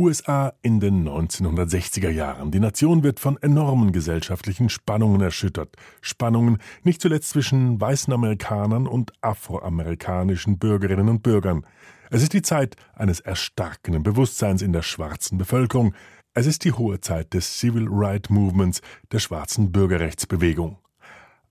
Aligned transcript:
USA 0.00 0.54
in 0.62 0.80
den 0.80 1.06
1960er 1.06 2.08
Jahren. 2.08 2.50
Die 2.50 2.58
Nation 2.58 3.02
wird 3.02 3.20
von 3.20 3.36
enormen 3.42 3.92
gesellschaftlichen 3.92 4.70
Spannungen 4.70 5.20
erschüttert. 5.20 5.76
Spannungen 6.00 6.56
nicht 6.84 7.02
zuletzt 7.02 7.28
zwischen 7.28 7.78
weißen 7.78 8.10
Amerikanern 8.10 8.86
und 8.86 9.12
afroamerikanischen 9.20 10.58
Bürgerinnen 10.58 11.10
und 11.10 11.22
Bürgern. 11.22 11.66
Es 12.08 12.22
ist 12.22 12.32
die 12.32 12.40
Zeit 12.40 12.76
eines 12.94 13.20
erstarkenden 13.20 14.02
Bewusstseins 14.02 14.62
in 14.62 14.72
der 14.72 14.80
schwarzen 14.80 15.36
Bevölkerung. 15.36 15.94
Es 16.32 16.46
ist 16.46 16.64
die 16.64 16.72
hohe 16.72 17.00
Zeit 17.02 17.34
des 17.34 17.58
Civil 17.58 17.86
Rights 17.90 18.30
Movements, 18.30 18.80
der 19.12 19.18
schwarzen 19.18 19.70
Bürgerrechtsbewegung. 19.70 20.78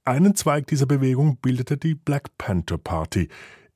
Einen 0.05 0.33
Zweig 0.33 0.65
dieser 0.65 0.87
Bewegung 0.87 1.37
bildete 1.37 1.77
die 1.77 1.93
Black 1.93 2.35
Panther 2.39 2.79
Party, 2.79 3.29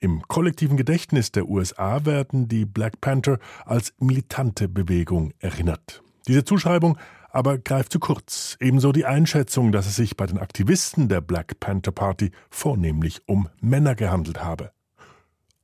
im 0.04 0.22
kollektiven 0.28 0.76
Gedächtnis 0.76 1.32
der 1.32 1.48
USA 1.48 2.06
werden 2.06 2.50
die 2.50 2.66
Black 2.66 3.00
Panther 3.00 3.40
als 3.66 3.94
militante 4.00 4.68
Bewegung 4.68 5.32
erinnert. 5.40 6.04
Diese 6.28 6.44
Zuschreibung 6.44 6.98
aber 7.30 7.58
greift 7.58 7.94
zu 7.94 8.00
kurz. 8.00 8.58
Ebenso 8.60 8.92
die 8.92 9.06
Einschätzung, 9.06 9.72
dass 9.72 9.88
es 9.88 9.96
sich 9.96 10.18
bei 10.18 10.26
den 10.26 10.38
Aktivisten 10.38 11.08
der 11.08 11.22
Black 11.22 11.60
Panther 11.62 11.94
Party 11.94 12.32
vornehmlich 12.50 13.22
um 13.28 13.48
Männer 13.62 13.96
gehandelt 13.96 14.44
habe. 14.44 14.72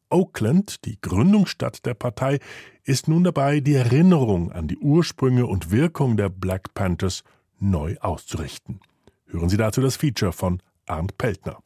Oakland, 0.10 0.86
die 0.86 1.00
Gründungsstadt 1.02 1.86
der 1.86 1.94
Partei, 1.94 2.40
ist 2.84 3.10
nun 3.10 3.26
dabei, 3.26 3.60
die 3.60 3.76
Erinnerung 3.76 4.54
an 4.54 4.68
die 4.68 4.78
Ursprünge 4.78 5.46
und 5.46 5.70
Wirkung 5.70 6.16
der 6.16 6.30
Black 6.30 6.74
Panthers 6.74 7.24
neu 7.60 7.98
auszurichten. 8.00 8.80
Hören 9.28 9.50
Sie 9.50 9.58
dazu 9.58 9.82
das 9.82 9.98
Feature 9.98 10.32
von 10.32 10.64
Arndt 10.88 11.18
Peltner. 11.18 11.62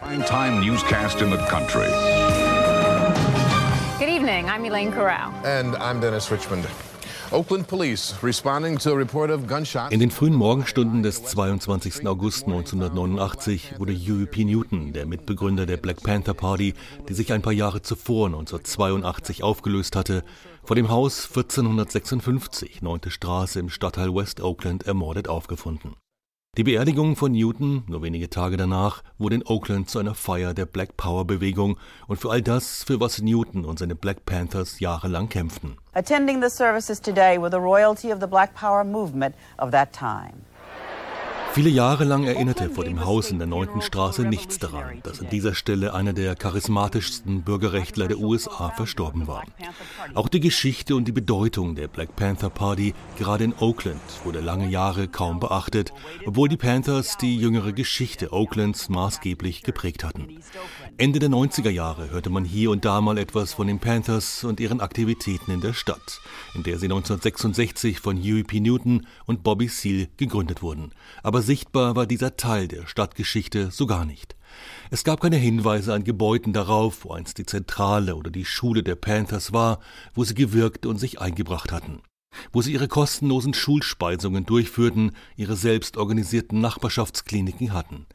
Prime 0.00 0.22
time 0.22 0.60
newscast 0.60 1.22
in 1.22 1.30
the 1.30 1.38
country. 1.48 1.88
Good 3.98 4.08
evening. 4.08 4.48
I'm 4.48 4.64
Elaine 4.64 4.92
Corral. 4.92 5.32
And 5.44 5.74
I'm 5.74 6.00
Dennis 6.00 6.30
Richmond. 6.30 6.68
Oakland 7.32 7.66
Police 7.66 8.14
responding 8.22 8.78
to 8.78 8.92
a 8.92 8.96
report 8.96 9.30
of 9.30 9.48
gunshots. 9.48 9.92
In 9.92 9.98
den 9.98 10.12
frühen 10.12 10.34
Morgenstunden 10.34 11.02
des 11.02 11.24
22. 11.24 12.06
August 12.06 12.46
1989 12.46 13.80
wurde 13.80 13.92
Huey 13.92 14.26
P. 14.26 14.44
Newton, 14.44 14.92
der 14.92 15.04
Mitbegründer 15.04 15.66
der 15.66 15.78
Black 15.78 16.00
Panther 16.00 16.34
Party, 16.34 16.74
die 17.08 17.14
sich 17.14 17.32
ein 17.32 17.42
paar 17.42 17.52
Jahre 17.52 17.82
zuvor 17.82 18.26
1982 18.26 19.42
aufgelöst 19.42 19.96
hatte, 19.96 20.22
vor 20.62 20.76
dem 20.76 20.90
Haus 20.90 21.26
1456, 21.26 22.82
9. 22.82 23.00
Straße 23.08 23.58
im 23.58 23.68
Stadtteil 23.68 24.14
West 24.14 24.40
Oakland, 24.40 24.86
ermordet 24.86 25.28
aufgefunden. 25.28 25.96
Die 26.56 26.64
Beerdigung 26.64 27.14
von 27.14 27.30
Newton, 27.30 27.84
nur 27.86 28.02
wenige 28.02 28.30
Tage 28.30 28.56
danach, 28.56 29.04
wurde 29.16 29.36
in 29.36 29.46
Oakland 29.46 29.88
zu 29.88 30.00
einer 30.00 30.16
Feier 30.16 30.54
der 30.54 30.66
Black 30.66 30.96
Power 30.96 31.24
Bewegung 31.24 31.78
und 32.08 32.16
für 32.16 32.32
all 32.32 32.42
das, 32.42 32.82
für 32.82 32.98
was 32.98 33.22
Newton 33.22 33.64
und 33.64 33.78
seine 33.78 33.94
Black 33.94 34.26
Panthers 34.26 34.80
jahrelang 34.80 35.28
kämpften. 35.28 35.76
Attending 35.92 36.42
the 36.42 36.50
services 36.50 37.00
today 37.00 37.38
were 37.40 37.48
the 37.48 37.58
royalty 37.58 38.12
of 38.12 38.18
the 38.20 38.26
Black 38.26 38.56
Power 38.56 38.82
movement 38.82 39.36
of 39.58 39.70
that 39.70 39.92
time. 39.92 40.47
Viele 41.58 41.70
Jahre 41.70 42.04
lang 42.04 42.22
erinnerte 42.22 42.70
vor 42.70 42.84
dem 42.84 43.04
Haus 43.04 43.32
in 43.32 43.38
der 43.38 43.48
9. 43.48 43.82
Straße 43.82 44.22
nichts 44.22 44.60
daran, 44.60 45.00
dass 45.02 45.18
an 45.18 45.28
dieser 45.28 45.56
Stelle 45.56 45.92
einer 45.92 46.12
der 46.12 46.36
charismatischsten 46.36 47.42
Bürgerrechtler 47.42 48.06
der 48.06 48.20
USA 48.20 48.70
verstorben 48.70 49.26
war. 49.26 49.42
Auch 50.14 50.28
die 50.28 50.38
Geschichte 50.38 50.94
und 50.94 51.08
die 51.08 51.12
Bedeutung 51.12 51.74
der 51.74 51.88
Black 51.88 52.14
Panther 52.14 52.48
Party 52.48 52.94
gerade 53.18 53.42
in 53.42 53.54
Oakland 53.58 54.00
wurde 54.22 54.38
lange 54.38 54.68
Jahre 54.68 55.08
kaum 55.08 55.40
beachtet, 55.40 55.92
obwohl 56.24 56.48
die 56.48 56.56
Panthers 56.56 57.16
die 57.16 57.36
jüngere 57.36 57.72
Geschichte 57.72 58.32
Oaklands 58.32 58.88
maßgeblich 58.88 59.64
geprägt 59.64 60.04
hatten. 60.04 60.28
Ende 61.00 61.20
der 61.20 61.28
90er 61.28 61.70
Jahre 61.70 62.10
hörte 62.10 62.28
man 62.28 62.44
hier 62.44 62.72
und 62.72 62.84
da 62.84 63.00
mal 63.00 63.18
etwas 63.18 63.52
von 63.52 63.68
den 63.68 63.78
Panthers 63.78 64.42
und 64.42 64.58
ihren 64.58 64.80
Aktivitäten 64.80 65.52
in 65.52 65.60
der 65.60 65.72
Stadt, 65.72 66.20
in 66.56 66.64
der 66.64 66.80
sie 66.80 66.86
1966 66.86 68.00
von 68.00 68.18
Huey 68.20 68.42
P. 68.42 68.58
Newton 68.58 69.06
und 69.24 69.44
Bobby 69.44 69.68
Seale 69.68 70.08
gegründet 70.16 70.60
wurden. 70.60 70.90
Aber 71.22 71.40
sichtbar 71.40 71.94
war 71.94 72.06
dieser 72.06 72.36
Teil 72.36 72.66
der 72.66 72.88
Stadtgeschichte 72.88 73.70
so 73.70 73.86
gar 73.86 74.04
nicht. 74.04 74.34
Es 74.90 75.04
gab 75.04 75.20
keine 75.20 75.36
Hinweise 75.36 75.94
an 75.94 76.02
Gebäuden 76.02 76.52
darauf, 76.52 77.04
wo 77.04 77.12
einst 77.12 77.38
die 77.38 77.46
Zentrale 77.46 78.16
oder 78.16 78.32
die 78.32 78.44
Schule 78.44 78.82
der 78.82 78.96
Panthers 78.96 79.52
war, 79.52 79.78
wo 80.14 80.24
sie 80.24 80.34
gewirkt 80.34 80.84
und 80.84 80.98
sich 80.98 81.20
eingebracht 81.20 81.70
hatten 81.70 82.02
wo 82.52 82.62
sie 82.62 82.72
ihre 82.72 82.88
kostenlosen 82.88 83.54
Schulspeisungen 83.54 84.46
durchführten, 84.46 85.12
ihre 85.36 85.56
selbst 85.56 85.96
organisierten 85.96 86.60
Nachbarschaftskliniken 86.60 87.72
hatten. 87.72 88.06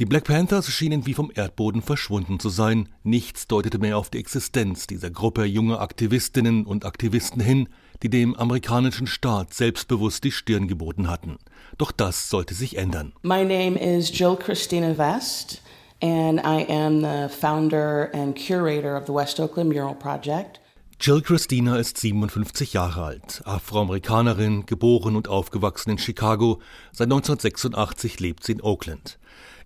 Die 0.00 0.04
Black 0.04 0.24
Panthers 0.24 0.68
schienen 0.68 1.06
wie 1.06 1.14
vom 1.14 1.30
Erdboden 1.34 1.82
verschwunden 1.82 2.40
zu 2.40 2.48
sein, 2.48 2.88
nichts 3.02 3.46
deutete 3.46 3.78
mehr 3.78 3.98
auf 3.98 4.10
die 4.10 4.18
Existenz 4.18 4.86
dieser 4.86 5.10
Gruppe 5.10 5.44
junger 5.44 5.80
Aktivistinnen 5.80 6.66
und 6.66 6.84
Aktivisten 6.84 7.40
hin, 7.40 7.68
die 8.02 8.10
dem 8.10 8.34
amerikanischen 8.34 9.06
Staat 9.06 9.54
selbstbewusst 9.54 10.24
die 10.24 10.32
Stirn 10.32 10.68
geboten 10.68 11.08
hatten. 11.08 11.38
Doch 11.78 11.92
das 11.92 12.28
sollte 12.28 12.54
sich 12.54 12.76
ändern. 12.76 13.12
My 13.22 13.42
name 13.42 13.78
is 13.78 14.10
Jill 14.16 14.36
Christina 14.36 14.94
Vest 14.94 15.62
and 16.02 16.40
I 16.40 16.66
am 16.68 17.00
the 17.00 17.28
founder 17.34 18.10
and 18.12 18.36
curator 18.36 18.96
of 18.96 19.06
the 19.06 19.14
West 19.14 19.40
Oakland 19.40 19.70
Mural 19.70 19.94
Project. 19.94 20.60
Jill 20.98 21.20
Christina 21.20 21.76
ist 21.76 21.98
57 21.98 22.72
Jahre 22.72 23.04
alt, 23.04 23.42
Afroamerikanerin, 23.44 24.64
geboren 24.64 25.14
und 25.14 25.28
aufgewachsen 25.28 25.90
in 25.90 25.98
Chicago. 25.98 26.60
Seit 26.90 27.06
1986 27.06 28.18
lebt 28.18 28.42
sie 28.42 28.52
in 28.52 28.62
Oakland. 28.62 29.18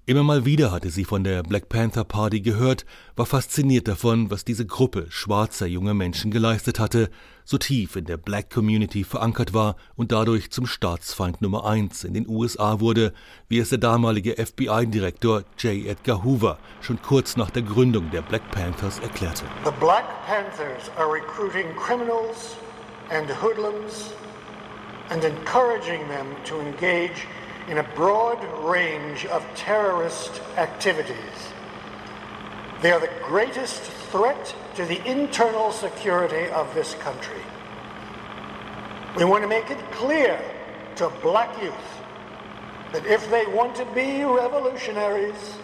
Immer 0.07 0.23
mal 0.23 0.47
wieder 0.47 0.73
hatte 0.73 0.89
sie 0.89 1.05
von 1.05 1.25
der 1.25 1.43
Black 1.43 1.69
Panther 1.69 2.05
Party 2.05 2.41
gehört, 2.41 2.87
war 3.17 3.27
fasziniert 3.27 3.87
davon, 3.87 4.31
was 4.31 4.47
diese 4.47 4.67
Gruppe 4.67 5.07
schwarzer 5.11 5.67
junger 5.67 5.93
Menschen 5.93 6.31
geleistet 6.31 6.81
hatte, 6.81 7.11
so 7.45 7.59
tief 7.59 7.97
in 7.97 8.07
der 8.07 8.17
Black 8.17 8.51
Community 8.51 9.05
verankert 9.05 9.53
war 9.53 9.77
und 9.97 10.11
dadurch 10.11 10.51
zum 10.51 10.67
Staatsfeind 10.67 11.43
Nummer 11.43 11.67
eins 11.67 12.03
in 12.03 12.15
den 12.15 12.27
USA 12.27 12.81
wurde, 12.81 13.13
wie 13.49 13.59
es 13.59 13.69
der 13.69 13.79
damalige 13.79 14.35
FBI-Direktor 14.35 15.45
J. 15.59 15.87
Edgar 15.87 16.25
Hoover 16.25 16.59
schon 16.81 17.01
kurz 17.03 17.37
nach 17.37 17.51
der 17.51 17.63
Gründung 17.63 18.11
der 18.11 18.23
Black 18.23 18.51
Panthers 18.51 18.99
erklärte. 19.01 19.45
The 19.65 19.71
Black 19.79 20.07
Panthers 20.27 20.91
are 20.97 21.13
recruiting 21.13 21.77
criminals 21.77 22.57
and 23.11 23.29
hoodlums 23.43 24.13
and 25.11 25.23
encouraging 25.25 26.01
them 26.09 26.27
to 26.47 26.59
engage 26.59 27.27
in 27.71 27.79
a 27.79 27.83
broad 27.95 28.43
range 28.65 29.25
of 29.27 29.47
terrorist 29.55 30.43
activities. 30.57 31.17
They 32.83 32.91
are 32.91 32.99
the 32.99 33.11
greatest 33.25 33.81
threat 33.81 34.55
to 34.75 34.85
the 34.85 35.01
internal 35.09 35.71
security 35.71 36.51
of 36.51 36.75
this 36.75 36.95
country. 36.97 37.41
We 39.17 39.25
want 39.25 39.45
to 39.45 39.49
make 39.49 39.71
it 39.71 39.79
clear 39.93 40.41
to 40.97 41.11
black 41.23 41.63
youth 41.63 41.75
that 42.93 43.07
if 43.07 43.31
they 43.31 43.47
want 43.47 43.77
to 43.77 43.85
be 43.95 44.25
revolutionaries, 44.25 45.55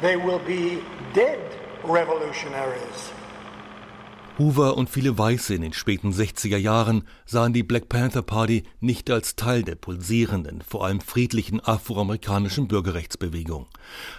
they 0.00 0.16
will 0.16 0.40
be 0.40 0.82
dead 1.12 1.40
revolutionaries. 1.84 3.12
Hoover 4.38 4.76
und 4.76 4.88
viele 4.88 5.18
Weiße 5.18 5.52
in 5.52 5.62
den 5.62 5.72
späten 5.72 6.12
60er 6.12 6.56
Jahren 6.56 7.02
sahen 7.26 7.52
die 7.52 7.64
Black 7.64 7.88
Panther 7.88 8.22
Party 8.22 8.62
nicht 8.78 9.10
als 9.10 9.34
Teil 9.34 9.64
der 9.64 9.74
pulsierenden, 9.74 10.62
vor 10.62 10.86
allem 10.86 11.00
friedlichen 11.00 11.58
afroamerikanischen 11.58 12.68
Bürgerrechtsbewegung, 12.68 13.66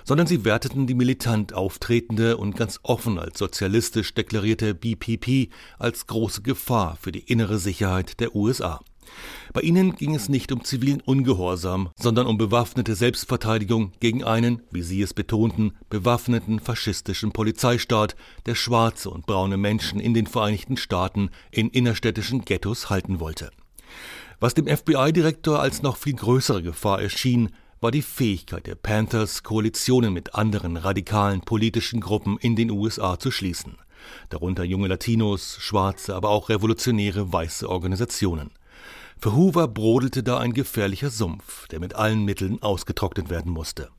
sondern 0.04 0.28
sie 0.28 0.44
werteten 0.44 0.88
die 0.88 0.94
militant 0.94 1.54
auftretende 1.54 2.36
und 2.36 2.58
ganz 2.58 2.82
offen 2.84 3.18
als 3.18 3.40
sozialistisch 3.40 4.14
deklarierte 4.14 4.76
BPP 4.76 5.54
als 5.78 6.06
große 6.06 6.42
Gefahr 6.42 6.98
für 7.00 7.14
die 7.14 7.24
innere 7.32 7.58
Sicherheit 7.58 8.20
der 8.20 8.36
USA. 8.36 8.82
Bei 9.54 9.62
ihnen 9.62 9.96
ging 9.96 10.16
es 10.16 10.30
nicht 10.30 10.52
um 10.52 10.64
zivilen 10.64 11.02
Ungehorsam, 11.02 11.90
sondern 12.00 12.28
um 12.28 12.38
bewaffnete 12.38 12.96
Selbstverteidigung 12.96 13.92
gegen 14.00 14.24
einen, 14.24 14.62
wie 14.72 14.84
sie 14.84 15.02
es 15.02 15.14
betonten, 15.14 15.74
bewaffneten 15.90 16.60
faschistischen 16.60 17.32
Polizeistaat, 17.32 18.16
der 18.46 18.56
schwarze 18.56 19.10
und 19.10 19.26
braune 19.26 19.58
Menschen 19.58 20.00
in 20.00 20.14
den 20.14 20.28
Vereinigten 20.28 20.78
Staaten 20.78 21.30
in 21.52 21.70
innerstädtischen 21.70 22.46
Ghettos 22.46 22.90
halten 22.90 23.20
wollte. 23.20 23.50
Was 24.40 24.54
dem 24.54 24.68
FBI-Direktor 24.68 25.60
als 25.60 25.82
noch 25.82 25.98
viel 25.98 26.14
größere 26.14 26.62
Gefahr 26.62 27.02
erschien, 27.02 27.50
war 27.82 27.92
die 27.92 28.02
Fähigkeit 28.02 28.68
der 28.68 28.76
Panthers, 28.76 29.44
Koalitionen 29.44 30.14
mit 30.14 30.36
anderen 30.36 30.78
radikalen 30.78 31.42
politischen 31.42 32.02
Gruppen 32.02 32.38
in 32.40 32.56
den 32.56 32.72
USA 32.72 33.18
zu 33.18 33.32
schließen, 33.32 33.78
darunter 34.30 34.64
junge 34.64 34.88
Latinos, 34.88 35.58
schwarze, 35.60 36.16
aber 36.16 36.30
auch 36.30 36.50
revolutionäre 36.50 37.32
weiße 37.32 37.70
Organisationen. 37.70 38.52
Für 39.22 39.36
Hoover 39.36 39.68
brodelte 39.68 40.24
da 40.24 40.38
ein 40.38 40.54
gefährlicher 40.54 41.10
Sumpf, 41.10 41.68
der 41.68 41.82
mit 41.82 41.94
allen 41.94 42.24
Mitteln 42.24 42.62
ausgetrocknet 42.62 43.30
werden 43.30 43.52
musste. 43.52 43.90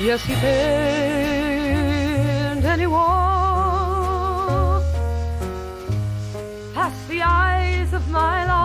Yes, 0.00 0.24
he 0.24 0.34
bent 0.34 1.44
and 2.64 2.80
he 2.80 2.88
past 6.74 7.08
the 7.08 7.22
eyes 7.22 7.92
of 7.94 8.04
my 8.08 8.44
life. 8.46 8.61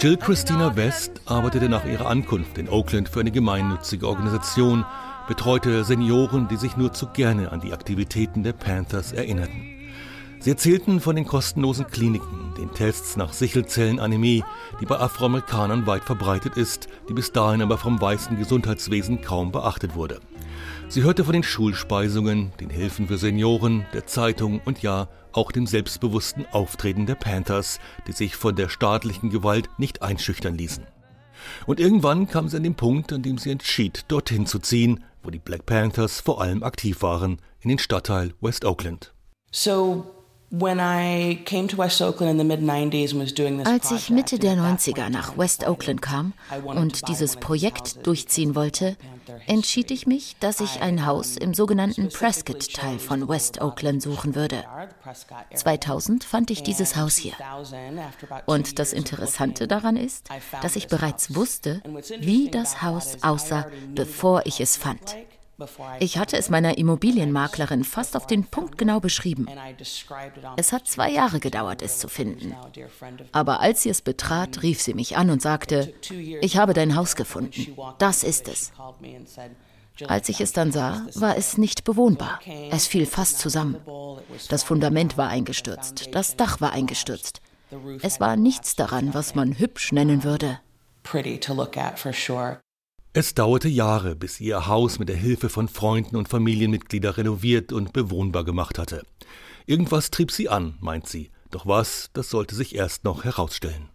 Jill 0.00 0.16
Christina 0.16 0.76
West 0.76 1.22
arbeitete 1.26 1.68
nach 1.68 1.84
ihrer 1.84 2.06
Ankunft 2.06 2.56
in 2.56 2.68
Oakland 2.68 3.08
für 3.08 3.18
eine 3.18 3.32
gemeinnützige 3.32 4.06
Organisation, 4.06 4.84
betreute 5.26 5.82
Senioren, 5.82 6.46
die 6.46 6.56
sich 6.56 6.76
nur 6.76 6.92
zu 6.92 7.08
gerne 7.08 7.50
an 7.50 7.58
die 7.58 7.72
Aktivitäten 7.72 8.44
der 8.44 8.52
Panthers 8.52 9.10
erinnerten. 9.10 9.66
Sie 10.38 10.50
erzählten 10.50 11.00
von 11.00 11.16
den 11.16 11.26
kostenlosen 11.26 11.88
Kliniken, 11.88 12.54
den 12.56 12.72
Tests 12.74 13.16
nach 13.16 13.32
Sichelzellenanämie, 13.32 14.44
die 14.80 14.86
bei 14.86 15.00
Afroamerikanern 15.00 15.88
weit 15.88 16.04
verbreitet 16.04 16.56
ist, 16.56 16.86
die 17.08 17.14
bis 17.14 17.32
dahin 17.32 17.60
aber 17.60 17.76
vom 17.76 18.00
weißen 18.00 18.38
Gesundheitswesen 18.38 19.20
kaum 19.20 19.50
beachtet 19.50 19.96
wurde. 19.96 20.20
Sie 20.88 21.02
hörte 21.02 21.24
von 21.24 21.34
den 21.34 21.42
Schulspeisungen, 21.42 22.52
den 22.60 22.70
Hilfen 22.70 23.08
für 23.08 23.18
Senioren, 23.18 23.84
der 23.92 24.06
Zeitung 24.06 24.60
und 24.64 24.82
ja, 24.82 25.08
auch 25.32 25.52
dem 25.52 25.66
selbstbewussten 25.66 26.46
Auftreten 26.52 27.06
der 27.06 27.14
Panthers, 27.14 27.80
die 28.06 28.12
sich 28.12 28.36
von 28.36 28.56
der 28.56 28.68
staatlichen 28.68 29.30
Gewalt 29.30 29.68
nicht 29.78 30.02
einschüchtern 30.02 30.56
ließen. 30.56 30.86
Und 31.66 31.80
irgendwann 31.80 32.28
kam 32.28 32.48
sie 32.48 32.56
an 32.56 32.62
den 32.62 32.74
Punkt, 32.74 33.12
an 33.12 33.22
dem 33.22 33.38
sie 33.38 33.50
entschied, 33.50 34.04
dorthin 34.08 34.46
zu 34.46 34.58
ziehen, 34.58 35.04
wo 35.22 35.30
die 35.30 35.38
Black 35.38 35.66
Panthers 35.66 36.20
vor 36.20 36.40
allem 36.40 36.62
aktiv 36.62 37.02
waren, 37.02 37.38
in 37.60 37.68
den 37.68 37.78
Stadtteil 37.78 38.32
West 38.40 38.64
Oakland. 38.64 39.12
So 39.50 40.17
als 40.50 40.80
ich 43.90 44.10
Mitte 44.10 44.38
der 44.38 44.54
90er 44.54 45.10
nach 45.10 45.36
West 45.36 45.68
Oakland 45.68 46.00
kam 46.00 46.32
und 46.64 47.08
dieses 47.08 47.36
Projekt 47.36 48.06
durchziehen 48.06 48.54
wollte, 48.54 48.96
entschied 49.46 49.90
ich 49.90 50.06
mich, 50.06 50.36
dass 50.40 50.60
ich 50.60 50.80
ein 50.80 51.04
Haus 51.04 51.36
im 51.36 51.52
sogenannten 51.52 52.08
Prescott-Teil 52.08 52.98
von 52.98 53.28
West 53.28 53.60
Oakland 53.60 54.02
suchen 54.02 54.34
würde. 54.34 54.64
2000 55.54 56.24
fand 56.24 56.50
ich 56.50 56.62
dieses 56.62 56.96
Haus 56.96 57.16
hier. 57.16 57.34
Und 58.46 58.78
das 58.78 58.94
Interessante 58.94 59.68
daran 59.68 59.96
ist, 59.96 60.30
dass 60.62 60.76
ich 60.76 60.88
bereits 60.88 61.34
wusste, 61.34 61.82
wie 62.20 62.50
das 62.50 62.80
Haus 62.80 63.18
aussah, 63.22 63.66
bevor 63.94 64.46
ich 64.46 64.60
es 64.60 64.78
fand. 64.78 65.14
Ich 65.98 66.18
hatte 66.18 66.36
es 66.36 66.50
meiner 66.50 66.78
Immobilienmaklerin 66.78 67.82
fast 67.82 68.16
auf 68.16 68.26
den 68.26 68.44
Punkt 68.44 68.78
genau 68.78 69.00
beschrieben. 69.00 69.48
Es 70.56 70.72
hat 70.72 70.86
zwei 70.86 71.10
Jahre 71.10 71.40
gedauert, 71.40 71.82
es 71.82 71.98
zu 71.98 72.08
finden. 72.08 72.54
Aber 73.32 73.60
als 73.60 73.82
sie 73.82 73.90
es 73.90 74.00
betrat, 74.02 74.62
rief 74.62 74.80
sie 74.80 74.94
mich 74.94 75.16
an 75.16 75.30
und 75.30 75.42
sagte, 75.42 75.92
ich 76.40 76.56
habe 76.56 76.74
dein 76.74 76.94
Haus 76.94 77.16
gefunden. 77.16 77.76
Das 77.98 78.22
ist 78.22 78.46
es. 78.46 78.72
Als 80.06 80.28
ich 80.28 80.40
es 80.40 80.52
dann 80.52 80.70
sah, 80.70 81.04
war 81.14 81.36
es 81.36 81.58
nicht 81.58 81.82
bewohnbar. 81.82 82.38
Es 82.70 82.86
fiel 82.86 83.06
fast 83.06 83.40
zusammen. 83.40 83.76
Das 84.48 84.62
Fundament 84.62 85.16
war 85.16 85.28
eingestürzt, 85.28 86.14
das 86.14 86.36
Dach 86.36 86.60
war 86.60 86.72
eingestürzt. 86.72 87.40
Es 88.02 88.20
war 88.20 88.36
nichts 88.36 88.76
daran, 88.76 89.12
was 89.12 89.34
man 89.34 89.58
hübsch 89.58 89.92
nennen 89.92 90.22
würde. 90.22 90.60
Es 93.14 93.34
dauerte 93.34 93.68
Jahre, 93.68 94.14
bis 94.14 94.36
sie 94.36 94.46
ihr 94.46 94.66
Haus 94.66 94.98
mit 94.98 95.08
der 95.08 95.16
Hilfe 95.16 95.48
von 95.48 95.68
Freunden 95.68 96.16
und 96.16 96.28
Familienmitgliedern 96.28 97.14
renoviert 97.14 97.72
und 97.72 97.92
bewohnbar 97.92 98.44
gemacht 98.44 98.78
hatte. 98.78 99.02
Irgendwas 99.66 100.10
trieb 100.10 100.30
sie 100.30 100.48
an, 100.48 100.76
meint 100.80 101.08
sie. 101.08 101.30
Doch 101.50 101.66
was, 101.66 102.10
das 102.12 102.28
sollte 102.28 102.54
sich 102.54 102.74
erst 102.74 103.04
noch 103.04 103.24
herausstellen. 103.24 103.88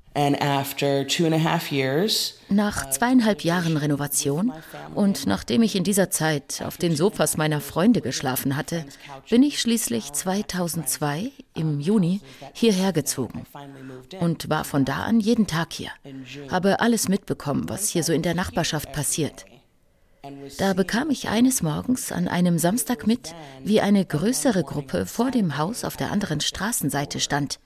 Nach 2.50 2.90
zweieinhalb 2.92 3.44
Jahren 3.44 3.78
Renovation 3.78 4.54
und 4.94 5.26
nachdem 5.26 5.64
ich 5.64 5.76
in 5.76 5.84
dieser 5.84 6.12
Zeit 6.12 6.62
auf 6.66 6.78
den 6.78 6.96
Sofas 6.96 7.36
meiner 7.36 7.62
Freunde 7.62 8.02
geschlafen 8.02 8.56
hatte, 8.56 8.86
bin 9.30 9.42
ich 9.42 9.60
schließlich 9.60 10.12
2002 10.12 11.32
im 11.56 11.80
Juni 11.80 12.22
hierher 12.54 12.94
gezogen 12.94 13.46
und 14.20 14.50
war 14.50 14.66
von 14.66 14.86
da 14.86 15.04
an 15.04 15.20
jeden 15.20 15.48
Tag 15.48 15.74
hier. 15.74 15.90
Habe 16.50 16.80
alles 16.80 17.10
mitbekommen, 17.10 17.68
was 17.68 17.90
hier 17.90 18.04
so 18.04 18.14
in 18.14 18.22
der 18.22 18.36
Nachbarschaft 18.36 18.92
passiert. 18.92 19.46
Da 20.58 20.74
bekam 20.74 21.10
ich 21.10 21.28
eines 21.28 21.62
Morgens 21.64 22.12
an 22.12 22.28
einem 22.28 22.58
Samstag 22.58 23.08
mit, 23.08 23.34
wie 23.64 23.82
eine 23.82 24.06
größere 24.06 24.64
Gruppe 24.64 25.06
vor 25.06 25.32
dem 25.32 25.58
Haus 25.58 25.84
auf 25.84 25.98
der 25.98 26.12
anderen 26.12 26.40
Straßenseite 26.40 27.20
stand. 27.20 27.60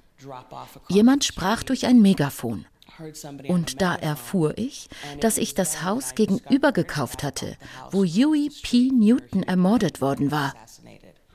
Jemand 0.90 1.24
sprach 1.24 1.64
durch 1.64 1.86
ein 1.86 2.02
Megafon. 2.02 2.66
Und 3.48 3.82
da 3.82 3.96
erfuhr 3.96 4.58
ich, 4.58 4.88
dass 5.20 5.38
ich 5.38 5.54
das 5.54 5.84
Haus 5.84 6.16
gegenüber 6.16 6.72
gekauft 6.72 7.24
hatte, 7.24 7.58
wo 7.92 8.04
Huey 8.04 8.50
P. 8.64 8.90
Newton 8.92 9.44
ermordet 9.44 10.02
worden 10.02 10.32
war. 10.32 10.54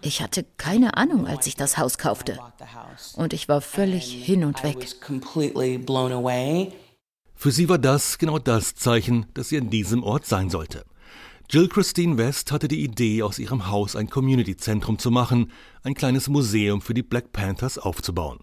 Ich 0.01 0.21
hatte 0.21 0.45
keine 0.57 0.97
Ahnung, 0.97 1.27
als 1.27 1.47
ich 1.47 1.55
das 1.55 1.79
Haus 1.79 1.99
kaufte. 1.99 2.39
Und 3.15 3.33
ich 3.33 3.49
war 3.49 3.61
völlig 3.61 4.13
hin 4.13 4.45
und 4.45 4.65
weg. 4.65 4.89
Für 7.37 7.53
sie 7.53 7.69
war 7.69 7.79
das 7.79 8.19
genau 8.19 8.39
das 8.39 8.75
Zeichen, 8.75 9.27
dass 9.35 9.49
sie 9.49 9.59
an 9.59 9.71
diesem 9.71 10.03
Ort 10.03 10.27
sein 10.27 10.51
sollte. 10.51 10.85
Jill 11.49 11.69
Christine 11.69 12.19
West 12.19 12.51
hatte 12.51 12.67
die 12.67 12.83
Idee, 12.83 13.23
aus 13.23 13.39
ihrem 13.39 13.69
Haus 13.69 13.95
ein 13.95 14.09
Community-Zentrum 14.09 14.99
zu 14.99 15.11
machen, 15.11 15.53
ein 15.83 15.95
kleines 15.95 16.29
Museum 16.29 16.81
für 16.81 16.95
die 16.95 17.03
Black 17.03 17.33
Panthers 17.33 17.79
aufzubauen. 17.79 18.39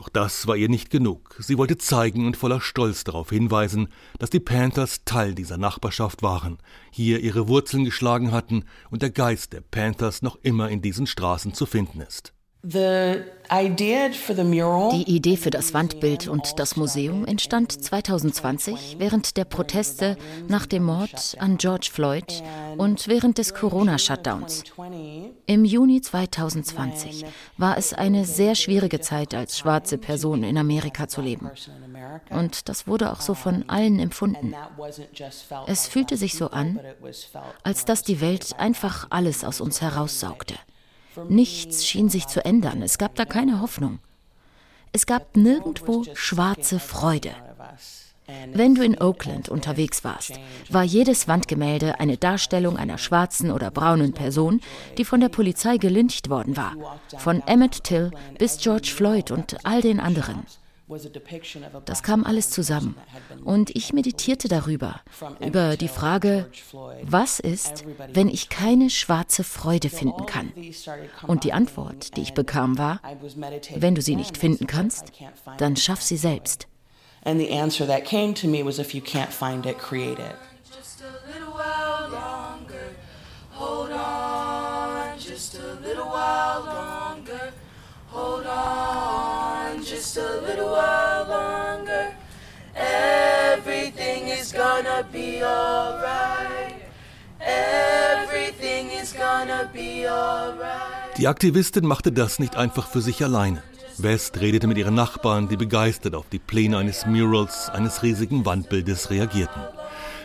Doch 0.00 0.08
das 0.08 0.46
war 0.46 0.56
ihr 0.56 0.70
nicht 0.70 0.88
genug. 0.88 1.36
Sie 1.40 1.58
wollte 1.58 1.76
zeigen 1.76 2.24
und 2.24 2.34
voller 2.34 2.62
Stolz 2.62 3.04
darauf 3.04 3.28
hinweisen, 3.28 3.88
dass 4.18 4.30
die 4.30 4.40
Panthers 4.40 5.04
Teil 5.04 5.34
dieser 5.34 5.58
Nachbarschaft 5.58 6.22
waren, 6.22 6.56
hier 6.90 7.20
ihre 7.20 7.48
Wurzeln 7.48 7.84
geschlagen 7.84 8.32
hatten 8.32 8.64
und 8.88 9.02
der 9.02 9.10
Geist 9.10 9.52
der 9.52 9.60
Panthers 9.60 10.22
noch 10.22 10.38
immer 10.40 10.70
in 10.70 10.80
diesen 10.80 11.06
Straßen 11.06 11.52
zu 11.52 11.66
finden 11.66 12.00
ist. 12.00 12.32
Die 12.62 13.24
Idee 15.06 15.36
für 15.38 15.48
das 15.48 15.72
Wandbild 15.72 16.28
und 16.28 16.58
das 16.58 16.76
Museum 16.76 17.24
entstand 17.24 17.72
2020 17.72 18.96
während 18.98 19.38
der 19.38 19.46
Proteste 19.46 20.18
nach 20.46 20.66
dem 20.66 20.84
Mord 20.84 21.36
an 21.38 21.56
George 21.56 21.88
Floyd 21.90 22.42
und 22.76 23.08
während 23.08 23.38
des 23.38 23.54
Corona-Shutdowns. 23.54 24.64
Im 25.46 25.64
Juni 25.64 26.02
2020 26.02 27.24
war 27.56 27.78
es 27.78 27.94
eine 27.94 28.26
sehr 28.26 28.54
schwierige 28.54 29.00
Zeit, 29.00 29.32
als 29.32 29.58
schwarze 29.58 29.96
Person 29.96 30.42
in 30.42 30.58
Amerika 30.58 31.08
zu 31.08 31.22
leben. 31.22 31.50
Und 32.28 32.68
das 32.68 32.86
wurde 32.86 33.10
auch 33.10 33.22
so 33.22 33.32
von 33.32 33.64
allen 33.70 33.98
empfunden. 33.98 34.54
Es 35.66 35.88
fühlte 35.88 36.18
sich 36.18 36.34
so 36.34 36.50
an, 36.50 36.78
als 37.62 37.86
dass 37.86 38.02
die 38.02 38.20
Welt 38.20 38.54
einfach 38.58 39.06
alles 39.08 39.44
aus 39.44 39.62
uns 39.62 39.80
heraussaugte. 39.80 40.56
Nichts 41.28 41.86
schien 41.86 42.08
sich 42.08 42.26
zu 42.26 42.44
ändern, 42.44 42.82
es 42.82 42.98
gab 42.98 43.14
da 43.14 43.24
keine 43.24 43.60
Hoffnung. 43.60 43.98
Es 44.92 45.06
gab 45.06 45.36
nirgendwo 45.36 46.04
schwarze 46.14 46.80
Freude. 46.80 47.30
Wenn 48.52 48.74
du 48.74 48.82
in 48.82 49.00
Oakland 49.00 49.48
unterwegs 49.48 50.04
warst, 50.04 50.38
war 50.68 50.84
jedes 50.84 51.26
Wandgemälde 51.26 51.98
eine 52.00 52.16
Darstellung 52.16 52.76
einer 52.76 52.98
schwarzen 52.98 53.50
oder 53.50 53.70
braunen 53.70 54.12
Person, 54.12 54.60
die 54.98 55.04
von 55.04 55.20
der 55.20 55.28
Polizei 55.28 55.78
gelyncht 55.78 56.30
worden 56.30 56.56
war, 56.56 56.74
von 57.18 57.42
Emmett 57.46 57.84
Till 57.84 58.10
bis 58.38 58.58
George 58.58 58.92
Floyd 58.94 59.30
und 59.30 59.64
all 59.64 59.80
den 59.80 60.00
anderen. 60.00 60.44
Das 61.84 62.02
kam 62.02 62.24
alles 62.24 62.50
zusammen 62.50 62.96
und 63.44 63.74
ich 63.76 63.92
meditierte 63.92 64.48
darüber, 64.48 65.00
über 65.40 65.76
die 65.76 65.88
Frage, 65.88 66.50
was 67.02 67.40
ist, 67.40 67.84
wenn 68.12 68.28
ich 68.28 68.48
keine 68.48 68.90
schwarze 68.90 69.44
Freude 69.44 69.88
finden 69.88 70.26
kann? 70.26 70.52
Und 71.26 71.44
die 71.44 71.52
Antwort, 71.52 72.16
die 72.16 72.22
ich 72.22 72.34
bekam, 72.34 72.78
war, 72.78 73.00
wenn 73.76 73.94
du 73.94 74.02
sie 74.02 74.16
nicht 74.16 74.36
finden 74.36 74.66
kannst, 74.66 75.12
dann 75.58 75.76
schaff 75.76 76.02
sie 76.02 76.16
selbst. 76.16 76.66
And 77.22 77.38
the 77.38 77.50
answer 77.52 77.86
that 77.86 78.06
came 78.06 78.32
to 78.34 78.48
me 78.48 78.64
was 78.64 78.78
if 78.78 78.94
you 78.94 79.02
can't 79.02 79.30
find 79.30 79.66
it, 79.66 79.78
create 79.78 80.18
it. 80.18 80.49
Just 89.90 90.16
a 90.18 90.40
little 90.46 90.70
while 90.70 91.26
longer. 91.26 92.12
Everything 92.74 94.28
is 94.28 94.52
gonna 94.52 95.04
be 95.12 95.42
alright. 95.42 96.76
Everything 97.40 98.90
is 99.02 99.12
gonna 99.12 99.68
be 99.72 100.08
alright. 100.08 101.16
Die 101.16 101.26
Aktivistin 101.26 101.86
machte 101.86 102.12
das 102.12 102.38
nicht 102.38 102.56
einfach 102.56 102.86
für 102.86 103.00
sich 103.00 103.24
alleine. 103.24 103.62
West 103.98 104.40
redete 104.40 104.66
mit 104.68 104.78
ihren 104.78 104.94
Nachbarn, 104.94 105.48
die 105.48 105.56
begeistert 105.56 106.14
auf 106.14 106.26
die 106.30 106.38
Pläne 106.38 106.78
eines 106.78 107.04
Murals, 107.04 107.68
eines 107.68 108.02
riesigen 108.02 108.46
Wandbildes 108.46 109.10
reagierten. 109.10 109.62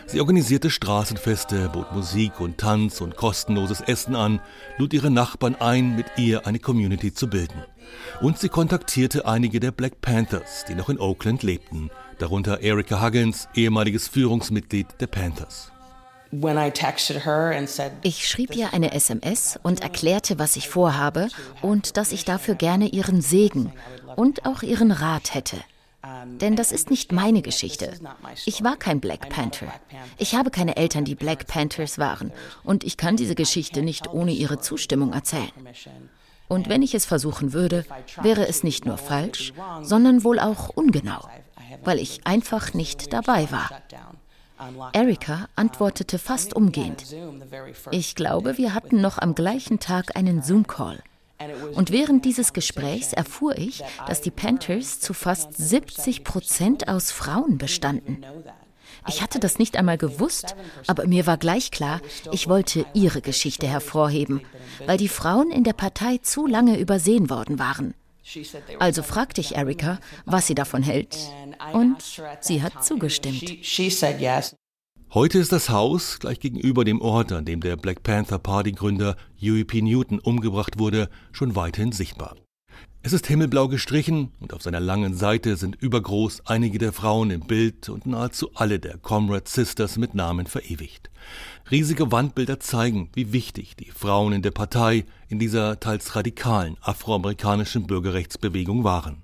Sie 0.06 0.20
organisierte 0.20 0.70
Straßenfeste, 0.70 1.68
bot 1.70 1.92
Musik 1.92 2.40
und 2.40 2.58
Tanz 2.58 3.00
und 3.00 3.16
kostenloses 3.16 3.80
Essen 3.80 4.14
an, 4.14 4.40
lud 4.78 4.94
ihre 4.94 5.10
Nachbarn 5.10 5.56
ein, 5.56 5.96
mit 5.96 6.06
ihr 6.16 6.46
eine 6.46 6.60
Community 6.60 7.12
zu 7.12 7.28
bilden. 7.28 7.64
Und 8.20 8.38
sie 8.38 8.48
kontaktierte 8.48 9.26
einige 9.26 9.60
der 9.60 9.72
Black 9.72 10.00
Panthers, 10.00 10.64
die 10.68 10.74
noch 10.74 10.88
in 10.88 10.98
Oakland 10.98 11.42
lebten, 11.42 11.90
darunter 12.18 12.62
Erica 12.62 13.02
Huggins, 13.02 13.48
ehemaliges 13.54 14.08
Führungsmitglied 14.08 14.86
der 15.00 15.06
Panthers. 15.06 15.70
Ich 18.02 18.28
schrieb 18.28 18.56
ihr 18.56 18.72
eine 18.74 18.92
SMS 18.92 19.58
und 19.62 19.80
erklärte, 19.82 20.38
was 20.38 20.56
ich 20.56 20.68
vorhabe 20.68 21.28
und 21.62 21.96
dass 21.96 22.12
ich 22.12 22.24
dafür 22.24 22.54
gerne 22.56 22.88
ihren 22.88 23.20
Segen 23.20 23.72
und 24.16 24.44
auch 24.44 24.62
ihren 24.62 24.90
Rat 24.90 25.34
hätte. 25.34 25.56
Denn 26.40 26.56
das 26.56 26.72
ist 26.72 26.90
nicht 26.90 27.12
meine 27.12 27.42
Geschichte. 27.42 27.92
Ich 28.44 28.62
war 28.62 28.76
kein 28.76 29.00
Black 29.00 29.28
Panther. 29.28 29.72
Ich 30.18 30.34
habe 30.34 30.50
keine 30.50 30.76
Eltern, 30.76 31.04
die 31.04 31.14
Black 31.14 31.46
Panthers 31.46 31.98
waren. 31.98 32.32
Und 32.62 32.84
ich 32.84 32.96
kann 32.96 33.16
diese 33.16 33.34
Geschichte 33.34 33.82
nicht 33.82 34.08
ohne 34.08 34.32
ihre 34.32 34.60
Zustimmung 34.60 35.12
erzählen. 35.12 35.50
Und 36.48 36.68
wenn 36.68 36.82
ich 36.82 36.94
es 36.94 37.04
versuchen 37.04 37.52
würde, 37.52 37.84
wäre 38.22 38.46
es 38.48 38.62
nicht 38.62 38.84
nur 38.84 38.98
falsch, 38.98 39.52
sondern 39.82 40.24
wohl 40.24 40.38
auch 40.38 40.68
ungenau, 40.68 41.20
weil 41.84 41.98
ich 41.98 42.26
einfach 42.26 42.74
nicht 42.74 43.12
dabei 43.12 43.50
war. 43.50 43.70
Erika 44.92 45.48
antwortete 45.54 46.18
fast 46.18 46.54
umgehend. 46.54 47.04
Ich 47.90 48.14
glaube, 48.14 48.56
wir 48.56 48.74
hatten 48.74 49.00
noch 49.00 49.18
am 49.18 49.34
gleichen 49.34 49.80
Tag 49.80 50.16
einen 50.16 50.42
Zoom-Call. 50.42 51.02
Und 51.74 51.90
während 51.90 52.24
dieses 52.24 52.54
Gesprächs 52.54 53.12
erfuhr 53.12 53.58
ich, 53.58 53.84
dass 54.06 54.22
die 54.22 54.30
Panthers 54.30 55.00
zu 55.00 55.12
fast 55.12 55.54
70 55.54 56.24
Prozent 56.24 56.88
aus 56.88 57.10
Frauen 57.10 57.58
bestanden. 57.58 58.24
Ich 59.08 59.22
hatte 59.22 59.38
das 59.38 59.58
nicht 59.58 59.76
einmal 59.76 59.98
gewusst, 59.98 60.56
aber 60.86 61.06
mir 61.06 61.26
war 61.26 61.36
gleich 61.36 61.70
klar, 61.70 62.00
ich 62.32 62.48
wollte 62.48 62.86
ihre 62.94 63.20
Geschichte 63.20 63.66
hervorheben, 63.66 64.40
weil 64.86 64.98
die 64.98 65.08
Frauen 65.08 65.50
in 65.50 65.64
der 65.64 65.72
Partei 65.72 66.18
zu 66.18 66.46
lange 66.46 66.78
übersehen 66.78 67.30
worden 67.30 67.58
waren. 67.58 67.94
Also 68.78 69.02
fragte 69.02 69.40
ich 69.40 69.54
Erika, 69.54 69.98
was 70.24 70.46
sie 70.46 70.54
davon 70.54 70.82
hält, 70.82 71.16
und 71.72 71.96
sie 72.40 72.62
hat 72.62 72.84
zugestimmt. 72.84 73.44
Heute 75.14 75.38
ist 75.38 75.52
das 75.52 75.70
Haus 75.70 76.18
gleich 76.18 76.40
gegenüber 76.40 76.84
dem 76.84 77.00
Ort, 77.00 77.30
an 77.32 77.44
dem 77.44 77.60
der 77.60 77.76
Black 77.76 78.02
Panther 78.02 78.38
Party 78.38 78.72
Gründer 78.72 79.16
Huey 79.40 79.64
P. 79.64 79.80
Newton 79.80 80.18
umgebracht 80.18 80.78
wurde, 80.78 81.08
schon 81.32 81.54
weithin 81.54 81.92
sichtbar. 81.92 82.36
Es 83.06 83.12
ist 83.12 83.28
himmelblau 83.28 83.68
gestrichen 83.68 84.32
und 84.40 84.52
auf 84.52 84.62
seiner 84.62 84.80
langen 84.80 85.14
Seite 85.14 85.54
sind 85.54 85.76
übergroß 85.76 86.42
einige 86.46 86.78
der 86.78 86.92
Frauen 86.92 87.30
im 87.30 87.42
Bild 87.42 87.88
und 87.88 88.04
nahezu 88.04 88.50
alle 88.54 88.80
der 88.80 88.98
Comrade 88.98 89.48
Sisters 89.48 89.96
mit 89.96 90.16
Namen 90.16 90.48
verewigt. 90.48 91.08
Riesige 91.70 92.10
Wandbilder 92.10 92.58
zeigen, 92.58 93.10
wie 93.14 93.32
wichtig 93.32 93.76
die 93.76 93.92
Frauen 93.92 94.32
in 94.32 94.42
der 94.42 94.50
Partei 94.50 95.04
in 95.28 95.38
dieser 95.38 95.78
teils 95.78 96.16
radikalen 96.16 96.78
afroamerikanischen 96.80 97.86
Bürgerrechtsbewegung 97.86 98.82
waren. 98.82 99.22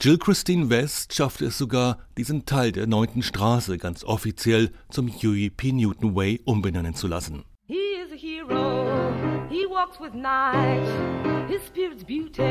Jill 0.00 0.16
Christine 0.16 0.70
West 0.70 1.12
schaffte 1.12 1.44
es 1.44 1.58
sogar, 1.58 1.98
diesen 2.16 2.46
Teil 2.46 2.72
der 2.72 2.86
9. 2.86 3.22
Straße 3.22 3.76
ganz 3.76 4.04
offiziell 4.04 4.70
zum 4.88 5.10
Huey 5.10 5.50
P. 5.50 5.72
Newton 5.72 6.16
Way 6.16 6.40
umbenennen 6.46 6.94
zu 6.94 7.08
lassen. 7.08 7.44
He 7.66 7.74
is 7.74 8.10
a 8.10 8.16
hero. 8.16 9.31
He 9.52 9.66
walks 9.66 10.00
with 10.00 10.14
night. 10.14 11.46
His 11.46 11.60
spirit's 11.62 12.02
beauty. 12.02 12.42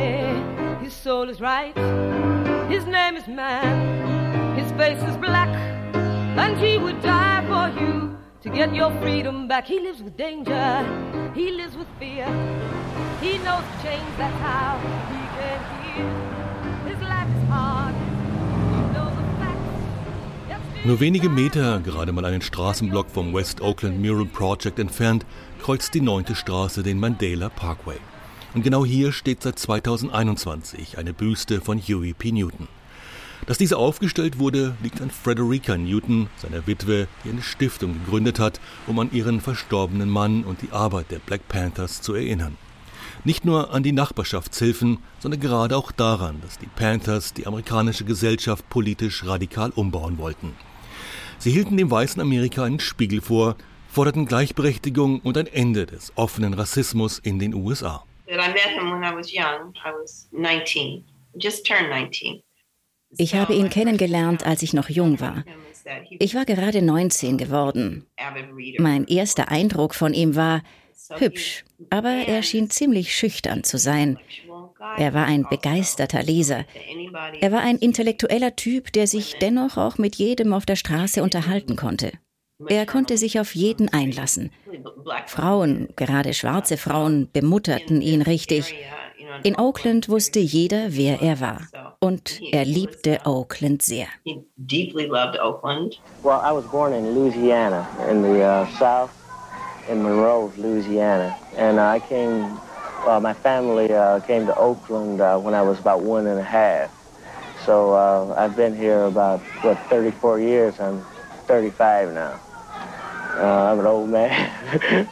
His 0.84 0.94
soul 0.94 1.30
is 1.30 1.42
right. 1.42 1.76
His 2.70 2.86
name 2.86 3.18
is 3.18 3.28
man. 3.28 4.56
His 4.56 4.72
face 4.74 5.02
is 5.10 5.18
black. 5.18 5.50
And 6.38 6.56
he 6.60 6.78
would 6.78 7.02
die 7.02 7.44
for 7.48 7.82
you 7.82 8.16
to 8.44 8.50
get 8.52 8.76
your 8.76 8.92
freedom 9.02 9.48
back. 9.48 9.66
He 9.66 9.80
lives 9.80 10.04
with 10.04 10.16
danger. 10.16 11.32
He 11.34 11.50
lives 11.50 11.76
with 11.76 11.88
fear. 11.98 12.28
He 13.20 13.40
knows 13.40 13.66
change, 13.82 14.12
that's 14.20 14.38
how 14.38 14.78
he 15.10 15.22
can 15.38 15.96
hear. 15.96 16.32
Nur 20.84 21.00
wenige 21.00 21.30
Meter, 21.30 21.80
gerade 21.80 22.12
mal 22.12 22.26
einen 22.26 22.42
Straßenblock 22.42 23.12
vom 23.12 23.36
West 23.36 23.62
Oakland 23.62 24.02
Mural 24.02 24.26
Project 24.26 24.80
entfernt, 24.80 25.28
kreuzt 25.62 25.94
die 25.94 26.02
9. 26.02 26.36
Straße 26.36 26.82
den 26.82 27.00
Mandela 27.00 27.50
Parkway. 27.50 27.98
Und 28.56 28.64
genau 28.64 28.84
hier 28.84 29.12
steht 29.12 29.44
seit 29.44 29.60
2021 29.60 30.98
eine 30.98 31.14
Büste 31.14 31.62
von 31.62 31.80
Huey 31.80 32.14
P. 32.14 32.32
Newton. 32.32 32.68
Dass 33.46 33.60
diese 33.60 33.78
aufgestellt 33.78 34.40
wurde, 34.40 34.76
liegt 34.82 35.02
an 35.02 35.12
Frederica 35.12 35.78
Newton, 35.78 36.30
seiner 36.38 36.66
Witwe, 36.66 37.08
die 37.24 37.30
eine 37.30 37.44
Stiftung 37.44 37.94
gegründet 37.94 38.40
hat, 38.40 38.60
um 38.88 38.98
an 38.98 39.12
ihren 39.12 39.40
verstorbenen 39.40 40.10
Mann 40.10 40.46
und 40.46 40.64
die 40.64 40.72
Arbeit 40.72 41.12
der 41.12 41.20
Black 41.20 41.48
Panthers 41.48 42.02
zu 42.02 42.16
erinnern. 42.16 42.58
Nicht 43.24 43.46
nur 43.46 43.72
an 43.72 43.84
die 43.84 43.92
Nachbarschaftshilfen, 43.92 44.98
sondern 45.20 45.42
gerade 45.42 45.78
auch 45.78 45.92
daran, 45.92 46.42
dass 46.42 46.58
die 46.58 46.66
Panthers 46.76 47.36
die 47.36 47.46
amerikanische 47.46 48.04
Gesellschaft 48.04 48.68
politisch 48.70 49.26
radikal 49.26 49.70
umbauen 49.76 50.18
wollten. 50.18 50.54
Sie 51.38 51.52
hielten 51.52 51.78
dem 51.78 51.92
weißen 51.92 52.20
Amerika 52.20 52.64
einen 52.64 52.80
Spiegel 52.80 53.22
vor, 53.22 53.56
forderten 53.92 54.26
Gleichberechtigung 54.26 55.20
und 55.20 55.38
ein 55.38 55.48
Ende 55.48 55.86
des 55.86 56.14
offenen 56.16 56.54
Rassismus 56.54 57.20
in 57.20 57.40
den 57.40 57.54
USA. 57.54 58.06
Ich 63.18 63.36
habe 63.36 63.54
ihn 63.54 63.70
kennengelernt, 63.70 64.46
als 64.46 64.62
ich 64.62 64.74
noch 64.74 64.90
jung 64.90 65.20
war. 65.20 65.44
Ich 66.20 66.36
war 66.36 66.46
gerade 66.46 66.82
19 66.82 67.38
geworden. 67.38 68.06
Mein 68.78 69.06
erster 69.08 69.50
Eindruck 69.50 69.94
von 69.94 70.14
ihm 70.14 70.38
war 70.38 70.62
hübsch, 71.18 71.66
aber 71.90 72.12
er 72.12 72.44
schien 72.44 72.70
ziemlich 72.70 73.14
schüchtern 73.14 73.66
zu 73.66 73.78
sein. 73.78 74.18
Er 74.98 75.14
war 75.14 75.26
ein 75.26 75.46
begeisterter 75.50 76.24
Leser. 76.24 76.64
Er 77.42 77.52
war 77.52 77.62
ein 77.62 77.78
intellektueller 77.78 78.56
Typ, 78.56 78.94
der 78.94 79.08
sich 79.08 79.36
dennoch 79.42 79.76
auch 79.76 79.98
mit 79.98 80.16
jedem 80.16 80.54
auf 80.54 80.66
der 80.66 80.78
Straße 80.78 81.22
unterhalten 81.22 81.76
konnte. 81.76 82.14
Er 82.68 82.86
konnte 82.86 83.18
sich 83.18 83.40
auf 83.40 83.56
jeden 83.56 83.90
einlassen. 83.90 84.52
Frauen, 85.28 85.90
gerade 85.96 86.34
schwarze 86.34 86.78
Frauen, 86.78 87.30
bemutterten 87.32 88.02
ihn 88.02 88.22
richtig. 88.22 88.76
In 89.44 89.58
Oakland 89.58 90.10
wusste 90.10 90.40
jeder, 90.40 90.88
wer 90.90 91.22
er 91.22 91.40
war. 91.40 91.62
Und 92.00 92.42
er 92.52 92.66
liebte 92.66 93.20
Oakland 93.26 93.82
sehr. 93.82 94.08
Well, 96.24 96.42
I 96.44 96.52
was 96.52 96.66
born 96.72 96.94
in 96.94 97.16
Louisiana, 97.16 97.88
in 98.10 98.22
the 98.24 98.44
uh, 98.44 99.08
in 99.92 100.02
Monroe, 100.04 100.52
Louisiana. 100.58 101.36
And 101.58 101.80
I 101.80 102.00
came 102.00 102.60
Uh, 103.04 103.34
family 103.34 103.92
uh, 103.92 104.20
to 104.20 104.56
Oakland 104.56 105.22
uh, 105.22 105.36
when 105.40 105.56
I 105.56 105.64
was 105.64 105.80
about 105.80 106.02
one 106.02 106.28
and 106.28 106.40
a 106.40 106.44
half. 106.44 106.92
So 107.66 107.94
uh, 107.94 108.36
I've 108.38 108.56
been 108.56 108.76
here 108.76 109.06
about, 109.06 109.40
what, 109.64 109.80
34 109.90 110.40
years. 110.40 110.80
I'm 110.80 111.02
35 111.48 112.14
now. 112.14 112.40
Uh, 113.38 113.72
I'm 113.72 113.80
an 113.80 113.86
old 113.86 114.10
man. 114.10 114.52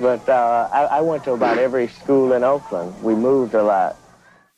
but 0.00 0.28
uh, 0.28 0.68
I, 0.72 0.98
I 0.98 1.00
went 1.00 1.24
to 1.24 1.32
about 1.32 1.58
every 1.58 1.88
school 1.88 2.32
in 2.32 2.44
Oakland. 2.44 2.94
We 3.02 3.14
moved 3.14 3.54
a 3.54 3.62
lot. 3.62 3.96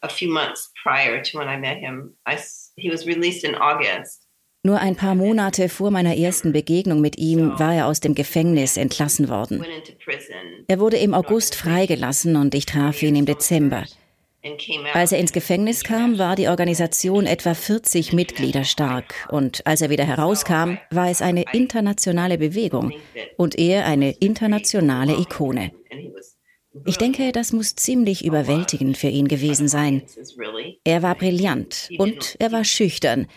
A 0.03 0.09
few 0.09 0.31
months 0.31 0.71
prior 0.83 1.23
to 1.23 1.39
when 1.39 1.49
I 1.49 1.57
met 1.57 1.79
him, 1.79 2.15
I, 2.27 2.39
he 2.77 2.91
was 2.91 3.07
released 3.07 3.45
in 3.45 3.55
August. 3.55 4.27
Nur 4.65 4.79
ein 4.79 4.95
paar 4.95 5.17
Monate 5.17 5.69
vor 5.69 5.91
meiner 5.91 6.17
ersten 6.17 6.53
Begegnung 6.53 7.01
mit 7.01 7.19
ihm 7.19 7.59
war 7.59 7.75
er 7.75 7.87
aus 7.89 7.99
dem 7.99 8.15
Gefängnis 8.15 8.77
entlassen 8.77 9.29
worden. 9.29 9.65
Er 10.69 10.79
wurde 10.79 10.99
im 10.99 11.15
August 11.15 11.57
freigelassen 11.57 12.37
und 12.37 12.55
ich 12.55 12.67
traf 12.67 13.03
ihn 13.03 13.17
im 13.17 13.27
Dezember. 13.27 13.85
Als 14.93 15.13
er 15.13 15.19
ins 15.19 15.33
Gefängnis 15.33 15.85
kam, 15.85 16.19
war 16.19 16.35
die 16.35 16.49
Organisation 16.49 17.27
etwa 17.27 17.55
40 17.55 18.13
Mitglieder 18.13 18.65
stark 18.65 19.29
und 19.31 19.65
als 19.67 19.83
er 19.83 19.91
wieder 19.91 20.05
herauskam, 20.05 20.79
war 20.91 21.09
es 21.11 21.23
eine 21.23 21.45
internationale 21.53 22.39
Bewegung 22.39 22.93
und 23.37 23.57
er 23.59 23.87
eine 23.87 24.11
internationale 24.13 25.17
Ikone. 25.17 25.71
Ich 26.87 26.99
denke, 26.99 27.31
das 27.31 27.53
muss 27.53 27.77
ziemlich 27.77 28.25
überwältigend 28.25 28.97
für 28.97 29.09
ihn 29.09 29.29
gewesen 29.29 29.69
sein. 29.69 30.03
Er 30.85 31.03
war 31.03 31.15
brillant 31.15 31.91
und 31.99 32.37
er 32.41 32.51
war 32.51 32.65
schüchtern. 32.65 33.29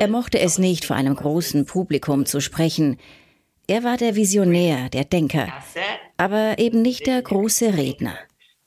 Er 0.00 0.08
mochte 0.08 0.38
es 0.38 0.58
nicht, 0.58 0.84
vor 0.84 0.96
einem 0.96 1.14
großen 1.14 1.64
Publikum 1.64 2.26
zu 2.26 2.40
sprechen. 2.40 2.98
Er 3.68 3.84
war 3.84 3.96
der 3.96 4.16
Visionär, 4.16 4.90
der 4.90 5.04
Denker, 5.04 5.48
aber 6.16 6.58
eben 6.58 6.82
nicht 6.82 7.06
der 7.06 7.22
große 7.22 7.74
Redner. 7.76 8.18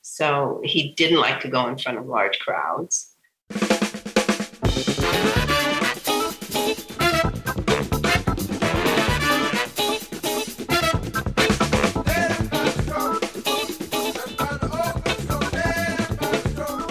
So 0.08 0.62
he 0.64 0.94
didn't 0.94 1.20
like 1.20 1.40
to 1.42 1.50
go 1.50 1.68
in 1.68 1.80
front 1.80 1.98
of 1.98 2.06
large 2.06 2.38
crowds. 2.38 3.18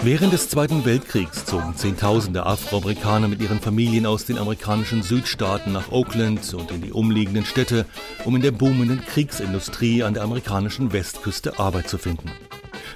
Während 0.03 0.33
des 0.33 0.49
Zweiten 0.49 0.83
Weltkriegs 0.83 1.45
zogen 1.45 1.73
Zehntausende 1.77 2.45
Afroamerikaner 2.45 3.29
mit 3.29 3.41
ihren 3.41 3.61
Familien 3.61 4.05
aus 4.05 4.25
den 4.25 4.37
amerikanischen 4.37 5.03
Südstaaten 5.03 5.71
nach 5.71 5.89
Oakland 5.89 6.53
und 6.53 6.69
in 6.69 6.81
die 6.81 6.91
umliegenden 6.91 7.45
Städte, 7.45 7.85
um 8.25 8.35
in 8.35 8.41
der 8.41 8.51
boomenden 8.51 9.03
Kriegsindustrie 9.05 10.03
an 10.03 10.13
der 10.13 10.23
amerikanischen 10.23 10.91
Westküste 10.91 11.57
Arbeit 11.59 11.87
zu 11.87 11.97
finden. 11.97 12.29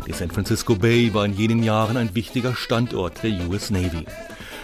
Die 0.07 0.13
San 0.13 0.31
Francisco 0.31 0.75
Bay 0.75 1.13
war 1.13 1.25
in 1.25 1.33
jenen 1.33 1.63
Jahren 1.63 1.97
ein 1.97 2.15
wichtiger 2.15 2.55
Standort 2.55 3.21
der 3.23 3.47
US 3.47 3.69
Navy. 3.69 4.05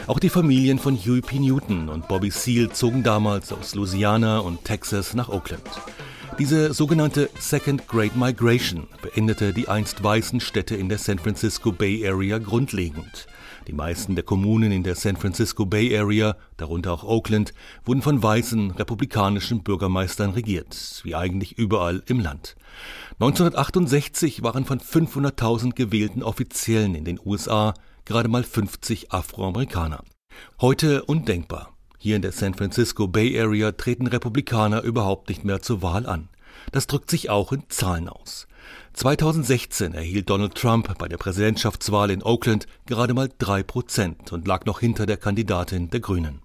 Auch 0.08 0.20
die 0.20 0.30
Familien 0.30 0.80
von 0.80 0.96
Huey 0.96 1.22
P. 1.22 1.39
Newton 1.39 1.89
und 1.89 2.08
Bobby 2.08 2.30
Seale 2.30 2.70
zogen 2.72 3.04
damals 3.04 3.51
aus 3.51 3.75
Louisiana 3.75 4.39
und 4.39 4.63
Texas 4.63 5.13
nach 5.13 5.30
Oakland. 5.30 5.63
Diese 6.38 6.74
sogenannte 6.74 7.30
Second 7.39 7.88
Great 7.88 8.15
Migration 8.15 8.88
beendete 9.01 9.54
die 9.54 9.70
einst 9.70 10.04
weißen 10.04 10.42
Städte 10.42 10.75
in 10.75 10.89
der 10.89 10.98
San 10.98 11.18
Francisco 11.18 11.72
Bay 11.72 12.08
Area 12.08 12.39
grundlegend. 12.39 13.27
Die 13.68 13.74
meisten 13.74 14.16
der 14.16 14.24
Kommunen 14.24 14.72
in 14.72 14.84
der 14.84 14.96
San 14.96 15.16
Francisco 15.16 15.66
Bay 15.66 15.98
Area, 15.98 16.38
darunter 16.58 16.94
auch 16.94 17.04
Oakland, 17.04 17.54
wurden 17.84 18.04
von 18.04 18.22
weißen 18.22 18.72
republikanischen 18.72 19.64
Bürgermeistern 19.64 20.32
regiert, 20.32 21.02
wie 21.04 21.16
eigentlich 21.16 21.58
überall 21.58 22.04
im 22.06 22.20
Land. 22.20 22.56
1968 23.20 24.44
waren 24.44 24.66
von 24.66 24.80
500.000 24.80 25.74
gewählten 25.74 26.22
Offiziellen 26.22 26.94
in 26.94 27.06
den 27.06 27.20
USA 27.24 27.74
gerade 28.06 28.30
mal 28.30 28.44
50 28.44 29.12
Afroamerikaner. 29.12 30.04
Heute 30.62 31.04
undenkbar. 31.04 31.74
Hier 31.98 32.18
in 32.18 32.22
der 32.22 32.34
San 32.34 32.54
Francisco 32.54 33.08
Bay 33.08 33.40
Area 33.40 33.72
treten 33.72 34.06
Republikaner 34.06 34.84
überhaupt 34.84 35.30
nicht 35.30 35.44
mehr 35.44 35.62
zur 35.62 35.82
Wahl 35.82 36.06
an. 36.06 36.30
Das 36.72 36.86
drückt 36.86 37.10
sich 37.10 37.32
auch 37.32 37.52
in 37.52 37.64
Zahlen 37.70 38.10
aus. 38.10 38.48
2016 38.96 39.94
erhielt 39.94 40.30
Donald 40.30 40.56
Trump 40.56 40.98
bei 40.98 41.10
der 41.10 41.18
Präsidentschaftswahl 41.18 42.12
in 42.12 42.24
Oakland 42.24 42.66
gerade 42.86 43.14
mal 43.14 43.30
drei 43.38 43.62
Prozent 43.62 44.32
und 44.32 44.48
lag 44.48 44.66
noch 44.66 44.80
hinter 44.80 45.06
der 45.06 45.18
Kandidatin 45.18 45.90
der 45.90 46.00
Grünen. 46.00 46.45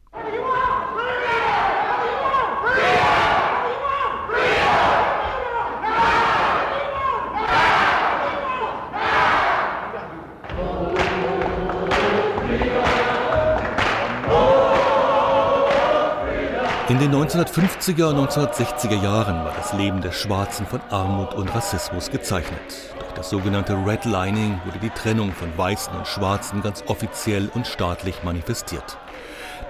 Den 17.00 17.14
1950er 17.14 18.10
und 18.10 18.28
1960er 18.28 19.02
Jahren 19.02 19.42
war 19.42 19.54
das 19.56 19.72
Leben 19.72 20.02
der 20.02 20.12
Schwarzen 20.12 20.66
von 20.66 20.82
Armut 20.90 21.32
und 21.32 21.48
Rassismus 21.54 22.10
gezeichnet. 22.10 22.60
Durch 22.98 23.12
das 23.12 23.30
sogenannte 23.30 23.72
Redlining 23.72 24.60
wurde 24.66 24.80
die 24.80 24.90
Trennung 24.90 25.32
von 25.32 25.56
Weißen 25.56 25.94
und 25.96 26.06
Schwarzen 26.06 26.60
ganz 26.60 26.84
offiziell 26.88 27.50
und 27.54 27.66
staatlich 27.66 28.22
manifestiert. 28.22 28.98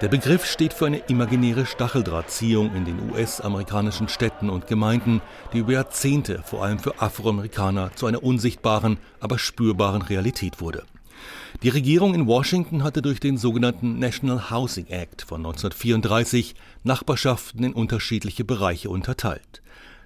Der 0.01 0.09
Begriff 0.09 0.45
steht 0.45 0.73
für 0.73 0.87
eine 0.87 0.97
imaginäre 0.97 1.65
Stacheldrahtziehung 1.65 2.75
in 2.75 2.83
den 2.83 3.11
US-amerikanischen 3.11 4.09
Städten 4.09 4.49
und 4.49 4.67
Gemeinden, 4.67 5.21
die 5.53 5.59
über 5.59 5.71
Jahrzehnte 5.71 6.43
vor 6.43 6.65
allem 6.65 6.79
für 6.79 7.01
Afroamerikaner 7.01 7.91
zu 7.95 8.07
einer 8.07 8.23
unsichtbaren, 8.23 8.97
aber 9.21 9.39
spürbaren 9.39 10.01
Realität 10.01 10.59
wurde. 10.59 10.83
Die 11.63 11.69
Regierung 11.69 12.15
in 12.15 12.27
Washington 12.27 12.83
hatte 12.83 13.01
durch 13.01 13.19
den 13.19 13.37
sogenannten 13.37 13.99
National 13.99 14.49
Housing 14.49 14.87
Act 14.87 15.21
von 15.21 15.41
1934 15.41 16.55
Nachbarschaften 16.83 17.63
in 17.63 17.73
unterschiedliche 17.73 18.43
Bereiche 18.43 18.89
unterteilt. 18.89 19.61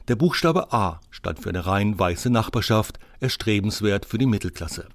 Der 0.08 0.16
Buchstabe 0.16 0.74
A 0.74 1.00
stand 1.12 1.40
für 1.40 1.50
eine 1.50 1.66
rein 1.66 1.98
weiße 1.98 2.30
Nachbarschaft, 2.30 3.00
erstrebenswert 3.22 4.06
für 4.06 4.18
die 4.18 4.26
Mittelklasse. 4.26 4.88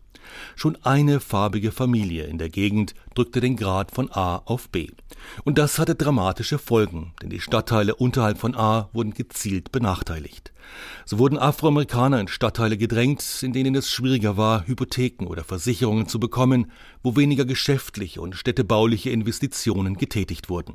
Schon 0.56 0.76
eine 0.82 1.20
farbige 1.20 1.72
Familie 1.72 2.24
in 2.24 2.38
der 2.38 2.48
Gegend 2.48 2.94
drückte 3.14 3.40
den 3.40 3.56
Grad 3.56 3.90
von 3.90 4.10
A 4.12 4.36
auf 4.44 4.68
B. 4.68 4.88
Und 5.44 5.58
das 5.58 5.78
hatte 5.78 5.94
dramatische 5.94 6.58
Folgen, 6.58 7.12
denn 7.22 7.30
die 7.30 7.40
Stadtteile 7.40 7.94
unterhalb 7.94 8.38
von 8.38 8.54
A 8.54 8.88
wurden 8.92 9.14
gezielt 9.14 9.72
benachteiligt. 9.72 10.52
So 11.04 11.18
wurden 11.18 11.38
Afroamerikaner 11.38 12.20
in 12.20 12.28
Stadtteile 12.28 12.76
gedrängt, 12.76 13.42
in 13.42 13.52
denen 13.52 13.74
es 13.74 13.90
schwieriger 13.90 14.36
war, 14.36 14.66
Hypotheken 14.66 15.26
oder 15.26 15.44
Versicherungen 15.44 16.06
zu 16.06 16.20
bekommen, 16.20 16.70
wo 17.02 17.16
weniger 17.16 17.44
geschäftliche 17.44 18.20
und 18.20 18.36
städtebauliche 18.36 19.10
Investitionen 19.10 19.96
getätigt 19.96 20.48
wurden. 20.48 20.74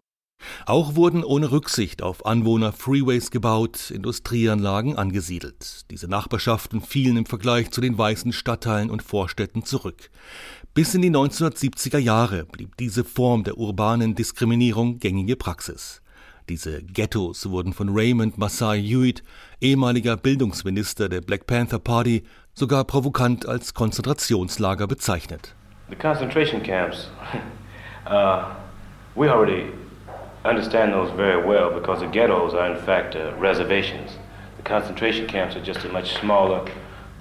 Auch 0.65 0.95
wurden 0.95 1.23
ohne 1.23 1.51
Rücksicht 1.51 2.01
auf 2.01 2.25
Anwohner 2.25 2.71
Freeways 2.71 3.31
gebaut, 3.31 3.91
Industrieanlagen 3.91 4.97
angesiedelt. 4.97 5.89
Diese 5.91 6.07
Nachbarschaften 6.07 6.81
fielen 6.81 7.17
im 7.17 7.25
Vergleich 7.25 7.71
zu 7.71 7.81
den 7.81 7.97
weißen 7.97 8.33
Stadtteilen 8.33 8.89
und 8.89 9.03
Vorstädten 9.03 9.63
zurück. 9.63 10.09
Bis 10.73 10.93
in 10.93 11.01
die 11.01 11.11
1970er 11.11 11.99
Jahre 11.99 12.45
blieb 12.45 12.75
diese 12.77 13.03
Form 13.03 13.43
der 13.43 13.57
urbanen 13.57 14.15
Diskriminierung 14.15 14.99
gängige 14.99 15.35
Praxis. 15.35 16.01
Diese 16.49 16.83
Ghettos 16.83 17.49
wurden 17.49 17.73
von 17.73 17.89
Raymond 17.89 18.37
Masai 18.37 18.79
Hewitt, 18.79 19.23
ehemaliger 19.61 20.15
Bildungsminister 20.15 21.09
der 21.09 21.21
Black 21.21 21.47
Panther 21.47 21.79
Party, 21.79 22.23
sogar 22.53 22.83
provokant 22.83 23.47
als 23.47 23.73
Konzentrationslager 23.73 24.85
bezeichnet. 24.85 25.55
The 25.89 25.95
concentration 25.95 26.61
camps, 26.61 27.09
uh, 28.05 28.53
we 29.15 29.29
already 29.29 29.71
understand 30.45 30.93
those 30.93 31.11
very 31.15 31.43
well 31.43 31.71
because 31.71 31.99
the 31.99 32.07
ghettos 32.07 32.53
are 32.53 32.69
in 32.71 32.77
fact 32.85 33.15
uh, 33.15 33.33
reservations. 33.39 34.11
The 34.57 34.63
concentration 34.63 35.27
camps 35.27 35.55
are 35.55 35.63
just 35.63 35.83
a 35.85 35.89
much 35.89 36.13
smaller 36.19 36.63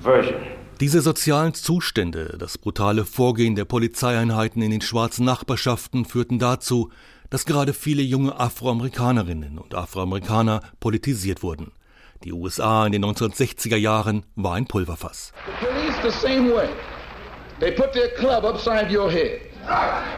version. 0.00 0.42
Diese 0.80 1.00
sozialen 1.00 1.54
Zustände, 1.54 2.36
das 2.38 2.58
brutale 2.58 3.04
Vorgehen 3.04 3.54
der 3.54 3.64
Polizeieinheiten 3.64 4.60
in 4.60 4.72
den 4.72 4.80
schwarzen 4.80 5.24
Nachbarschaften 5.24 6.04
führten 6.04 6.38
dazu, 6.38 6.90
dass 7.30 7.46
gerade 7.46 7.72
viele 7.72 8.02
junge 8.02 8.38
Afroamerikanerinnen 8.38 9.58
und 9.58 9.74
Afroamerikaner 9.74 10.60
politisiert 10.80 11.42
wurden. 11.42 11.72
Die 12.24 12.32
USA 12.32 12.86
in 12.86 12.92
den 12.92 13.04
1960er 13.04 13.76
Jahren 13.76 14.26
war 14.34 14.54
ein 14.54 14.66
Pulverfass. 14.66 15.32
The 15.46 15.66
police 15.66 15.96
the 16.02 16.10
same 16.10 16.52
way. 16.52 16.68
They 17.60 17.70
put 17.70 17.92
their 17.92 18.08
club 18.08 18.44
upside 18.44 18.90
your 18.90 19.10
head 19.10 19.53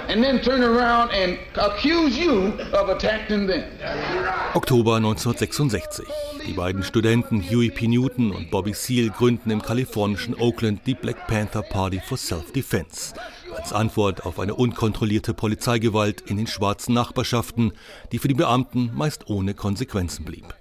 and 0.09 0.23
then 0.23 0.41
turn 0.41 0.63
around 0.63 1.11
and 1.13 1.39
accuse 1.57 2.19
you 2.19 2.53
of 2.73 2.89
attacking 2.89 3.47
them. 3.47 3.65
Oktober 4.55 4.97
1966. 4.97 6.07
Die 6.47 6.53
beiden 6.53 6.83
Studenten 6.83 7.43
Huey 7.43 7.71
P. 7.71 7.89
Newton 7.89 8.33
und 8.33 8.51
Bobby 8.51 8.73
Seale 8.73 9.11
gründen 9.11 9.51
im 9.51 9.63
kalifornischen 9.63 10.35
Oakland 10.35 10.87
die 10.87 10.95
Black 10.95 11.27
Panther 11.27 11.63
Party 11.63 12.01
for 12.01 12.17
Self-Defense 12.17 13.15
als 13.57 13.73
Antwort 13.73 14.27
auf 14.27 14.39
eine 14.39 14.55
unkontrollierte 14.55 15.35
Polizeigewalt 15.35 16.21
in 16.21 16.37
den 16.37 16.47
schwarzen 16.47 16.95
Nachbarschaften, 16.95 17.73
die 18.13 18.19
für 18.19 18.29
die 18.29 18.35
Beamten 18.35 18.91
meist 18.95 19.29
ohne 19.29 19.55
Konsequenzen 19.55 20.25
blieb. 20.25 20.55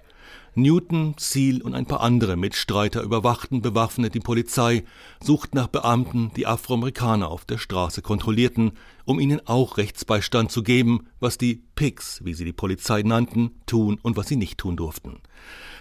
Newton, 0.58 1.18
Ziel 1.18 1.60
und 1.60 1.74
ein 1.74 1.84
paar 1.84 2.00
andere 2.00 2.36
Mitstreiter 2.36 3.02
überwachten 3.02 3.60
bewaffnet 3.60 4.14
die 4.14 4.20
Polizei, 4.20 4.84
suchten 5.22 5.58
nach 5.58 5.66
Beamten, 5.66 6.30
die 6.34 6.46
Afroamerikaner 6.46 7.28
auf 7.28 7.44
der 7.44 7.58
Straße 7.58 8.00
kontrollierten, 8.00 8.72
um 9.04 9.20
ihnen 9.20 9.46
auch 9.46 9.76
Rechtsbeistand 9.76 10.50
zu 10.50 10.62
geben, 10.62 11.08
was 11.20 11.36
die 11.36 11.62
Pigs, 11.74 12.24
wie 12.24 12.32
sie 12.32 12.46
die 12.46 12.54
Polizei 12.54 13.02
nannten, 13.02 13.60
tun 13.66 13.98
und 14.02 14.16
was 14.16 14.28
sie 14.28 14.36
nicht 14.36 14.56
tun 14.56 14.76
durften. 14.76 15.20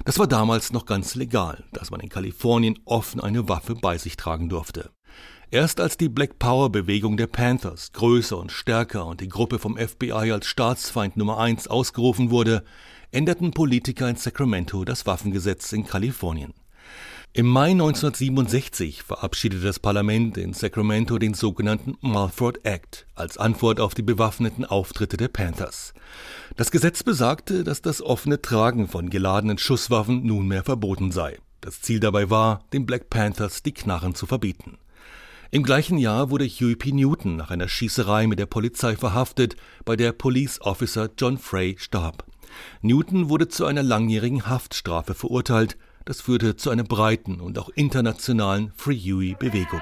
Das 0.04 0.20
war 0.20 0.28
damals 0.28 0.74
noch 0.74 0.86
ganz 0.86 1.16
legal, 1.16 1.64
dass 1.72 1.90
man 1.90 2.02
in 2.02 2.10
Kalifornien 2.10 2.78
offen 2.84 3.22
eine 3.22 3.48
Waffe 3.48 3.76
bei 3.76 3.98
sich 3.98 4.18
tragen 4.18 4.50
durfte. 4.50 4.92
Erst 5.52 5.80
als 5.80 5.96
die 5.96 6.10
Black 6.10 6.38
Power 6.38 6.70
Bewegung 6.70 7.16
der 7.16 7.28
Panthers 7.28 7.94
größer 7.94 8.38
und 8.38 8.52
stärker 8.52 9.06
und 9.06 9.22
die 9.22 9.30
Gruppe 9.30 9.58
vom 9.58 9.78
FBI 9.78 10.32
als 10.34 10.48
Staatsfeind 10.48 11.16
Nummer 11.16 11.38
eins 11.38 11.70
ausgerufen 11.70 12.30
wurde, 12.30 12.66
änderten 13.12 13.52
Politiker 13.52 14.10
in 14.10 14.16
Sacramento 14.16 14.86
das 14.86 15.06
Waffengesetz 15.06 15.72
in 15.74 15.86
Kalifornien. 15.86 16.54
Im 17.38 17.48
Mai 17.48 17.72
1967 17.72 19.04
verabschiedete 19.04 19.66
das 19.66 19.80
Parlament 19.80 20.38
in 20.38 20.54
Sacramento 20.54 21.18
den 21.18 21.34
sogenannten 21.34 21.98
Mulford 22.00 22.64
Act 22.64 23.08
als 23.14 23.38
Antwort 23.38 23.82
auf 23.82 23.94
die 23.94 24.04
bewaffneten 24.04 24.64
Auftritte 24.64 25.18
der 25.18 25.28
Panthers. 25.28 25.94
Das 26.56 26.72
Gesetz 26.72 27.04
besagte, 27.04 27.66
dass 27.66 27.82
das 27.82 28.02
offene 28.02 28.42
Tragen 28.42 28.88
von 28.88 29.10
geladenen 29.10 29.58
Schusswaffen 29.58 30.26
nunmehr 30.26 30.64
verboten 30.64 31.12
sei. 31.12 31.38
Das 31.60 31.82
Ziel 31.82 32.00
dabei 32.00 32.30
war, 32.30 32.64
den 32.72 32.86
Black 32.86 33.10
Panthers 33.10 33.64
die 33.64 33.74
Knarren 33.74 34.16
zu 34.16 34.28
verbieten. 34.28 34.78
Im 35.52 35.64
gleichen 35.64 35.98
Jahr 35.98 36.30
wurde 36.30 36.46
Huey 36.46 36.76
P. 36.76 36.94
Newton 36.94 37.36
nach 37.36 37.52
einer 37.52 37.68
Schießerei 37.68 38.28
mit 38.28 38.40
der 38.40 38.46
Polizei 38.46 38.96
verhaftet, 38.96 39.58
bei 39.84 39.96
der 39.96 40.14
Police 40.14 40.62
Officer 40.62 41.10
John 41.18 41.38
Frey 41.38 41.76
starb. 41.80 42.24
Newton 42.82 43.30
wurde 43.30 43.48
zu 43.48 43.66
einer 43.66 43.84
langjährigen 43.84 44.48
Haftstrafe 44.48 45.14
verurteilt. 45.14 45.78
Das 46.06 46.22
führte 46.22 46.56
zu 46.56 46.70
einer 46.70 46.84
breiten 46.84 47.40
und 47.40 47.58
auch 47.58 47.70
internationalen 47.70 48.72
Free 48.76 49.00
Huey-Bewegung. 49.00 49.82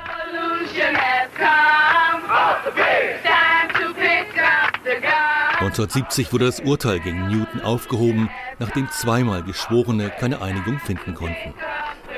1970 5.63 6.33
wurde 6.33 6.45
das 6.45 6.59
Urteil 6.59 6.99
gegen 6.99 7.27
Newton 7.27 7.62
aufgehoben, 7.62 8.29
nachdem 8.59 8.89
zweimal 8.89 9.43
Geschworene 9.43 10.09
keine 10.09 10.41
Einigung 10.41 10.79
finden 10.79 11.13
konnten. 11.13 11.53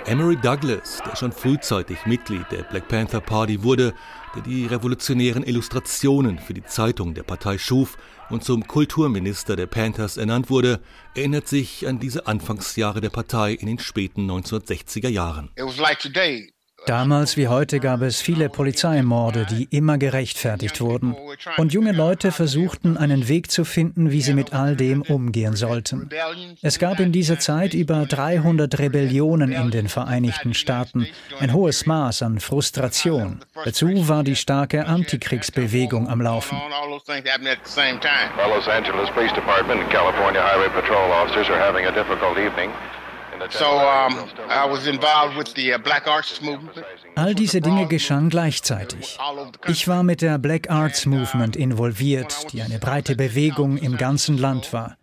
Emery 0.08 0.36
Douglas, 0.36 1.02
der 1.04 1.16
schon 1.16 1.32
frühzeitig 1.32 2.06
Mitglied 2.06 2.46
der 2.52 2.62
Black 2.64 2.88
Panther 2.88 3.22
Party 3.22 3.64
wurde, 3.64 3.96
der 4.36 4.44
die 4.44 4.68
revolutionären 4.68 5.44
Illustrationen 5.44 6.38
für 6.38 6.54
die 6.54 6.64
Zeitung 6.64 7.16
der 7.16 7.24
Partei 7.24 7.58
schuf 7.58 7.98
und 8.30 8.44
zum 8.44 8.68
Kulturminister 8.68 9.56
der 9.56 9.66
Panthers 9.66 10.18
ernannt 10.18 10.52
wurde, 10.52 10.80
erinnert 11.16 11.48
sich 11.48 11.88
an 11.88 12.00
diese 12.00 12.28
Anfangsjahre 12.28 13.02
der 13.02 13.10
Partei 13.10 13.54
in 13.54 13.66
den 13.66 13.80
späten 13.80 14.30
1960er 14.30 15.10
Jahren. 15.10 15.50
It 15.56 15.66
was 15.66 15.78
like 15.78 15.98
today. 15.98 16.55
Damals 16.86 17.36
wie 17.36 17.48
heute 17.48 17.80
gab 17.80 18.02
es 18.02 18.22
viele 18.22 18.48
Polizeimorde, 18.48 19.48
die 19.50 19.68
immer 19.72 19.98
gerechtfertigt 19.98 20.82
wurden. 20.82 21.16
Und 21.58 21.74
junge 21.74 21.92
Leute 21.92 22.32
versuchten 22.32 22.98
einen 22.98 23.28
Weg 23.28 23.50
zu 23.50 23.66
finden, 23.66 24.12
wie 24.12 24.22
sie 24.22 24.34
mit 24.34 24.54
all 24.54 24.76
dem 24.76 25.02
umgehen 25.02 25.56
sollten. 25.56 26.10
Es 26.62 26.78
gab 26.78 27.00
in 27.00 27.12
dieser 27.12 27.40
Zeit 27.40 27.74
über 27.74 28.06
300 28.06 28.78
Rebellionen 28.78 29.52
in 29.52 29.72
den 29.72 29.88
Vereinigten 29.88 30.54
Staaten, 30.54 31.08
ein 31.40 31.54
hohes 31.54 31.86
Maß 31.86 32.22
an 32.22 32.40
Frustration. 32.40 33.40
Dazu 33.64 34.08
war 34.08 34.24
die 34.24 34.36
starke 34.36 34.86
Antikriegsbewegung 34.86 36.08
am 36.08 36.22
Laufen. 36.22 36.58
Los 38.56 38.68
Angeles 38.70 39.10
Police 39.10 39.34
Department 39.34 39.82
and 39.82 39.90
California 39.90 40.42
Highway 40.42 40.70
Patrol 40.70 41.12
officers 41.12 41.50
are 41.50 41.60
having 41.60 41.86
a 41.86 41.92
difficult 41.92 42.38
evening. 42.38 42.70
So 43.50 43.66
um, 43.66 44.14
I 44.50 44.66
was 44.70 44.88
involved 44.88 45.38
with 45.38 45.54
the 45.56 45.74
uh, 45.74 45.78
Black 45.78 46.08
Arts 46.08 46.42
Movement. 46.42 46.84
All 47.16 47.34
diese 47.34 47.62
Dinge 47.62 47.88
geschahen 47.88 48.30
gleichzeitig. 48.30 49.18
Ich 49.68 49.88
war 49.88 50.04
mit 50.04 50.22
der 50.22 50.38
Black 50.38 50.70
Arts 50.70 51.06
Movement 51.06 51.56
involviert, 51.56 52.52
die 52.52 52.62
eine 52.62 52.80
breite 52.80 53.16
Bewegung 53.16 53.78
im 53.78 53.98
ganzen 53.98 54.38
Land 54.38 54.74
war. 54.74 54.98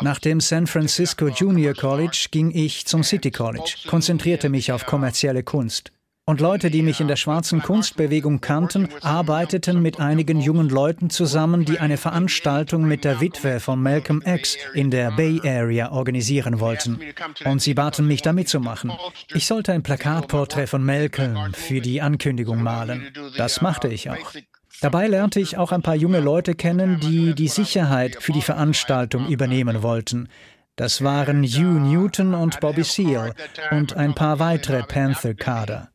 Nach 0.00 0.18
dem 0.18 0.40
San 0.40 0.66
Francisco 0.66 1.28
Junior 1.28 1.74
College 1.74 2.28
ging 2.30 2.50
ich 2.50 2.86
zum 2.86 3.02
City 3.02 3.30
College, 3.30 3.76
konzentrierte 3.88 4.48
mich 4.48 4.72
auf 4.72 4.86
kommerzielle 4.86 5.42
Kunst. 5.42 5.92
Und 6.28 6.40
Leute, 6.40 6.72
die 6.72 6.82
mich 6.82 7.00
in 7.00 7.06
der 7.06 7.14
schwarzen 7.14 7.62
Kunstbewegung 7.62 8.40
kannten, 8.40 8.88
arbeiteten 9.00 9.80
mit 9.80 10.00
einigen 10.00 10.40
jungen 10.40 10.68
Leuten 10.68 11.08
zusammen, 11.08 11.64
die 11.64 11.78
eine 11.78 11.96
Veranstaltung 11.96 12.82
mit 12.84 13.04
der 13.04 13.20
Witwe 13.20 13.60
von 13.60 13.80
Malcolm 13.80 14.24
X 14.26 14.56
in 14.74 14.90
der 14.90 15.12
Bay 15.12 15.40
Area 15.44 15.92
organisieren 15.92 16.58
wollten. 16.58 16.98
Und 17.44 17.62
sie 17.62 17.74
baten 17.74 18.08
mich, 18.08 18.22
da 18.22 18.32
mitzumachen. 18.32 18.90
Ich 19.34 19.46
sollte 19.46 19.72
ein 19.72 19.84
Plakatporträt 19.84 20.66
von 20.66 20.84
Malcolm 20.84 21.54
für 21.54 21.80
die 21.80 22.02
Ankündigung 22.02 22.60
malen. 22.60 23.12
Das 23.36 23.60
machte 23.60 23.86
ich 23.86 24.10
auch. 24.10 24.32
Dabei 24.80 25.06
lernte 25.06 25.38
ich 25.38 25.56
auch 25.56 25.70
ein 25.70 25.82
paar 25.82 25.94
junge 25.94 26.18
Leute 26.18 26.56
kennen, 26.56 26.98
die 26.98 27.36
die 27.36 27.46
Sicherheit 27.46 28.16
für 28.20 28.32
die 28.32 28.42
Veranstaltung 28.42 29.28
übernehmen 29.28 29.84
wollten. 29.84 30.28
Das 30.74 31.04
waren 31.04 31.44
Hugh 31.44 31.78
Newton 31.78 32.34
und 32.34 32.58
Bobby 32.58 32.82
Seale 32.82 33.32
und 33.70 33.96
ein 33.96 34.16
paar 34.16 34.40
weitere 34.40 34.82
Panther-Kader. 34.82 35.92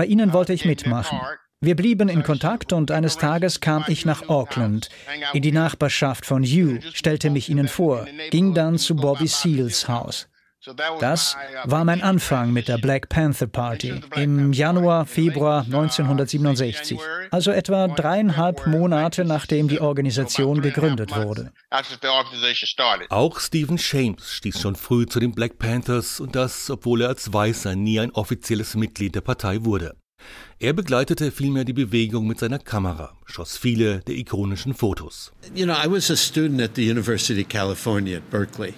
Bei 0.00 0.06
ihnen 0.06 0.32
wollte 0.32 0.54
ich 0.54 0.64
mitmachen. 0.64 1.20
Wir 1.60 1.76
blieben 1.76 2.08
in 2.08 2.22
Kontakt 2.22 2.72
und 2.72 2.90
eines 2.90 3.18
Tages 3.18 3.60
kam 3.60 3.84
ich 3.86 4.06
nach 4.06 4.30
Auckland, 4.30 4.88
in 5.34 5.42
die 5.42 5.52
Nachbarschaft 5.52 6.24
von 6.24 6.42
Hugh, 6.42 6.80
stellte 6.94 7.28
mich 7.28 7.50
ihnen 7.50 7.68
vor, 7.68 8.06
ging 8.30 8.54
dann 8.54 8.78
zu 8.78 8.96
Bobby 8.96 9.26
Seals 9.26 9.88
Haus. 9.88 10.29
Das 11.00 11.36
war 11.64 11.84
mein 11.86 12.02
Anfang 12.02 12.52
mit 12.52 12.68
der 12.68 12.76
Black 12.76 13.08
Panther 13.08 13.46
Party 13.46 13.94
im 14.14 14.52
Januar, 14.52 15.06
Februar 15.06 15.64
1967, 15.64 16.98
also 17.30 17.50
etwa 17.50 17.88
dreieinhalb 17.88 18.66
Monate 18.66 19.24
nachdem 19.24 19.68
die 19.68 19.80
Organisation 19.80 20.60
gegründet 20.60 21.16
wurde. 21.16 21.52
Auch 23.08 23.40
Stephen 23.40 23.78
Shames 23.78 24.32
stieß 24.34 24.60
schon 24.60 24.76
früh 24.76 25.06
zu 25.06 25.18
den 25.18 25.32
Black 25.32 25.58
Panthers 25.58 26.20
und 26.20 26.36
das, 26.36 26.68
obwohl 26.68 27.02
er 27.02 27.08
als 27.08 27.32
Weißer 27.32 27.74
nie 27.74 27.98
ein 27.98 28.10
offizielles 28.10 28.74
Mitglied 28.74 29.14
der 29.14 29.22
Partei 29.22 29.64
wurde. 29.64 29.96
Er 30.58 30.74
begleitete 30.74 31.32
vielmehr 31.32 31.64
die 31.64 31.72
Bewegung 31.72 32.26
mit 32.26 32.38
seiner 32.38 32.58
Kamera, 32.58 33.16
schoss 33.24 33.56
viele 33.56 34.00
der 34.00 34.16
ikonischen 34.16 34.74
Fotos. 34.74 35.32
You 35.54 35.64
know, 35.64 35.74
I 35.74 35.90
was 35.90 36.10
a 36.10 36.16
student 36.16 36.60
at 36.60 36.72
the 36.76 36.90
University 36.90 37.40
of 37.40 37.48
California 37.48 38.18
at 38.18 38.30
Berkeley. 38.30 38.74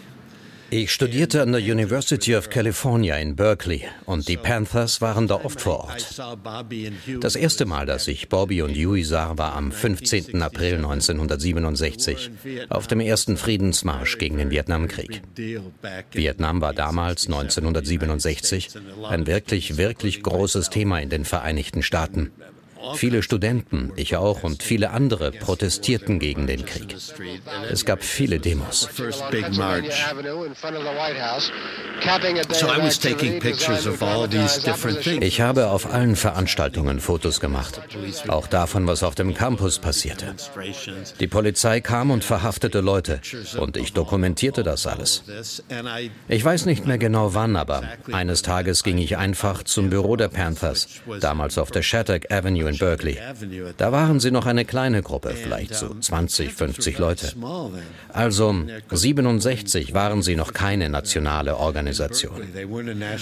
Ich 0.74 0.90
studierte 0.90 1.42
an 1.42 1.52
der 1.52 1.60
University 1.60 2.34
of 2.34 2.48
California 2.48 3.18
in 3.18 3.36
Berkeley 3.36 3.82
und 4.06 4.26
die 4.26 4.38
Panthers 4.38 5.02
waren 5.02 5.28
da 5.28 5.34
oft 5.34 5.60
vor 5.60 5.80
Ort. 5.80 6.18
Das 7.20 7.36
erste 7.36 7.66
Mal, 7.66 7.84
dass 7.84 8.08
ich 8.08 8.30
Bobby 8.30 8.62
und 8.62 8.74
Huey 8.74 9.04
sah, 9.04 9.36
war 9.36 9.54
am 9.54 9.70
15. 9.70 10.40
April 10.40 10.76
1967 10.76 12.30
auf 12.70 12.86
dem 12.86 13.00
ersten 13.00 13.36
Friedensmarsch 13.36 14.16
gegen 14.16 14.38
den 14.38 14.50
Vietnamkrieg. 14.50 15.20
Vietnam 16.12 16.62
war 16.62 16.72
damals, 16.72 17.26
1967, 17.26 18.70
ein 19.10 19.26
wirklich, 19.26 19.76
wirklich 19.76 20.22
großes 20.22 20.70
Thema 20.70 21.00
in 21.00 21.10
den 21.10 21.26
Vereinigten 21.26 21.82
Staaten. 21.82 22.32
Viele 22.94 23.22
Studenten, 23.22 23.92
ich 23.96 24.16
auch 24.16 24.42
und 24.42 24.62
viele 24.62 24.90
andere 24.90 25.30
protestierten 25.32 26.18
gegen 26.18 26.46
den 26.46 26.64
Krieg. 26.64 26.96
Es 27.70 27.84
gab 27.84 28.02
viele 28.02 28.40
Demos. 28.40 28.88
Ich 35.20 35.40
habe 35.40 35.68
auf 35.68 35.92
allen 35.92 36.16
Veranstaltungen 36.16 37.00
Fotos 37.00 37.40
gemacht, 37.40 37.80
auch 38.28 38.46
davon, 38.46 38.86
was 38.86 39.02
auf 39.02 39.14
dem 39.14 39.34
Campus 39.34 39.78
passierte. 39.78 40.34
Die 41.20 41.26
Polizei 41.26 41.80
kam 41.80 42.10
und 42.10 42.24
verhaftete 42.24 42.80
Leute 42.80 43.20
und 43.58 43.76
ich 43.76 43.92
dokumentierte 43.92 44.62
das 44.62 44.86
alles. 44.86 45.22
Ich 46.28 46.44
weiß 46.44 46.66
nicht 46.66 46.86
mehr 46.86 46.98
genau 46.98 47.34
wann, 47.34 47.56
aber 47.56 47.82
eines 48.10 48.42
Tages 48.42 48.82
ging 48.82 48.98
ich 48.98 49.16
einfach 49.16 49.62
zum 49.62 49.90
Büro 49.90 50.16
der 50.16 50.28
Panthers, 50.28 50.88
damals 51.20 51.58
auf 51.58 51.70
der 51.70 51.82
Shattuck 51.82 52.30
Avenue 52.30 52.71
in 52.72 52.78
Berkeley. 52.78 53.18
Da 53.76 53.92
waren 53.92 54.20
sie 54.20 54.30
noch 54.30 54.46
eine 54.46 54.64
kleine 54.64 55.02
Gruppe, 55.02 55.34
vielleicht 55.34 55.74
so 55.74 55.94
20, 55.94 56.52
50 56.52 56.98
Leute. 56.98 57.32
Also 58.12 58.54
67 58.90 59.94
waren 59.94 60.22
sie 60.22 60.36
noch 60.36 60.52
keine 60.52 60.88
nationale 60.88 61.56
Organisation. 61.56 62.40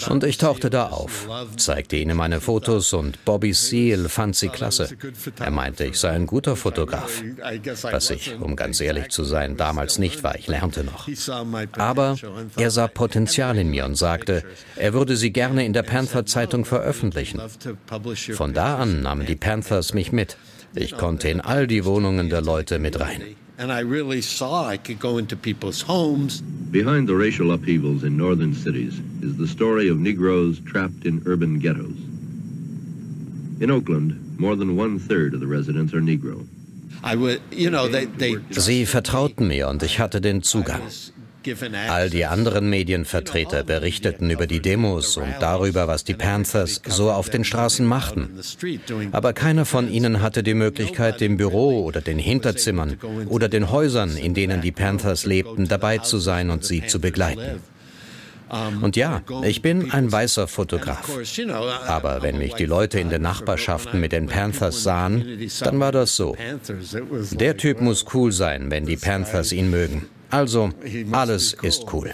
Und 0.09 0.25
ich 0.25 0.39
tauchte 0.39 0.71
da 0.71 0.89
auf, 0.89 1.29
zeigte 1.57 1.97
ihnen 1.97 2.17
meine 2.17 2.41
Fotos 2.41 2.93
und 2.93 3.25
Bobby 3.25 3.53
Seale 3.53 4.09
fand 4.09 4.37
sie 4.37 4.49
klasse. 4.49 4.89
Er 5.39 5.51
meinte, 5.51 5.85
ich 5.85 5.99
sei 5.99 6.11
ein 6.11 6.27
guter 6.27 6.57
Fotograf. 6.57 7.23
Was 7.83 8.11
ich, 8.11 8.35
um 8.41 8.57
ganz 8.57 8.81
ehrlich 8.81 9.09
zu 9.11 9.25
sein, 9.25 9.57
damals 9.57 9.99
nicht 9.99 10.23
war. 10.23 10.37
Ich 10.37 10.47
lernte 10.47 10.85
noch. 10.85 11.09
Aber 11.77 12.17
er 12.57 12.71
sah 12.71 12.89
Potenzial 12.89 13.59
in 13.59 13.71
mir 13.71 13.85
und 13.85 13.97
sagte, 13.97 14.45
er 14.77 14.93
würde 14.93 15.17
sie 15.17 15.33
gerne 15.33 15.65
in 15.65 15.73
der 15.73 15.83
Panther 15.83 16.27
Zeitung 16.27 16.65
veröffentlichen. 16.65 17.41
Von 18.33 18.55
da 18.55 18.77
an 18.77 19.03
nahmen 19.03 19.27
die 19.27 19.37
Panthers 19.41 19.95
mich 19.95 20.13
mit. 20.13 20.37
Ich 20.75 20.97
konnte 20.97 21.29
in 21.29 21.41
all 21.41 21.67
die 21.67 21.85
Wohnungen 21.85 22.29
der 22.29 22.43
Leute 22.43 22.79
mit 22.79 23.01
rein. 23.01 23.23
And 23.59 23.71
I 23.71 23.81
really 23.81 24.23
saw 24.23 24.65
I 24.65 24.79
could 24.79 25.01
go 25.01 25.19
into 25.19 25.37
people's 25.37 25.83
homes. 25.87 26.43
Behind 26.71 27.07
the 27.07 27.15
racial 27.15 27.53
upheavals 27.53 28.05
in 28.05 28.17
northern 28.17 28.55
cities 28.55 29.01
is 29.21 29.37
the 29.37 29.47
story 29.47 29.91
of 29.91 29.99
Negroes 29.99 30.61
trapped 30.65 31.05
in 31.05 31.21
urban 31.27 31.59
ghettos. 31.59 31.97
In 33.61 33.71
Oakland, 33.71 34.15
more 34.39 34.57
than 34.57 34.77
one 34.77 34.99
third 34.99 35.35
of 35.35 35.41
the 35.41 35.47
residents 35.47 35.93
are 35.93 36.01
Negro. 36.01 36.47
I 37.03 37.17
would, 37.17 37.43
you 37.51 37.69
know, 37.71 37.87
they, 37.89 38.07
they 38.07 38.37
Sie 38.51 38.87
vertrauten 38.87 39.47
mir 39.49 39.69
und 39.69 39.83
ich 39.83 39.99
hatte 39.99 40.21
den 40.21 40.43
Zugang. 40.43 40.81
All 41.89 42.11
die 42.11 42.27
anderen 42.27 42.69
Medienvertreter 42.69 43.65
berichteten 43.65 44.31
über 44.31 44.47
die 44.47 44.61
Demos 44.61 45.17
und 45.17 45.35
darüber, 45.41 45.89
was 45.89 46.05
die 46.05 46.15
Panthers 46.15 46.83
so 46.87 47.11
auf 47.11 47.31
den 47.31 47.45
Straßen 47.45 47.87
machten. 47.87 48.41
Aber 49.13 49.33
keiner 49.33 49.65
von 49.65 49.91
ihnen 49.91 50.21
hatte 50.21 50.43
die 50.43 50.55
Möglichkeit, 50.55 51.21
dem 51.21 51.37
Büro 51.37 51.85
oder 51.85 52.01
den 52.01 52.19
Hinterzimmern 52.19 52.99
oder 53.29 53.49
den 53.49 53.71
Häusern, 53.71 54.17
in 54.17 54.35
denen 54.35 54.61
die 54.61 54.73
Panthers 54.73 55.25
lebten, 55.25 55.69
dabei 55.69 55.99
zu 55.99 56.19
sein 56.19 56.51
und 56.51 56.65
sie 56.65 56.87
zu 56.87 57.01
begleiten. 57.01 57.61
Und 58.83 58.97
ja, 58.97 59.23
ich 59.45 59.63
bin 59.63 59.93
ein 59.93 60.11
weißer 60.11 60.49
Fotograf. 60.49 61.09
Aber 61.87 62.23
wenn 62.23 62.39
mich 62.39 62.55
die 62.55 62.67
Leute 62.67 62.99
in 62.99 63.09
den 63.09 63.23
Nachbarschaften 63.23 64.01
mit 64.01 64.13
den 64.13 64.27
Panthers 64.27 64.83
sahen, 64.83 65.39
dann 65.61 65.79
war 65.79 65.93
das 65.93 66.17
so. 66.17 66.37
Der 67.31 67.57
Typ 67.57 67.81
muss 67.81 68.05
cool 68.13 68.33
sein, 68.33 68.71
wenn 68.71 68.87
die 68.87 68.97
Panthers 68.97 69.53
ihn 69.53 69.71
mögen. 69.71 70.07
Also, 70.31 70.71
alles 71.13 71.53
ist 71.63 71.93
cool. 71.93 72.13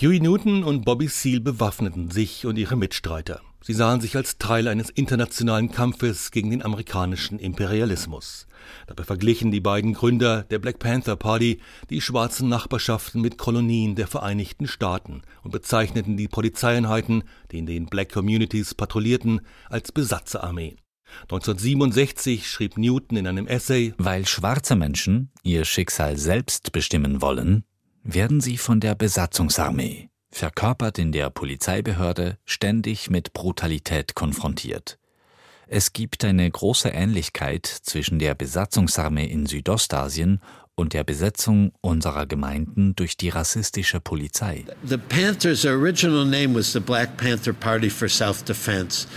Huey 0.00 0.20
Newton 0.20 0.62
und 0.62 0.84
Bobby 0.84 1.08
Seale 1.08 1.40
bewaffneten 1.40 2.10
sich 2.10 2.46
und 2.46 2.56
ihre 2.56 2.76
Mitstreiter. 2.76 3.40
Sie 3.60 3.72
sahen 3.72 4.00
sich 4.00 4.16
als 4.16 4.38
Teil 4.38 4.68
eines 4.68 4.90
internationalen 4.90 5.72
Kampfes 5.72 6.30
gegen 6.30 6.50
den 6.50 6.62
amerikanischen 6.62 7.38
Imperialismus. 7.38 8.46
Dabei 8.86 9.02
verglichen 9.02 9.50
die 9.50 9.60
beiden 9.60 9.94
Gründer 9.94 10.44
der 10.44 10.58
Black 10.60 10.78
Panther 10.78 11.16
Party 11.16 11.60
die 11.90 12.00
schwarzen 12.00 12.48
Nachbarschaften 12.48 13.20
mit 13.20 13.36
Kolonien 13.38 13.96
der 13.96 14.06
Vereinigten 14.06 14.68
Staaten 14.68 15.22
und 15.42 15.50
bezeichneten 15.50 16.16
die 16.16 16.28
Polizeieinheiten, 16.28 17.24
die 17.50 17.58
in 17.58 17.66
den 17.66 17.86
Black 17.86 18.12
Communities 18.12 18.74
patrouillierten, 18.74 19.40
als 19.68 19.90
Besatzerarmee. 19.90 20.76
1967 21.22 22.48
schrieb 22.48 22.78
Newton 22.78 23.16
in 23.18 23.26
einem 23.26 23.46
Essay 23.46 23.94
Weil 23.98 24.26
schwarze 24.26 24.76
Menschen 24.76 25.30
ihr 25.42 25.64
Schicksal 25.64 26.16
selbst 26.16 26.72
bestimmen 26.72 27.20
wollen, 27.22 27.64
werden 28.02 28.40
sie 28.40 28.56
von 28.56 28.80
der 28.80 28.94
Besatzungsarmee, 28.94 30.08
verkörpert 30.30 30.98
in 30.98 31.12
der 31.12 31.30
Polizeibehörde, 31.30 32.38
ständig 32.44 33.10
mit 33.10 33.32
Brutalität 33.32 34.14
konfrontiert. 34.14 34.98
Es 35.66 35.92
gibt 35.92 36.24
eine 36.24 36.50
große 36.50 36.88
Ähnlichkeit 36.88 37.66
zwischen 37.66 38.18
der 38.18 38.34
Besatzungsarmee 38.34 39.26
in 39.26 39.44
Südostasien 39.44 40.40
und 40.78 40.92
der 40.92 41.02
Besetzung 41.02 41.72
unserer 41.80 42.26
Gemeinden 42.26 42.94
durch 42.94 43.16
die 43.16 43.30
rassistische 43.30 44.00
Polizei. 44.00 44.64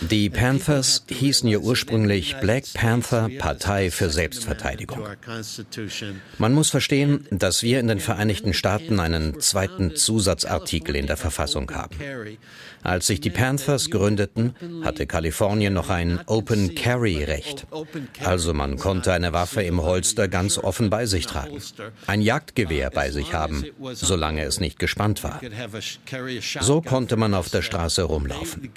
Die 0.09 0.29
Panthers 0.29 1.05
hießen 1.07 1.49
ja 1.49 1.57
ursprünglich 1.59 2.35
Black 2.41 2.63
Panther 2.73 3.29
Partei 3.37 3.91
für 3.91 4.09
Selbstverteidigung. 4.09 5.05
Man 6.39 6.53
muss 6.53 6.69
verstehen, 6.69 7.27
dass 7.29 7.61
wir 7.61 7.79
in 7.79 7.87
den 7.87 7.99
Vereinigten 7.99 8.53
Staaten 8.53 8.99
einen 8.99 9.39
zweiten 9.39 9.95
Zusatzartikel 9.95 10.95
in 10.95 11.05
der 11.05 11.17
Verfassung 11.17 11.69
haben. 11.71 11.95
Als 12.81 13.05
sich 13.05 13.21
die 13.21 13.29
Panthers 13.29 13.91
gründeten, 13.91 14.55
hatte 14.83 15.05
Kalifornien 15.05 15.73
noch 15.73 15.89
ein 15.89 16.19
Open 16.25 16.73
Carry 16.73 17.23
Recht. 17.23 17.67
Also 18.23 18.55
man 18.55 18.77
konnte 18.77 19.13
eine 19.13 19.33
Waffe 19.33 19.61
im 19.61 19.83
Holster 19.83 20.27
ganz 20.27 20.57
offen 20.57 20.89
bei 20.89 21.05
sich 21.05 21.27
tragen. 21.27 21.50
Ein 22.07 22.21
Jagdgewehr 22.21 22.89
bei 22.89 23.11
sich 23.11 23.33
haben, 23.33 23.65
solange 23.93 24.43
es 24.43 24.59
nicht 24.59 24.79
gespannt 24.79 25.23
war. 25.23 25.41
So 26.59 26.81
konnte 26.81 27.17
man 27.17 27.33
auf 27.33 27.49
der 27.49 27.61
Straße 27.61 28.03
rumlaufen. 28.03 28.71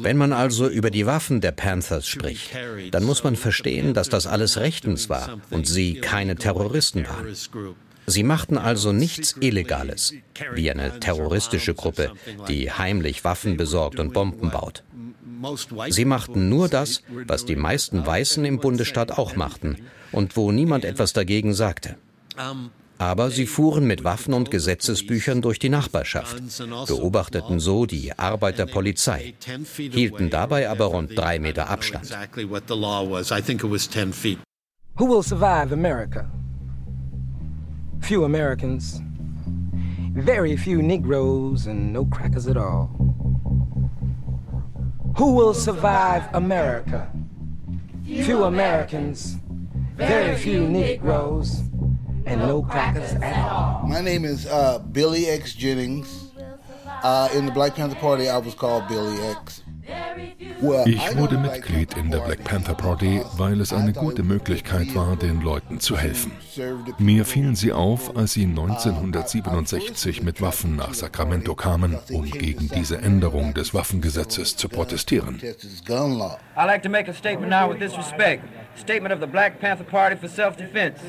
Wenn 0.00 0.16
man 0.16 0.32
also 0.32 0.68
über 0.68 0.90
die 0.90 1.06
Waffen 1.06 1.40
der 1.40 1.52
Panthers 1.52 2.06
spricht, 2.06 2.50
dann 2.90 3.04
muss 3.04 3.24
man 3.24 3.36
verstehen, 3.36 3.94
dass 3.94 4.08
das 4.08 4.26
alles 4.26 4.58
rechtens 4.58 5.08
war 5.08 5.40
und 5.50 5.66
sie 5.66 5.94
keine 5.94 6.36
Terroristen 6.36 7.06
waren. 7.06 7.34
Sie 8.06 8.24
machten 8.24 8.58
also 8.58 8.92
nichts 8.92 9.36
Illegales, 9.40 10.12
wie 10.54 10.70
eine 10.70 10.98
terroristische 10.98 11.74
Gruppe, 11.74 12.12
die 12.48 12.70
heimlich 12.70 13.22
Waffen 13.24 13.56
besorgt 13.56 14.00
und 14.00 14.12
Bomben 14.12 14.50
baut. 14.50 14.82
Sie 15.88 16.04
machten 16.04 16.48
nur 16.48 16.68
das, 16.68 17.02
was 17.26 17.44
die 17.44 17.56
meisten 17.56 18.04
Weißen 18.04 18.44
im 18.44 18.58
Bundesstaat 18.58 19.12
auch 19.12 19.36
machten 19.36 19.78
und 20.12 20.36
wo 20.36 20.52
niemand 20.52 20.84
etwas 20.84 21.12
dagegen 21.12 21.54
sagte. 21.54 21.96
Aber 22.98 23.30
sie 23.30 23.46
fuhren 23.46 23.86
mit 23.86 24.04
Waffen 24.04 24.32
und 24.32 24.50
Gesetzesbüchern 24.50 25.42
durch 25.42 25.58
die 25.58 25.68
Nachbarschaft, 25.68 26.36
beobachteten 26.86 27.58
so 27.58 27.86
die 27.86 28.16
Arbeit 28.16 28.58
der 28.58 28.66
Polizei, 28.66 29.34
hielten 29.76 30.30
dabei 30.30 30.68
aber 30.68 30.86
rund 30.86 31.18
drei 31.18 31.38
Meter 31.38 31.68
Abstand. 31.68 32.10
Who 34.98 35.08
will 35.08 35.22
survive 35.22 35.72
America? 35.72 36.30
few 38.02 38.24
Americans, 38.24 39.00
very 40.12 40.56
few 40.56 40.82
Negroes, 40.82 41.66
and 41.66 41.92
no 41.92 42.04
crackers 42.04 42.46
at 42.48 42.56
all. 42.56 42.88
Who 45.16 45.34
will 45.34 45.54
survive 45.54 46.24
America? 46.34 47.10
Few 48.04 48.44
Americans, 48.44 49.36
very 49.96 50.36
few 50.36 50.68
Negroes, 50.68 51.60
and 52.26 52.40
no 52.40 52.62
crackers 52.62 53.12
at 53.14 53.50
all. 53.50 53.86
My 53.86 54.00
name 54.00 54.24
is 54.24 54.46
uh, 54.46 54.78
Billy 54.78 55.26
X. 55.26 55.54
Jennings. 55.54 56.30
Uh, 57.02 57.28
in 57.34 57.46
the 57.46 57.52
Black 57.52 57.74
Panther 57.74 57.96
Party, 57.96 58.28
I 58.28 58.38
was 58.38 58.54
called 58.54 58.86
Billy 58.86 59.20
X. 59.22 59.62
Ich 60.84 61.16
wurde 61.16 61.38
Mitglied 61.38 61.96
in 61.96 62.10
der 62.10 62.20
Black 62.20 62.44
Panther 62.44 62.74
Party, 62.74 63.20
weil 63.36 63.60
es 63.60 63.72
eine 63.72 63.92
gute 63.92 64.22
Möglichkeit 64.22 64.94
war, 64.94 65.16
den 65.16 65.40
Leuten 65.40 65.80
zu 65.80 65.96
helfen. 65.96 66.32
Mir 66.98 67.24
fielen 67.24 67.56
sie 67.56 67.72
auf, 67.72 68.16
als 68.16 68.34
sie 68.34 68.44
1967 68.44 70.22
mit 70.22 70.40
Waffen 70.40 70.76
nach 70.76 70.94
Sacramento 70.94 71.54
kamen, 71.54 71.98
um 72.12 72.30
gegen 72.30 72.68
diese 72.68 72.98
Änderung 72.98 73.54
des 73.54 73.74
Waffengesetzes 73.74 74.56
zu 74.56 74.68
protestieren. 74.68 75.40
I'd 75.40 76.66
like 76.66 76.82
to 76.82 76.88
make 76.88 77.10
a 77.10 77.14
statement 77.14 77.50
now 77.50 77.68
with 77.68 77.78
this 77.78 77.96
respect. 77.96 78.44
Statement 78.76 79.12
of 79.12 79.20
the 79.20 79.26
Black 79.26 79.58
Panther 79.60 79.84
Party 79.84 80.16
for 80.16 80.28
self-defense 80.28 81.00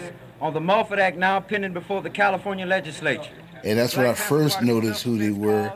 on 0.42 0.54
the 0.54 0.60
Mulford 0.60 1.00
Act 1.00 1.18
now 1.18 1.40
pending 1.40 1.74
before 1.74 2.02
the 2.02 2.10
California 2.10 2.66
legislature. 2.66 3.32
And 3.64 3.78
that's 3.78 3.96
when 3.96 4.08
I 4.08 4.14
first 4.14 4.62
noticed 4.62 5.04
who 5.04 5.18
they 5.18 5.32
were. 5.32 5.72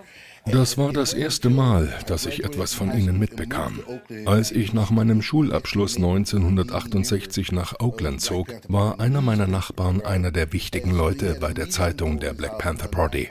Das 0.52 0.78
war 0.78 0.94
das 0.94 1.14
erste 1.14 1.50
Mal, 1.50 1.94
dass 2.08 2.26
ich 2.26 2.44
etwas 2.44 2.74
von 2.74 2.98
ihnen 2.98 3.20
mitbekam. 3.20 3.80
Als 4.26 4.52
ich 4.52 4.74
nach 4.74 4.92
meinem 4.92 5.22
Schulabschluss 5.22 5.98
1968 5.98 7.52
nach 7.52 7.80
Oakland 7.80 8.22
zog, 8.22 8.48
war 8.68 9.00
einer 9.00 9.22
meiner 9.22 9.48
Nachbarn 9.48 10.02
einer 10.02 10.32
der 10.32 10.54
wichtigen 10.54 10.92
Leute 10.92 11.38
bei 11.40 11.54
der 11.54 11.70
Zeitung 11.70 12.20
der 12.20 12.34
Black 12.34 12.58
Panther 12.60 12.88
Party. 12.88 13.30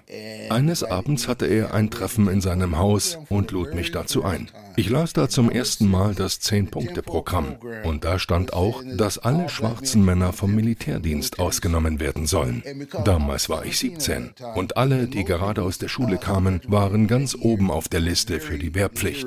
Eines 0.51 0.85
Abends 0.85 1.29
hatte 1.29 1.47
er 1.47 1.75
ein 1.75 1.91
Treffen 1.91 2.29
in 2.29 2.41
seinem 2.41 2.79
Haus 2.79 3.19
und 3.29 3.51
lud 3.51 3.75
mich 3.75 3.93
dazu 3.93 4.25
ein. 4.25 4.49
Ich 4.79 4.91
las 4.91 5.15
da 5.15 5.27
zum 5.27 5.51
ersten 5.51 5.91
Mal 5.91 6.15
das 6.15 6.39
Zehn-Punkte-Programm 6.41 7.57
und 7.85 8.05
da 8.05 8.19
stand 8.19 8.53
auch, 8.53 8.83
dass 8.85 9.17
alle 9.17 9.49
schwarzen 9.49 10.05
Männer 10.05 10.35
vom 10.35 10.55
Militärdienst 10.55 11.39
ausgenommen 11.39 11.99
werden 11.99 12.27
sollen. 12.27 12.63
Damals 13.05 13.49
war 13.49 13.65
ich 13.65 13.79
17 13.79 14.35
und 14.55 14.77
alle, 14.77 15.07
die 15.07 15.25
gerade 15.25 15.63
aus 15.63 15.79
der 15.79 15.89
Schule 15.89 16.19
kamen, 16.19 16.61
waren 16.69 17.06
ganz 17.09 17.35
oben 17.35 17.71
auf 17.71 17.89
der 17.89 18.01
Liste 18.01 18.41
für 18.41 18.59
die 18.59 18.75
Wehrpflicht. 18.75 19.27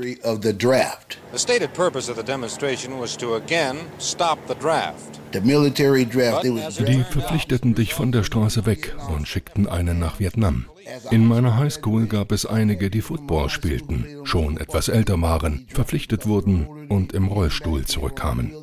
Die 6.88 7.04
verpflichteten 7.10 7.76
dich 7.76 7.94
von 7.94 8.12
der 8.12 8.24
Straße 8.24 8.66
weg 8.66 8.96
und 9.16 9.28
schickten 9.28 9.68
einen 9.68 10.00
nach 10.00 10.20
Vietnam. 10.20 10.66
In 11.12 11.26
meiner 11.26 11.58
Highschool 11.58 12.08
gab 12.08 12.32
es 12.32 12.46
einige, 12.46 12.90
die 12.90 13.02
Football 13.02 13.50
spielten, 13.50 14.06
schon 14.24 14.58
etwas 14.58 14.88
älter 14.88 15.22
waren, 15.22 15.68
verpflichtet 15.70 16.26
wurden 16.26 16.66
und 16.90 17.14
im 17.14 17.28
Rollstuhl 17.28 17.86
zurückkamen. 17.86 18.54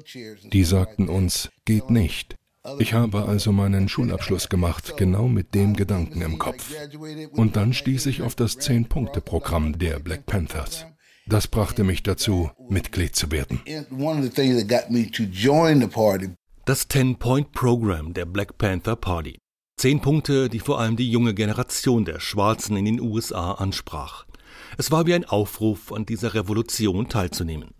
Die 0.52 0.64
sagten 0.64 1.08
uns, 1.08 1.50
geht 1.64 1.90
nicht. 1.90 2.36
Ich 2.78 2.92
habe 2.92 3.24
also 3.24 3.52
meinen 3.52 3.88
Schulabschluss 3.88 4.48
gemacht, 4.48 4.94
genau 4.96 5.28
mit 5.28 5.54
dem 5.54 5.74
Gedanken 5.74 6.20
im 6.20 6.38
Kopf. 6.38 6.72
Und 7.32 7.56
dann 7.56 7.72
stieß 7.72 8.06
ich 8.06 8.22
auf 8.22 8.34
das 8.34 8.58
Zehn-Punkte-Programm 8.58 9.78
der 9.78 9.98
Black 9.98 10.26
Panthers. 10.26 10.86
Das 11.28 11.48
brachte 11.48 11.82
mich 11.82 12.02
dazu, 12.02 12.50
Mitglied 12.68 13.16
zu 13.16 13.32
werden. 13.32 13.60
Das 16.64 16.88
Ten-Point-Program 16.88 18.14
der 18.14 18.26
Black 18.26 18.58
Panther 18.58 18.96
Party. 18.96 19.38
Zehn 19.76 20.00
Punkte, 20.00 20.48
die 20.48 20.60
vor 20.60 20.80
allem 20.80 20.96
die 20.96 21.10
junge 21.10 21.34
Generation 21.34 22.04
der 22.04 22.18
Schwarzen 22.18 22.76
in 22.76 22.86
den 22.86 23.00
USA 23.00 23.52
ansprach. 23.52 24.24
Es 24.78 24.90
war 24.90 25.06
wie 25.06 25.14
ein 25.14 25.24
Aufruf, 25.24 25.92
an 25.92 26.06
dieser 26.06 26.34
Revolution 26.34 27.08
teilzunehmen. 27.08 27.75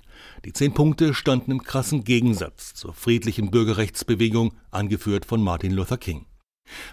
Die 0.47 0.53
zehn 0.53 0.73
Punkte 0.73 1.13
standen 1.13 1.51
im 1.51 1.65
krassen 1.65 2.05
Gegensatz 2.05 2.73
zur 2.73 2.95
friedlichen 2.95 3.51
Bürgerrechtsbewegung, 3.51 4.53
angeführt 4.71 5.25
von 5.25 5.43
Martin 5.43 5.73
Luther 5.73 5.99
King. 5.99 6.27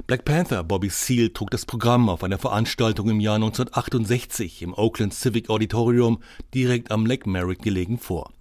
Black 0.08 0.26
Panther 0.26 0.64
Bobby 0.64 0.90
Seale 0.90 1.34
trug 1.34 1.52
das 1.52 1.68
Programm 1.68 2.10
auf 2.10 2.24
einer 2.24 2.40
Veranstaltung 2.40 3.10
im 3.10 3.20
Jahr 3.20 3.36
1968 3.36 4.64
im 4.64 4.74
Oakland 4.74 5.14
Civic 5.14 5.52
Auditorium 5.52 6.24
direkt 6.56 6.90
am 6.90 7.06
Lake 7.06 7.30
Merrick 7.30 7.62
gelegen 7.62 8.00
vor. 8.00 8.34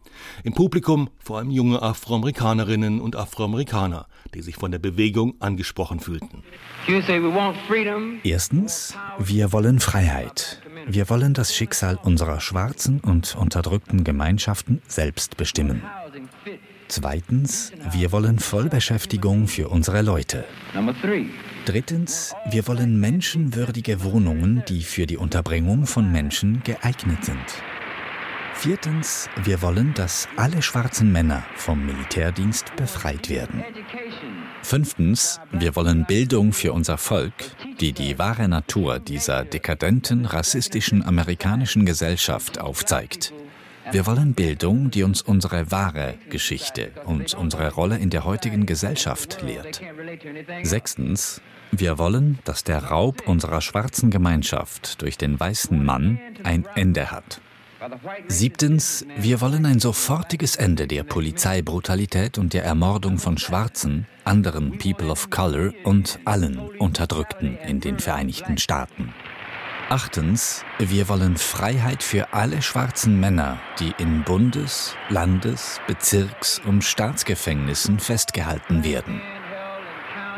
Im 0.44 0.52
Publikum 0.52 1.08
vor 1.18 1.38
allem 1.38 1.50
junge 1.50 1.82
Afroamerikanerinnen 1.82 3.00
und 3.00 3.16
Afroamerikaner, 3.16 4.06
die 4.34 4.42
sich 4.42 4.56
von 4.56 4.70
der 4.70 4.78
Bewegung 4.78 5.34
angesprochen 5.40 6.00
fühlten. 6.00 6.42
Erstens, 8.24 8.96
wir 9.18 9.52
wollen 9.52 9.80
Freiheit. 9.80 10.62
Wir 10.86 11.08
wollen 11.08 11.34
das 11.34 11.54
Schicksal 11.54 11.98
unserer 12.02 12.40
schwarzen 12.40 13.00
und 13.00 13.36
unterdrückten 13.36 14.04
Gemeinschaften 14.04 14.82
selbst 14.88 15.36
bestimmen. 15.36 15.82
Zweitens, 16.88 17.72
wir 17.92 18.12
wollen 18.12 18.38
Vollbeschäftigung 18.38 19.48
für 19.48 19.68
unsere 19.68 20.02
Leute. 20.02 20.44
Drittens, 21.64 22.34
wir 22.50 22.66
wollen 22.66 23.00
menschenwürdige 23.00 24.02
Wohnungen, 24.02 24.62
die 24.68 24.82
für 24.82 25.06
die 25.06 25.16
Unterbringung 25.16 25.86
von 25.86 26.10
Menschen 26.10 26.62
geeignet 26.64 27.24
sind. 27.24 27.38
Viertens, 28.62 29.28
wir 29.42 29.60
wollen, 29.60 29.92
dass 29.94 30.28
alle 30.36 30.62
schwarzen 30.62 31.10
Männer 31.10 31.42
vom 31.56 31.84
Militärdienst 31.84 32.76
befreit 32.76 33.28
werden. 33.28 33.64
Fünftens, 34.62 35.40
wir 35.50 35.74
wollen 35.74 36.06
Bildung 36.06 36.52
für 36.52 36.72
unser 36.72 36.96
Volk, 36.96 37.34
die 37.80 37.92
die 37.92 38.20
wahre 38.20 38.46
Natur 38.46 39.00
dieser 39.00 39.44
dekadenten, 39.44 40.26
rassistischen 40.26 41.04
amerikanischen 41.04 41.84
Gesellschaft 41.84 42.60
aufzeigt. 42.60 43.34
Wir 43.90 44.06
wollen 44.06 44.32
Bildung, 44.34 44.92
die 44.92 45.02
uns 45.02 45.22
unsere 45.22 45.72
wahre 45.72 46.14
Geschichte 46.30 46.92
und 47.04 47.34
unsere 47.34 47.72
Rolle 47.72 47.98
in 47.98 48.10
der 48.10 48.24
heutigen 48.24 48.64
Gesellschaft 48.64 49.42
lehrt. 49.42 49.80
Sechstens, 50.62 51.42
wir 51.72 51.98
wollen, 51.98 52.38
dass 52.44 52.62
der 52.62 52.84
Raub 52.84 53.26
unserer 53.26 53.60
schwarzen 53.60 54.10
Gemeinschaft 54.10 55.02
durch 55.02 55.18
den 55.18 55.40
weißen 55.40 55.84
Mann 55.84 56.20
ein 56.44 56.64
Ende 56.76 57.10
hat. 57.10 57.41
Siebtens, 58.28 59.04
wir 59.16 59.40
wollen 59.40 59.66
ein 59.66 59.80
sofortiges 59.80 60.56
Ende 60.56 60.86
der 60.86 61.02
Polizeibrutalität 61.02 62.38
und 62.38 62.52
der 62.52 62.64
Ermordung 62.64 63.18
von 63.18 63.38
Schwarzen, 63.38 64.06
anderen 64.24 64.78
People 64.78 65.10
of 65.10 65.30
Color 65.30 65.72
und 65.84 66.20
allen 66.24 66.58
Unterdrückten 66.58 67.56
in 67.58 67.80
den 67.80 67.98
Vereinigten 67.98 68.58
Staaten. 68.58 69.12
Achtens, 69.88 70.64
wir 70.78 71.08
wollen 71.08 71.36
Freiheit 71.36 72.02
für 72.02 72.32
alle 72.32 72.62
schwarzen 72.62 73.18
Männer, 73.18 73.58
die 73.78 73.92
in 73.98 74.22
Bundes-, 74.22 74.96
Landes-, 75.08 75.80
Bezirks- 75.86 76.60
und 76.64 76.82
Staatsgefängnissen 76.82 77.98
festgehalten 77.98 78.84
werden. 78.84 79.20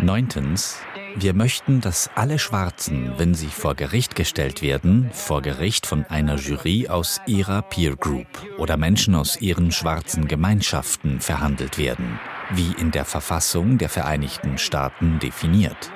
Neuntens, 0.01 0.79
wir 1.17 1.33
möchten, 1.33 1.81
dass 1.81 2.11
alle 2.15 2.39
Schwarzen, 2.39 3.13
wenn 3.19 3.35
sie 3.35 3.47
vor 3.47 3.75
Gericht 3.75 4.17
gestellt 4.17 4.63
werden, 4.63 5.11
vor 5.13 5.43
Gericht 5.43 5.87
von 5.87 6.05
einer 6.07 6.37
Jury 6.37 6.89
aus 6.89 7.21
ihrer 7.27 7.63
Peer 7.63 7.97
Group 7.97 8.27
oder 8.59 8.77
Menschen 8.77 9.15
aus 9.15 9.41
ihren 9.41 9.71
schwarzen 9.71 10.27
Gemeinschaften 10.27 11.21
verhandelt 11.21 11.79
werden, 11.79 12.19
wie 12.51 12.73
in 12.81 12.91
der 12.91 13.05
Verfassung 13.05 13.79
der 13.79 13.89
Vereinigten 13.89 14.59
Staaten 14.59 15.19
definiert. 15.21 15.93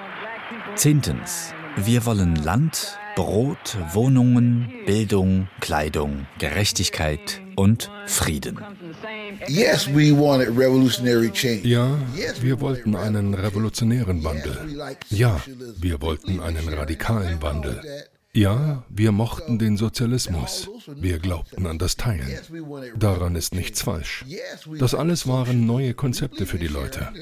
Zehntens, 0.76 1.52
wir 1.76 2.06
wollen 2.06 2.36
Land, 2.36 2.98
Brot, 3.16 3.76
Wohnungen, 3.92 4.72
Bildung, 4.86 5.48
Kleidung, 5.60 6.26
Gerechtigkeit 6.38 7.40
und 7.56 7.90
Frieden. 8.06 8.58
Ja, 11.64 11.98
wir 12.40 12.60
wollten 12.60 12.96
einen 12.96 13.34
revolutionären 13.34 14.24
Wandel. 14.24 14.58
Ja, 15.10 15.40
wir 15.76 16.00
wollten 16.00 16.40
einen 16.40 16.68
radikalen 16.68 17.40
Wandel. 17.42 17.80
Ja, 18.38 18.84
wir 18.88 19.10
mochten 19.10 19.58
den 19.58 19.76
Sozialismus. 19.76 20.70
Wir 20.86 21.18
glaubten 21.18 21.66
an 21.66 21.76
das 21.76 21.96
Teilen. 21.96 22.30
Daran 22.96 23.34
ist 23.34 23.52
nichts 23.52 23.82
falsch. 23.82 24.24
Das 24.78 24.94
alles 24.94 25.26
waren 25.26 25.66
neue 25.66 25.92
Konzepte 25.92 26.46
für 26.46 26.60
die 26.60 26.68
Leute. 26.68 27.12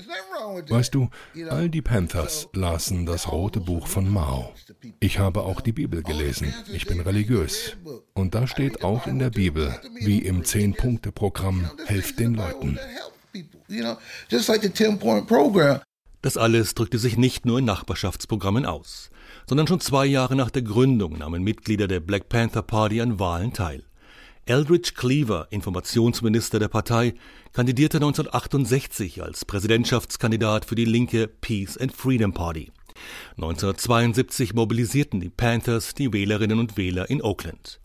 Weißt 0.69 0.95
du, 0.95 1.09
all 1.49 1.71
die 1.71 1.81
Panthers 1.81 2.49
lasen 2.53 3.07
das 3.07 3.33
rote 3.33 3.61
Buch 3.61 3.87
von 3.87 4.13
Mao. 4.13 4.53
Ich 5.01 5.19
habe 5.19 5.45
auch 5.45 5.63
die 5.63 5.73
Bibel 5.73 6.03
gelesen. 6.03 6.53
Ich 6.71 6.87
bin 6.87 7.01
religiös. 7.01 7.79
Und 8.13 8.35
da 8.35 8.47
steht 8.47 8.85
auch 8.85 9.07
in 9.07 9.19
der 9.19 9.31
Bibel, 9.31 9.75
wie 9.99 10.19
im 10.19 10.45
Zehn-Punkte-Programm, 10.45 11.71
helft 11.87 12.19
den 12.21 12.35
Leuten. 12.35 12.79
Das 16.21 16.37
alles 16.37 16.75
drückte 16.75 16.99
sich 16.99 17.17
nicht 17.17 17.47
nur 17.47 17.61
in 17.61 17.65
Nachbarschaftsprogrammen 17.65 18.67
aus 18.67 19.11
sondern 19.49 19.67
schon 19.67 19.81
zwei 19.81 20.07
Jahre 20.07 20.37
nach 20.37 20.51
der 20.51 20.63
Gründung 20.63 21.19
nahmen 21.19 21.43
Mitglieder 21.43 21.89
der 21.89 22.01
Black 22.01 22.29
Panther 22.29 22.63
Party 22.63 23.01
an 23.01 23.19
Wahlen 23.19 23.53
teil. 23.53 23.85
Eldridge 24.45 24.93
Cleaver, 24.95 25.49
Informationsminister 25.51 26.59
der 26.59 26.69
Partei, 26.69 27.15
kandidierte 27.53 27.99
1968 27.99 29.23
als 29.23 29.45
Präsidentschaftskandidat 29.45 30.65
für 30.65 30.77
die 30.77 30.85
linke 30.85 31.27
Peace 31.27 31.77
and 31.77 31.93
Freedom 31.93 32.33
Party. 32.33 32.71
1972 33.37 34.55
mobilisierten 34.55 35.21
die 35.21 35.31
Panthers 35.31 35.95
die 35.95 36.13
Wählerinnen 36.13 36.59
und 36.59 36.77
Wähler 36.77 37.11
in 37.11 37.23
Oakland. 37.23 37.81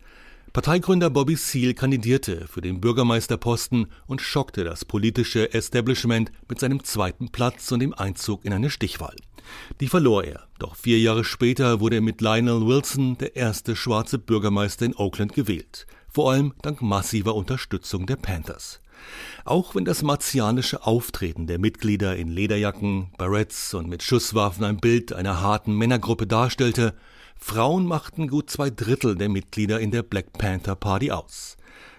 Parteigründer 0.53 1.09
Bobby 1.09 1.35
Seale 1.35 1.73
kandidierte 1.73 2.45
für 2.47 2.61
den 2.61 2.81
Bürgermeisterposten 2.81 3.87
und 4.05 4.21
schockte 4.21 4.63
das 4.63 4.83
politische 4.83 5.53
Establishment 5.53 6.31
mit 6.49 6.59
seinem 6.59 6.83
zweiten 6.83 7.29
Platz 7.29 7.71
und 7.71 7.79
dem 7.79 7.93
Einzug 7.93 8.43
in 8.43 8.51
eine 8.51 8.69
Stichwahl. 8.69 9.15
Die 9.79 9.87
verlor 9.87 10.23
er, 10.23 10.47
doch 10.59 10.75
vier 10.75 10.99
Jahre 10.99 11.23
später 11.23 11.79
wurde 11.79 11.97
er 11.97 12.01
mit 12.01 12.21
Lionel 12.21 12.65
Wilson 12.65 13.17
der 13.17 13.35
erste 13.35 13.75
schwarze 13.75 14.19
Bürgermeister 14.19 14.85
in 14.85 14.95
Oakland 14.95 15.33
gewählt, 15.33 15.87
vor 16.09 16.31
allem 16.31 16.53
dank 16.61 16.81
massiver 16.81 17.35
Unterstützung 17.35 18.05
der 18.05 18.17
Panthers. 18.17 18.79
Auch 19.45 19.75
wenn 19.75 19.85
das 19.85 20.03
martianische 20.03 20.85
Auftreten 20.85 21.47
der 21.47 21.59
Mitglieder 21.59 22.15
in 22.15 22.27
Lederjacken, 22.27 23.11
Barretts 23.17 23.73
und 23.73 23.87
mit 23.87 24.03
Schusswaffen 24.03 24.63
ein 24.63 24.77
Bild 24.77 25.13
einer 25.13 25.41
harten 25.41 25.75
Männergruppe 25.75 26.27
darstellte, 26.27 26.93
Frauen 27.37 27.87
machten 27.87 28.27
gut 28.27 28.51
zwei 28.51 28.69
Drittel 28.69 29.15
der 29.15 29.29
Mitglieder 29.29 29.79
in 29.79 29.89
der 29.89 30.03
Black 30.03 30.33
Panther 30.33 30.75
Party 30.75 31.11
aus. 31.11 31.57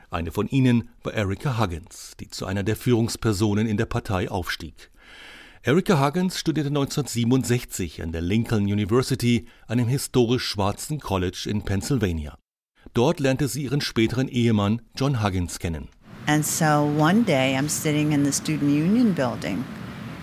Eine 0.09 0.31
von 0.31 0.47
ihnen 0.47 0.91
war 1.03 1.15
Erica 1.15 1.59
Huggins, 1.59 2.13
die 2.21 2.29
zu 2.29 2.47
einer 2.47 2.63
der 2.63 2.77
Führungspersonen 2.77 3.67
in 3.67 3.77
der 3.77 3.87
Partei 3.87 4.31
aufstieg. 4.31 4.92
Erica 5.65 6.05
Huggins 6.05 6.41
studierte 6.41 6.71
1967 6.71 8.03
an 8.03 8.11
der 8.11 8.21
Lincoln 8.21 8.65
University, 8.65 9.47
einem 9.69 9.87
historisch 9.87 10.45
schwarzen 10.45 10.99
College 10.99 11.47
in 11.49 11.63
Pennsylvania. 11.63 12.37
Dort 12.95 13.21
lernte 13.21 13.47
sie 13.47 13.63
ihren 13.63 13.81
späteren 13.81 14.27
Ehemann 14.27 14.83
John 14.97 15.23
Huggins 15.23 15.61
kennen. 15.61 15.89
And 16.27 16.45
so 16.45 16.91
one 16.99 17.23
day 17.23 17.57
I'm 17.57 17.69
sitting 17.69 18.11
in 18.11 18.25
the 18.25 18.33
student 18.33 18.73
union 18.73 19.15
building 19.15 19.65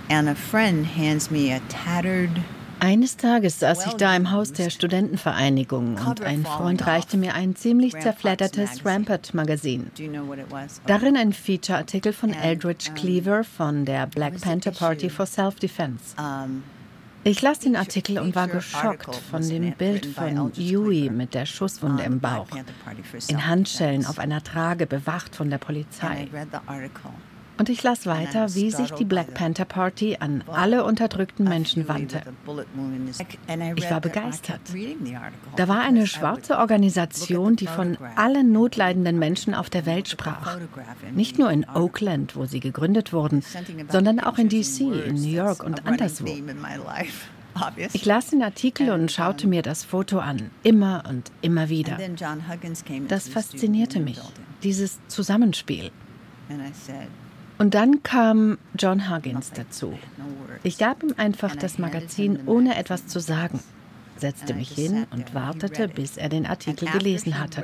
and 0.09 0.27
a 0.27 0.35
friend 0.35 0.85
hands 0.85 1.31
me 1.31 1.55
a 1.55 1.61
tattered 1.69 2.31
eines 2.79 3.17
Tages 3.17 3.59
saß 3.59 3.87
ich 3.87 3.93
da 3.93 4.15
im 4.15 4.31
Haus 4.31 4.53
der 4.53 4.69
Studentenvereinigung 4.69 5.97
und 6.05 6.21
ein 6.21 6.45
Freund 6.45 6.85
reichte 6.85 7.17
mir 7.17 7.35
ein 7.35 7.55
ziemlich 7.55 7.97
zerfleddertes 7.99 8.85
Rampart-Magazin. 8.85 9.91
Darin 10.85 11.17
ein 11.17 11.33
Feature-Artikel 11.33 12.13
von 12.13 12.33
Eldridge 12.33 12.91
Cleaver 12.95 13.43
von 13.43 13.85
der 13.85 14.07
Black 14.07 14.39
Panther 14.41 14.71
Party 14.71 15.09
for 15.09 15.25
Self-Defense. 15.25 16.15
Ich 17.25 17.41
las 17.41 17.59
den 17.59 17.75
Artikel 17.75 18.17
und 18.17 18.33
war 18.33 18.47
geschockt 18.47 19.13
von 19.13 19.47
dem 19.47 19.73
Bild 19.73 20.05
von 20.05 20.51
Yui 20.55 21.09
mit 21.09 21.33
der 21.33 21.45
Schusswunde 21.45 22.03
im 22.03 22.19
Bauch, 22.19 22.47
in 23.27 23.45
Handschellen 23.45 24.05
auf 24.05 24.19
einer 24.19 24.41
Trage 24.41 24.87
bewacht 24.87 25.35
von 25.35 25.49
der 25.49 25.57
Polizei. 25.57 26.29
Und 27.59 27.67
ich 27.67 27.83
las 27.83 28.05
weiter, 28.05 28.55
wie 28.55 28.71
sich 28.71 28.91
die 28.91 29.03
Black 29.05 29.33
Panther 29.33 29.65
Party 29.65 30.17
an 30.19 30.43
alle 30.47 30.85
unterdrückten 30.85 31.43
Menschen 31.43 31.89
wandte. 31.89 32.21
Ich 33.75 33.91
war 33.91 33.99
begeistert. 33.99 34.61
Da 35.57 35.67
war 35.67 35.81
eine 35.81 36.07
schwarze 36.07 36.57
Organisation, 36.57 37.57
die 37.57 37.67
von 37.67 37.97
allen 38.15 38.53
notleidenden 38.53 39.19
Menschen 39.19 39.53
auf 39.53 39.69
der 39.69 39.85
Welt 39.85 40.07
sprach. 40.07 40.57
Nicht 41.13 41.37
nur 41.37 41.51
in 41.51 41.67
Oakland, 41.67 42.37
wo 42.37 42.45
sie 42.45 42.61
gegründet 42.61 43.11
wurden, 43.11 43.43
sondern 43.89 44.21
auch 44.21 44.37
in 44.37 44.47
DC, 44.47 44.79
in 44.79 45.15
New 45.15 45.29
York 45.29 45.63
und 45.63 45.85
anderswo. 45.85 46.27
Ich 47.91 48.05
las 48.05 48.29
den 48.29 48.41
Artikel 48.41 48.91
und 48.91 49.11
schaute 49.11 49.47
mir 49.47 49.61
das 49.61 49.83
Foto 49.83 50.19
an, 50.19 50.49
immer 50.63 51.03
und 51.09 51.29
immer 51.41 51.67
wieder. 51.67 51.97
Das 53.09 53.27
faszinierte 53.27 53.99
mich, 53.99 54.21
dieses 54.63 54.99
Zusammenspiel. 55.07 55.91
Und 57.59 57.73
dann 57.75 58.03
kam 58.03 58.57
John 58.77 59.09
Huggins 59.09 59.51
dazu. 59.51 59.99
Ich 60.63 60.77
gab 60.77 61.03
ihm 61.03 61.13
einfach 61.17 61.55
das 61.57 61.77
Magazin 61.77 62.39
ohne 62.45 62.77
etwas 62.77 63.05
zu 63.05 63.19
sagen, 63.19 63.59
setzte 64.17 64.53
mich 64.53 64.71
hin 64.71 65.05
und 65.11 65.35
wartete, 65.35 65.89
bis 65.89 66.17
er 66.17 66.29
den 66.29 66.45
Artikel 66.45 66.89
gelesen 66.89 67.37
hatte. 67.37 67.63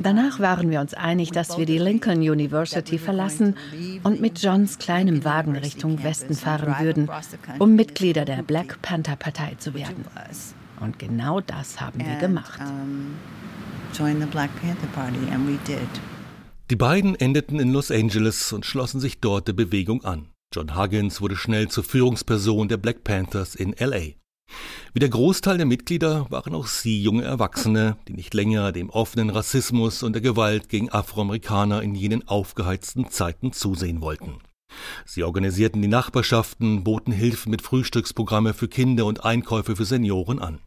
Danach 0.00 0.40
waren 0.40 0.70
wir 0.70 0.80
uns 0.80 0.92
einig, 0.94 1.30
dass 1.30 1.56
wir 1.56 1.66
die 1.66 1.78
Lincoln 1.78 2.18
University 2.18 2.98
verlassen 2.98 3.56
und 4.02 4.20
mit 4.20 4.42
Johns 4.42 4.78
kleinem 4.78 5.24
Wagen 5.24 5.54
Richtung 5.54 6.02
Westen 6.02 6.34
fahren 6.34 6.74
würden, 6.80 7.08
um 7.60 7.76
Mitglieder 7.76 8.24
der 8.24 8.42
Black 8.42 8.82
Panther 8.82 9.14
Partei 9.14 9.54
zu 9.58 9.74
werden. 9.74 10.04
Und 10.80 10.98
genau 10.98 11.40
das 11.40 11.80
haben 11.80 12.04
wir 12.04 12.16
gemacht. 12.16 12.60
Join 13.96 14.20
the 14.20 14.26
Black 14.26 14.50
Panther 14.60 14.88
Party 14.88 15.30
and 15.32 15.46
we 15.46 15.58
did. 15.64 16.11
Die 16.72 16.76
beiden 16.76 17.14
endeten 17.14 17.60
in 17.60 17.70
Los 17.70 17.90
Angeles 17.90 18.50
und 18.50 18.64
schlossen 18.64 18.98
sich 18.98 19.20
dort 19.20 19.46
der 19.46 19.52
Bewegung 19.52 20.06
an. 20.06 20.30
John 20.54 20.74
Huggins 20.74 21.20
wurde 21.20 21.36
schnell 21.36 21.68
zur 21.68 21.84
Führungsperson 21.84 22.66
der 22.68 22.78
Black 22.78 23.04
Panthers 23.04 23.54
in 23.54 23.74
LA. 23.78 24.14
Wie 24.94 24.98
der 24.98 25.10
Großteil 25.10 25.58
der 25.58 25.66
Mitglieder 25.66 26.30
waren 26.30 26.54
auch 26.54 26.66
sie 26.66 27.02
junge 27.02 27.24
Erwachsene, 27.24 27.98
die 28.08 28.14
nicht 28.14 28.32
länger 28.32 28.72
dem 28.72 28.88
offenen 28.88 29.28
Rassismus 29.28 30.02
und 30.02 30.14
der 30.14 30.22
Gewalt 30.22 30.70
gegen 30.70 30.88
Afroamerikaner 30.90 31.82
in 31.82 31.94
jenen 31.94 32.26
aufgeheizten 32.26 33.10
Zeiten 33.10 33.52
zusehen 33.52 34.00
wollten. 34.00 34.38
Sie 35.04 35.24
organisierten 35.24 35.82
die 35.82 35.88
Nachbarschaften, 35.88 36.84
boten 36.84 37.12
Hilfe 37.12 37.50
mit 37.50 37.60
Frühstücksprogramme 37.60 38.54
für 38.54 38.68
Kinder 38.68 39.04
und 39.04 39.26
Einkäufe 39.26 39.76
für 39.76 39.84
Senioren 39.84 40.38
an. 40.38 40.58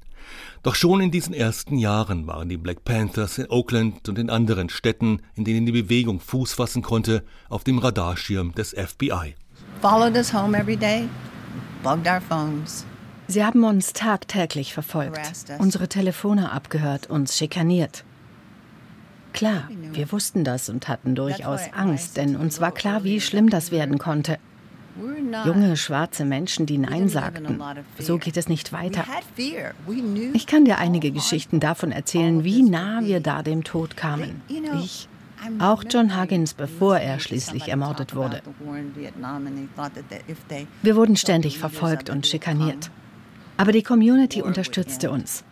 Doch 0.66 0.74
schon 0.74 1.00
in 1.00 1.12
diesen 1.12 1.36
ersten 1.36 1.78
Jahren 1.78 2.26
waren 2.26 2.50
die 2.50 2.58
Black 2.58 2.84
Panthers 2.84 3.38
in 3.38 3.52
Oakland 3.52 4.10
und 4.10 4.18
in 4.18 4.32
anderen 4.32 4.70
Städten, 4.70 5.22
in 5.36 5.46
denen 5.46 5.68
die 5.68 5.72
Bewegung 5.72 6.20
Fuß 6.20 6.54
fassen 6.54 6.82
konnte, 6.82 7.24
auf 7.50 7.64
dem 7.64 7.78
Radarschirm 7.78 8.52
des 8.56 8.72
FBI. 8.72 9.36
Followed 9.80 10.16
us 10.16 10.34
home 10.34 10.58
every 10.58 10.76
day, 10.76 11.08
bugged 11.84 12.08
our 12.08 12.20
phones. 12.20 12.84
Sie 13.28 13.46
haben 13.46 13.64
uns 13.64 13.94
tagtäglich 13.94 14.74
verfolgt, 14.74 15.20
unsere 15.60 15.88
Telefone 15.88 16.52
abgehört, 16.52 17.12
uns 17.12 17.38
schikaniert. 17.38 18.04
Klar, 19.34 19.70
wir 19.92 20.12
wussten 20.12 20.44
das 20.44 20.70
und 20.70 20.88
hatten 20.88 21.14
durchaus 21.14 21.62
Angst, 21.74 22.18
denn 22.18 22.36
uns 22.36 22.60
war 22.60 22.72
klar, 22.72 23.04
wie 23.04 23.22
schlimm 23.22 23.52
das 23.52 23.70
werden 23.70 24.00
konnte. 24.00 24.40
Junge 25.46 25.76
schwarze 25.76 26.26
Menschen, 26.26 26.66
die 26.66 26.78
Nein 26.78 27.10
sagten. 27.10 27.62
So 28.00 28.18
geht 28.18 28.38
es 28.38 28.48
nicht 28.48 28.72
weiter. 28.72 29.04
Ich 30.34 30.48
kann 30.48 30.66
dir 30.66 30.78
einige 30.78 31.12
Geschichten 31.12 31.60
davon 31.60 31.92
erzählen, 31.92 32.44
wie 32.44 32.64
nah 32.64 33.02
wir 33.02 33.20
da 33.20 33.44
dem 33.44 33.64
Tod 33.64 33.98
kamen. 33.98 34.42
Ich, 34.82 35.10
auch 35.60 35.84
John 35.90 36.20
Huggins, 36.20 36.54
bevor 36.54 36.98
er 36.98 37.20
schließlich 37.20 37.68
ermordet 37.68 38.16
wurde. 38.16 38.42
Wir 40.82 40.96
wurden 40.96 41.16
ständig 41.18 41.60
verfolgt 41.60 42.10
und 42.10 42.26
schikaniert. 42.26 42.90
Aber 43.58 43.72
die 43.72 43.84
Community 43.84 44.42
unterstützte 44.42 45.12
uns. 45.12 45.44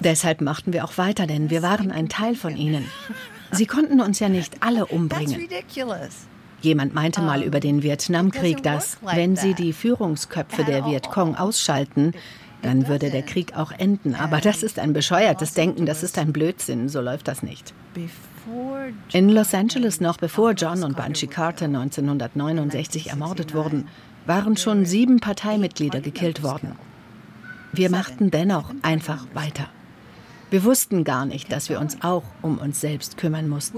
Deshalb 0.00 0.40
machten 0.40 0.72
wir 0.72 0.84
auch 0.84 0.96
weiter, 0.96 1.26
denn 1.26 1.50
wir 1.50 1.62
waren 1.62 1.90
ein 1.90 2.08
Teil 2.08 2.34
von 2.34 2.56
ihnen. 2.56 2.86
Sie 3.52 3.66
konnten 3.66 4.00
uns 4.00 4.18
ja 4.18 4.28
nicht 4.28 4.56
alle 4.62 4.86
umbringen. 4.86 5.48
Jemand 6.64 6.94
meinte 6.94 7.20
mal 7.20 7.42
über 7.42 7.60
den 7.60 7.82
Vietnamkrieg, 7.82 8.62
dass, 8.62 8.96
wenn 9.02 9.36
sie 9.36 9.52
die 9.52 9.74
Führungsköpfe 9.74 10.64
der 10.64 10.86
Vietcong 10.86 11.36
ausschalten, 11.36 12.12
dann 12.62 12.88
würde 12.88 13.10
der 13.10 13.22
Krieg 13.22 13.54
auch 13.54 13.70
enden. 13.70 14.14
Aber 14.14 14.40
das 14.40 14.62
ist 14.62 14.78
ein 14.78 14.94
bescheuertes 14.94 15.52
Denken, 15.52 15.84
das 15.84 16.02
ist 16.02 16.16
ein 16.16 16.32
Blödsinn, 16.32 16.88
so 16.88 17.02
läuft 17.02 17.28
das 17.28 17.42
nicht. 17.42 17.74
In 19.12 19.28
Los 19.28 19.52
Angeles, 19.52 20.00
noch 20.00 20.16
bevor 20.16 20.52
John 20.52 20.84
und 20.84 20.96
Bunchy 20.96 21.26
Carter 21.26 21.66
1969 21.66 23.10
ermordet 23.10 23.54
wurden, 23.54 23.86
waren 24.24 24.56
schon 24.56 24.86
sieben 24.86 25.20
Parteimitglieder 25.20 26.00
gekillt 26.00 26.42
worden. 26.42 26.72
Wir 27.74 27.90
machten 27.90 28.30
dennoch 28.30 28.72
einfach 28.80 29.26
weiter. 29.34 29.68
Wir 30.48 30.64
wussten 30.64 31.04
gar 31.04 31.26
nicht, 31.26 31.52
dass 31.52 31.68
wir 31.68 31.78
uns 31.78 31.98
auch 32.00 32.22
um 32.40 32.56
uns 32.56 32.80
selbst 32.80 33.18
kümmern 33.18 33.50
mussten. 33.50 33.76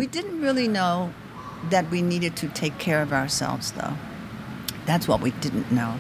That 1.71 1.85
we 1.91 2.03
needed 2.03 2.37
to 2.37 2.47
take 2.49 2.79
care 2.79 3.03
of 3.03 3.13
ourselves, 3.13 3.73
though. 3.73 3.95
That's 4.87 5.09
what 5.09 5.23
we 5.23 5.33
didn't 5.43 5.69
know. 5.71 5.99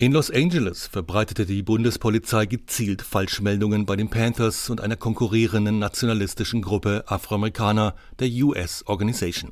In 0.00 0.12
Los 0.12 0.30
Angeles 0.30 0.86
verbreitete 0.86 1.44
die 1.44 1.64
Bundespolizei 1.64 2.46
gezielt 2.46 3.02
Falschmeldungen 3.02 3.84
bei 3.84 3.96
den 3.96 4.08
Panthers 4.08 4.70
und 4.70 4.80
einer 4.80 4.94
konkurrierenden 4.94 5.80
nationalistischen 5.80 6.62
Gruppe 6.62 7.02
Afroamerikaner, 7.08 7.96
der 8.20 8.28
US 8.44 8.84
Organization. 8.86 9.50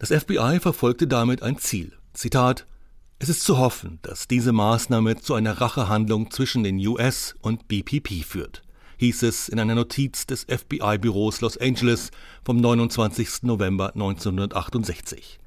Das 0.00 0.08
FBI 0.08 0.58
verfolgte 0.60 1.06
damit 1.06 1.44
ein 1.44 1.58
Ziel. 1.58 1.92
Zitat 2.12 2.66
Es 3.20 3.28
ist 3.28 3.44
zu 3.44 3.58
hoffen, 3.58 4.00
dass 4.02 4.26
diese 4.26 4.50
Maßnahme 4.50 5.18
zu 5.18 5.34
einer 5.34 5.60
Rachehandlung 5.60 6.32
zwischen 6.32 6.64
den 6.64 6.84
US 6.84 7.36
und 7.40 7.68
BPP 7.68 8.24
führt, 8.24 8.62
hieß 9.02 9.24
es 9.24 9.48
in 9.48 9.58
einer 9.58 9.74
Notiz 9.74 10.26
des 10.26 10.44
FBI-Büros 10.44 11.40
Los 11.40 11.58
Angeles 11.58 12.12
vom 12.44 12.58
29. 12.58 13.42
November 13.42 13.92
1968. 13.94 15.40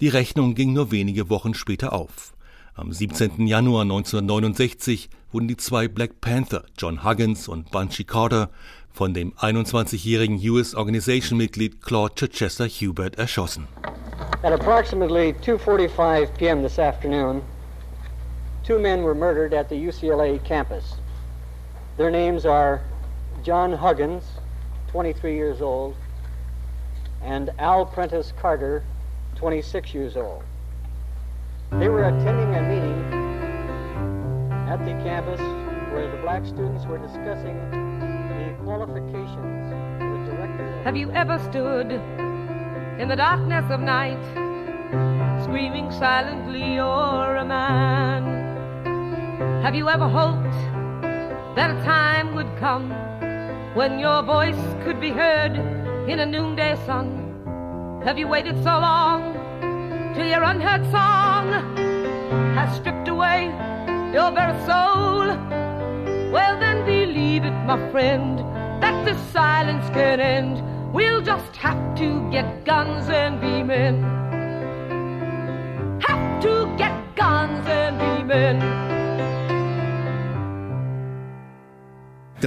Die 0.00 0.08
Rechnung 0.08 0.54
ging 0.54 0.72
nur 0.72 0.90
wenige 0.90 1.28
Wochen 1.28 1.52
später 1.52 1.92
auf. 1.92 2.32
Am 2.74 2.90
17. 2.90 3.46
Januar 3.46 3.82
1969 3.82 5.10
wurden 5.32 5.48
die 5.48 5.58
zwei 5.58 5.86
Black 5.86 6.22
Panther, 6.22 6.64
John 6.78 7.04
Huggins 7.04 7.46
und 7.46 7.70
Bunchy 7.70 8.04
Carter, 8.04 8.48
von 8.90 9.12
dem 9.12 9.34
21-jährigen 9.34 10.38
US 10.48 10.74
Organization-Mitglied 10.74 11.82
Claude 11.82 12.14
Chichester 12.14 12.66
Hubert 12.68 13.18
erschossen. 13.18 13.68
At 14.42 14.54
approximately 14.54 15.34
2:45 15.42 16.34
p.m. 16.38 16.62
this 16.62 16.78
afternoon, 16.78 17.42
two 18.66 18.78
men 18.78 19.02
were 19.04 19.14
murdered 19.14 19.52
at 19.52 19.68
the 19.68 19.74
UCLA 19.74 20.42
campus. 20.42 20.96
Their 21.98 22.10
names 22.12 22.46
are 22.46 22.80
John 23.42 23.72
Huggins, 23.72 24.22
23 24.92 25.34
years 25.34 25.60
old, 25.60 25.96
and 27.24 27.50
Al 27.58 27.84
Prentice 27.86 28.32
Carter, 28.40 28.84
26 29.34 29.94
years 29.94 30.16
old. 30.16 30.44
They 31.72 31.88
were 31.88 32.04
attending 32.04 32.54
a 32.54 32.62
meeting 32.62 33.02
at 34.68 34.78
the 34.84 34.92
campus 35.02 35.40
where 35.92 36.08
the 36.08 36.18
black 36.18 36.46
students 36.46 36.86
were 36.86 36.98
discussing 36.98 37.58
the 37.68 38.54
qualifications 38.62 39.72
of 40.00 40.24
the 40.24 40.36
director. 40.36 40.82
Have 40.84 40.96
you 40.96 41.10
ever 41.10 41.40
stood 41.50 41.90
in 43.00 43.08
the 43.08 43.16
darkness 43.16 43.68
of 43.72 43.80
night, 43.80 44.22
screaming 45.42 45.90
silently, 45.90 46.74
You're 46.74 47.34
a 47.34 47.44
man? 47.44 48.22
Have 49.64 49.74
you 49.74 49.88
ever 49.88 50.08
hoped 50.08 50.54
that 51.58 51.70
a 51.76 51.84
time 51.84 52.34
would 52.34 52.50
come 52.58 52.90
when 53.74 53.98
your 53.98 54.22
voice 54.22 54.64
could 54.84 55.00
be 55.00 55.10
heard 55.10 55.56
in 56.08 56.20
a 56.20 56.26
noonday 56.26 56.76
sun? 56.86 58.00
Have 58.04 58.18
you 58.18 58.28
waited 58.28 58.56
so 58.62 58.78
long? 58.88 59.38
till 60.18 60.26
your 60.26 60.42
unheard 60.42 60.84
song 60.90 61.46
has 62.56 62.74
stripped 62.76 63.06
away 63.06 63.44
your 64.12 64.32
very 64.32 64.58
soul. 64.66 65.26
Well, 66.32 66.58
then 66.58 66.84
believe 66.84 67.44
it, 67.44 67.52
my 67.66 67.78
friend, 67.92 68.40
that 68.82 69.04
this 69.04 69.20
silence 69.32 69.88
can 69.90 70.18
end. 70.18 70.60
We'll 70.92 71.22
just 71.22 71.54
have 71.56 71.96
to 71.98 72.28
get 72.32 72.64
guns 72.64 73.08
and 73.08 73.40
be 73.40 73.62
men. 73.62 74.02
Have 76.00 76.42
to 76.42 76.74
get 76.76 76.94
guns 77.14 77.64
and 77.68 77.96
be 77.98 78.24
men. 78.24 78.97
Die 82.40 82.46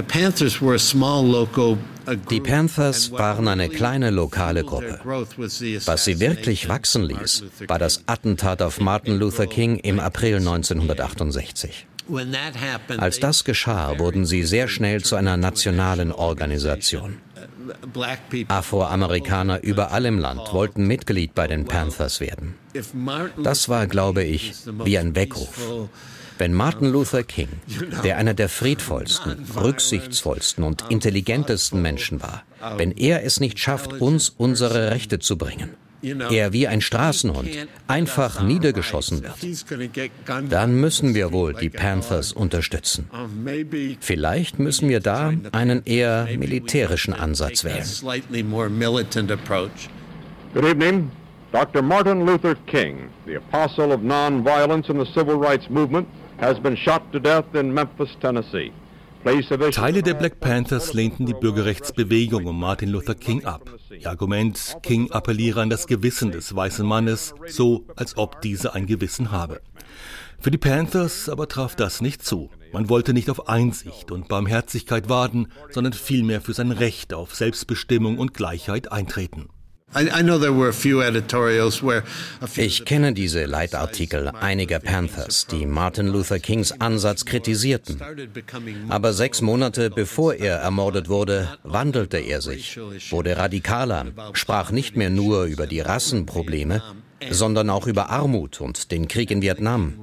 Panthers 2.40 3.12
waren 3.12 3.48
eine 3.48 3.68
kleine 3.68 4.10
lokale 4.10 4.64
Gruppe. 4.64 4.98
Was 5.04 6.04
sie 6.04 6.18
wirklich 6.18 6.68
wachsen 6.68 7.02
ließ, 7.02 7.44
war 7.68 7.78
das 7.78 8.02
Attentat 8.06 8.62
auf 8.62 8.80
Martin 8.80 9.18
Luther 9.18 9.46
King 9.46 9.76
im 9.76 10.00
April 10.00 10.36
1968. 10.36 11.86
Als 12.96 13.20
das 13.20 13.44
geschah, 13.44 13.98
wurden 13.98 14.24
sie 14.24 14.44
sehr 14.44 14.68
schnell 14.68 15.02
zu 15.02 15.16
einer 15.16 15.36
nationalen 15.36 16.10
Organisation. 16.10 17.18
Afroamerikaner 18.48 19.62
überall 19.62 20.06
im 20.06 20.18
Land 20.18 20.40
wollten 20.52 20.86
Mitglied 20.86 21.34
bei 21.34 21.46
den 21.46 21.66
Panthers 21.66 22.20
werden. 22.20 22.54
Das 23.42 23.68
war, 23.68 23.86
glaube 23.86 24.24
ich, 24.24 24.54
wie 24.84 24.98
ein 24.98 25.14
Weckruf. 25.14 25.88
Wenn 26.38 26.54
Martin 26.54 26.90
Luther 26.90 27.22
King, 27.22 27.48
der 28.04 28.16
einer 28.16 28.34
der 28.34 28.48
friedvollsten, 28.48 29.46
rücksichtsvollsten 29.56 30.64
und 30.64 30.84
intelligentesten 30.88 31.82
Menschen 31.82 32.22
war, 32.22 32.42
wenn 32.76 32.92
er 32.92 33.24
es 33.24 33.40
nicht 33.40 33.58
schafft, 33.58 33.92
uns 33.94 34.28
unsere 34.30 34.90
Rechte 34.90 35.18
zu 35.18 35.36
bringen, 35.36 35.74
er 36.02 36.52
wie 36.52 36.66
ein 36.66 36.80
Straßenhund 36.80 37.48
einfach 37.86 38.42
niedergeschossen 38.42 39.22
wird, 39.22 39.36
dann 40.50 40.74
müssen 40.80 41.14
wir 41.14 41.32
wohl 41.32 41.54
die 41.54 41.70
Panthers 41.70 42.32
unterstützen. 42.32 43.08
Vielleicht 44.00 44.58
müssen 44.58 44.88
wir 44.88 45.00
da 45.00 45.32
einen 45.52 45.82
eher 45.84 46.28
militärischen 46.36 47.14
Ansatz 47.14 47.64
wählen. 47.64 47.86
Good 50.54 50.64
evening. 50.64 51.10
Dr. 51.52 51.82
Martin 51.82 52.24
Luther 52.24 52.54
King, 52.66 53.10
the 53.26 53.34
apostle 53.36 53.92
of 53.92 54.00
nonviolence 54.00 54.88
in 54.88 54.98
the 54.98 55.04
civil 55.12 55.36
rights 55.36 55.68
movement, 55.68 56.08
Teile 59.70 60.02
der 60.02 60.14
Black 60.14 60.40
Panthers 60.40 60.92
lehnten 60.92 61.24
die 61.24 61.34
Bürgerrechtsbewegung 61.34 62.46
um 62.46 62.58
Martin 62.58 62.88
Luther 62.88 63.14
King 63.14 63.44
ab. 63.44 63.70
Ihr 63.96 64.10
Argument, 64.10 64.76
King 64.82 65.12
appelliere 65.12 65.62
an 65.62 65.70
das 65.70 65.86
Gewissen 65.86 66.32
des 66.32 66.52
weißen 66.56 66.84
Mannes, 66.84 67.32
so 67.46 67.86
als 67.94 68.18
ob 68.18 68.40
dieser 68.40 68.74
ein 68.74 68.86
Gewissen 68.86 69.30
habe. 69.30 69.60
Für 70.40 70.50
die 70.50 70.58
Panthers 70.58 71.28
aber 71.28 71.46
traf 71.46 71.76
das 71.76 72.00
nicht 72.00 72.24
zu. 72.24 72.50
Man 72.72 72.88
wollte 72.88 73.12
nicht 73.12 73.30
auf 73.30 73.48
Einsicht 73.48 74.10
und 74.10 74.26
Barmherzigkeit 74.26 75.08
warten, 75.08 75.46
sondern 75.70 75.92
vielmehr 75.92 76.40
für 76.40 76.54
sein 76.54 76.72
Recht 76.72 77.14
auf 77.14 77.36
Selbstbestimmung 77.36 78.18
und 78.18 78.34
Gleichheit 78.34 78.90
eintreten. 78.90 79.48
Ich 82.56 82.84
kenne 82.84 83.12
diese 83.12 83.44
Leitartikel 83.44 84.28
einiger 84.28 84.78
Panthers, 84.78 85.46
die 85.46 85.66
Martin 85.66 86.08
Luther 86.08 86.38
Kings 86.38 86.72
Ansatz 86.80 87.24
kritisierten. 87.24 88.00
Aber 88.88 89.12
sechs 89.12 89.42
Monate 89.42 89.90
bevor 89.90 90.34
er 90.34 90.56
ermordet 90.56 91.08
wurde, 91.08 91.58
wandelte 91.62 92.18
er 92.18 92.40
sich, 92.40 92.78
wurde 93.10 93.36
radikaler, 93.36 94.06
sprach 94.32 94.70
nicht 94.70 94.96
mehr 94.96 95.10
nur 95.10 95.44
über 95.44 95.66
die 95.66 95.80
Rassenprobleme, 95.80 96.82
sondern 97.30 97.70
auch 97.70 97.86
über 97.86 98.10
Armut 98.10 98.60
und 98.60 98.90
den 98.90 99.08
Krieg 99.08 99.30
in 99.30 99.42
Vietnam, 99.42 99.94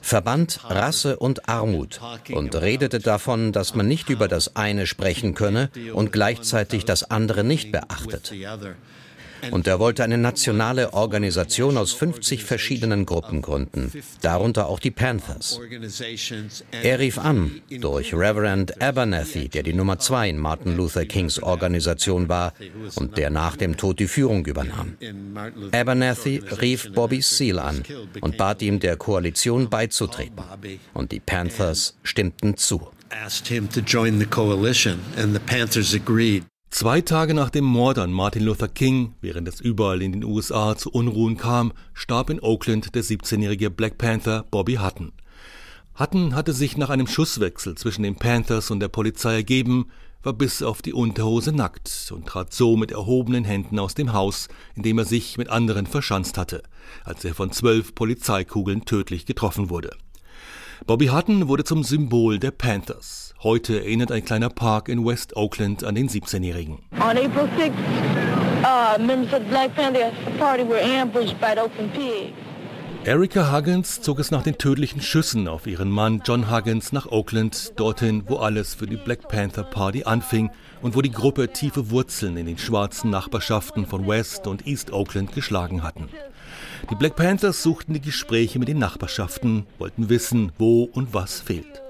verband 0.00 0.60
Rasse 0.64 1.18
und 1.18 1.48
Armut 1.48 2.00
und 2.32 2.54
redete 2.56 2.98
davon, 2.98 3.52
dass 3.52 3.74
man 3.74 3.86
nicht 3.86 4.08
über 4.08 4.28
das 4.28 4.56
eine 4.56 4.86
sprechen 4.86 5.34
könne 5.34 5.70
und 5.92 6.12
gleichzeitig 6.12 6.84
das 6.84 7.10
andere 7.10 7.44
nicht 7.44 7.72
beachtet. 7.72 8.32
Und 9.50 9.66
er 9.66 9.78
wollte 9.78 10.04
eine 10.04 10.18
nationale 10.18 10.92
Organisation 10.92 11.76
aus 11.76 11.92
50 11.92 12.44
verschiedenen 12.44 13.06
Gruppen 13.06 13.42
gründen, 13.42 13.92
darunter 14.20 14.68
auch 14.68 14.78
die 14.78 14.90
Panthers. 14.90 15.60
Er 16.82 16.98
rief 16.98 17.18
an 17.18 17.60
durch 17.80 18.14
Reverend 18.14 18.80
Abernathy, 18.82 19.48
der 19.48 19.62
die 19.62 19.72
Nummer 19.72 19.98
zwei 19.98 20.28
in 20.28 20.38
Martin 20.38 20.76
Luther 20.76 21.04
Kings 21.04 21.42
Organisation 21.42 22.28
war 22.28 22.52
und 22.96 23.16
der 23.16 23.30
nach 23.30 23.56
dem 23.56 23.76
Tod 23.76 23.98
die 23.98 24.08
Führung 24.08 24.44
übernahm. 24.44 24.96
Abernathy 25.72 26.42
rief 26.60 26.92
Bobby 26.92 27.22
Seale 27.22 27.62
an 27.62 27.82
und 28.20 28.36
bat 28.36 28.62
ihm, 28.62 28.80
der 28.80 28.96
Koalition 28.96 29.68
beizutreten. 29.68 30.42
Und 30.94 31.12
die 31.12 31.20
Panthers 31.20 31.96
stimmten 32.02 32.56
zu. 32.56 32.88
asked 33.10 33.48
him 33.48 33.68
to 33.68 33.80
join 33.80 34.18
the 34.18 34.26
coalition, 34.26 35.00
and 35.16 35.34
the 35.34 35.40
Panthers 35.40 35.94
agreed. 35.94 36.44
Zwei 36.70 37.00
Tage 37.00 37.32
nach 37.32 37.48
dem 37.48 37.64
Mord 37.64 37.98
an 37.98 38.12
Martin 38.12 38.44
Luther 38.44 38.68
King, 38.68 39.14
während 39.22 39.48
es 39.48 39.60
überall 39.60 40.02
in 40.02 40.12
den 40.12 40.22
USA 40.22 40.76
zu 40.76 40.90
Unruhen 40.90 41.38
kam, 41.38 41.72
starb 41.94 42.28
in 42.28 42.40
Oakland 42.40 42.94
der 42.94 43.02
17-jährige 43.02 43.70
Black 43.70 43.96
Panther 43.96 44.44
Bobby 44.50 44.74
Hutton. 44.74 45.12
Hutton 45.98 46.34
hatte 46.34 46.52
sich 46.52 46.76
nach 46.76 46.90
einem 46.90 47.06
Schusswechsel 47.06 47.74
zwischen 47.74 48.02
den 48.02 48.16
Panthers 48.16 48.70
und 48.70 48.80
der 48.80 48.88
Polizei 48.88 49.34
ergeben, 49.34 49.86
war 50.22 50.34
bis 50.34 50.62
auf 50.62 50.82
die 50.82 50.92
Unterhose 50.92 51.52
nackt 51.52 52.12
und 52.14 52.26
trat 52.26 52.52
so 52.52 52.76
mit 52.76 52.92
erhobenen 52.92 53.44
Händen 53.44 53.78
aus 53.78 53.94
dem 53.94 54.12
Haus, 54.12 54.48
in 54.76 54.82
dem 54.82 54.98
er 54.98 55.06
sich 55.06 55.38
mit 55.38 55.48
anderen 55.48 55.86
verschanzt 55.86 56.36
hatte, 56.36 56.62
als 57.02 57.24
er 57.24 57.34
von 57.34 57.50
zwölf 57.50 57.94
Polizeikugeln 57.94 58.84
tödlich 58.84 59.24
getroffen 59.26 59.70
wurde. 59.70 59.96
Bobby 60.86 61.06
Hutton 61.06 61.48
wurde 61.48 61.64
zum 61.64 61.82
Symbol 61.82 62.38
der 62.38 62.50
Panthers. 62.50 63.27
Heute 63.40 63.78
erinnert 63.78 64.10
ein 64.10 64.24
kleiner 64.24 64.48
Park 64.48 64.88
in 64.88 65.06
West 65.06 65.36
Oakland 65.36 65.84
an 65.84 65.94
den 65.94 66.08
17-Jährigen. 66.08 66.80
On 66.94 67.10
April 67.10 67.48
6th, 67.56 67.70
uh. 68.64 68.98
Erika 73.04 73.52
Huggins 73.52 74.02
zog 74.02 74.18
es 74.18 74.32
nach 74.32 74.42
den 74.42 74.58
tödlichen 74.58 75.00
Schüssen 75.00 75.46
auf 75.46 75.68
ihren 75.68 75.88
Mann 75.88 76.20
John 76.24 76.50
Huggins 76.50 76.90
nach 76.90 77.06
Oakland, 77.06 77.74
dorthin, 77.76 78.24
wo 78.26 78.38
alles 78.38 78.74
für 78.74 78.88
die 78.88 78.96
Black 78.96 79.28
Panther 79.28 79.62
Party 79.62 80.02
anfing 80.02 80.50
und 80.82 80.96
wo 80.96 81.00
die 81.00 81.12
Gruppe 81.12 81.52
tiefe 81.52 81.90
Wurzeln 81.92 82.36
in 82.38 82.46
den 82.46 82.58
schwarzen 82.58 83.10
Nachbarschaften 83.10 83.86
von 83.86 84.08
West 84.08 84.48
und 84.48 84.66
East 84.66 84.92
Oakland 84.92 85.32
geschlagen 85.32 85.84
hatten. 85.84 86.08
Die 86.90 86.96
Black 86.96 87.14
Panthers 87.14 87.62
suchten 87.62 87.94
die 87.94 88.00
Gespräche 88.00 88.58
mit 88.58 88.66
den 88.66 88.80
Nachbarschaften, 88.80 89.64
wollten 89.78 90.08
wissen, 90.08 90.50
wo 90.58 90.82
und 90.92 91.14
was 91.14 91.40
fehlt. 91.40 91.84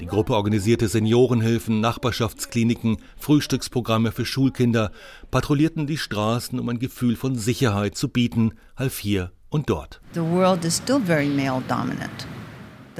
Die 0.00 0.06
Gruppe 0.06 0.34
organisierte 0.34 0.88
Seniorenhilfen, 0.88 1.80
Nachbarschaftskliniken, 1.80 2.98
Frühstücksprogramme 3.16 4.12
für 4.12 4.26
Schulkinder, 4.26 4.90
patrouillierten 5.30 5.86
die 5.86 5.98
Straßen, 5.98 6.58
um 6.58 6.68
ein 6.68 6.78
Gefühl 6.78 7.16
von 7.16 7.36
Sicherheit 7.36 7.96
zu 7.96 8.08
bieten, 8.08 8.54
half 8.76 8.98
hier 8.98 9.30
und 9.50 9.70
dort. 9.70 10.00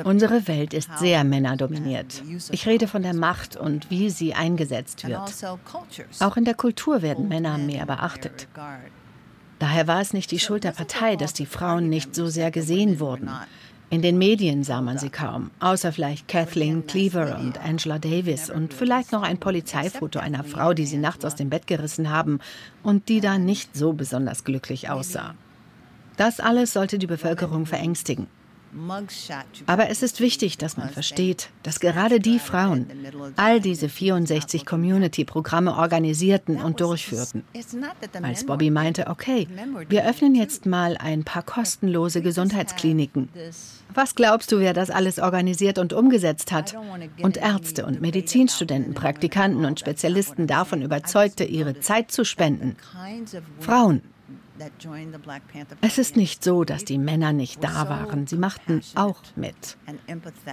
Unsere 0.05 0.49
Welt 0.49 0.74
ist 0.74 0.99
sehr 0.99 1.24
männerdominiert. 1.24 2.22
Ich 2.51 2.66
rede 2.66 2.88
von 2.88 3.03
der 3.03 3.14
Macht 3.14 3.57
und 3.57 3.90
wie 3.90 4.11
sie 4.11 4.34
eingesetzt 4.34 5.07
wird. 5.07 5.20
Also 5.20 5.59
Auch 6.20 6.36
in 6.36 6.45
der 6.45 6.55
Kultur 6.55 7.03
werden 7.03 7.28
Männer 7.28 7.59
mehr 7.59 7.86
beachtet. 7.86 8.49
Daher 9.61 9.86
war 9.86 10.01
es 10.01 10.12
nicht 10.12 10.30
die 10.30 10.40
Schuld 10.40 10.64
der 10.64 10.72
Partei, 10.72 11.16
dass 11.16 11.32
die 11.32 11.47
Frauen 11.47 11.88
nicht 11.88 12.14
so 12.14 12.26
sehr 12.26 12.51
gesehen 12.51 12.99
wurden. 12.99 13.30
In 13.91 14.03
den 14.03 14.18
Medien 14.18 14.64
sah 14.64 14.80
man 14.80 14.99
sie 14.99 15.11
kaum, 15.11 15.51
außer 15.61 15.93
vielleicht 15.93 16.26
Kathleen 16.26 16.87
Cleaver 16.87 17.39
und 17.39 17.62
Angela 17.62 17.99
Davis 17.99 18.51
und 18.51 18.74
vielleicht 18.74 19.12
noch 19.12 19.22
ein 19.22 19.39
Polizeifoto 19.39 20.18
einer 20.18 20.43
Frau, 20.43 20.72
die 20.72 20.87
sie 20.87 20.97
nachts 20.97 21.24
aus 21.24 21.37
dem 21.37 21.51
Bett 21.51 21.66
gerissen 21.66 22.11
haben 22.11 22.41
und 22.82 23.09
die 23.09 23.20
da 23.20 23.39
nicht 23.39 23.76
so 23.76 23.93
besonders 23.93 24.45
glücklich 24.45 24.91
aussah. 24.91 25.35
Das 26.16 26.41
alles 26.41 26.72
sollte 26.72 26.99
die 26.99 27.07
Bevölkerung 27.07 27.66
verängstigen. 27.66 28.26
Aber 29.66 29.90
es 29.90 30.02
ist 30.02 30.20
wichtig, 30.20 30.58
dass 30.58 30.76
man 30.76 30.90
versteht, 30.90 31.50
dass 31.62 31.80
gerade 31.80 32.20
die 32.20 32.38
Frauen 32.38 32.86
all 33.36 33.60
diese 33.60 33.88
64 33.88 34.66
Community-Programme 34.66 35.76
organisierten 35.76 36.60
und 36.60 36.80
durchführten. 36.80 37.44
Als 38.22 38.44
Bobby 38.44 38.70
meinte, 38.70 39.06
okay, 39.08 39.48
wir 39.88 40.06
öffnen 40.06 40.34
jetzt 40.34 40.66
mal 40.66 40.96
ein 40.98 41.24
paar 41.24 41.42
kostenlose 41.42 42.22
Gesundheitskliniken. 42.22 43.28
Was 43.92 44.14
glaubst 44.14 44.50
du, 44.50 44.58
wer 44.58 44.72
das 44.72 44.90
alles 44.90 45.18
organisiert 45.18 45.78
und 45.78 45.92
umgesetzt 45.92 46.52
hat? 46.52 46.76
Und 47.22 47.36
Ärzte 47.36 47.86
und 47.86 48.00
Medizinstudenten, 48.00 48.94
Praktikanten 48.94 49.64
und 49.64 49.80
Spezialisten 49.80 50.46
davon 50.46 50.82
überzeugte, 50.82 51.44
ihre 51.44 51.80
Zeit 51.80 52.10
zu 52.10 52.24
spenden? 52.24 52.76
Frauen. 53.60 54.02
Es 55.80 55.98
ist 55.98 56.16
nicht 56.16 56.44
so, 56.44 56.64
dass 56.64 56.84
die 56.84 56.98
Männer 56.98 57.32
nicht 57.32 57.62
da 57.62 57.88
waren. 57.88 58.26
Sie 58.26 58.36
machten 58.36 58.82
auch 58.94 59.20
mit. 59.34 59.76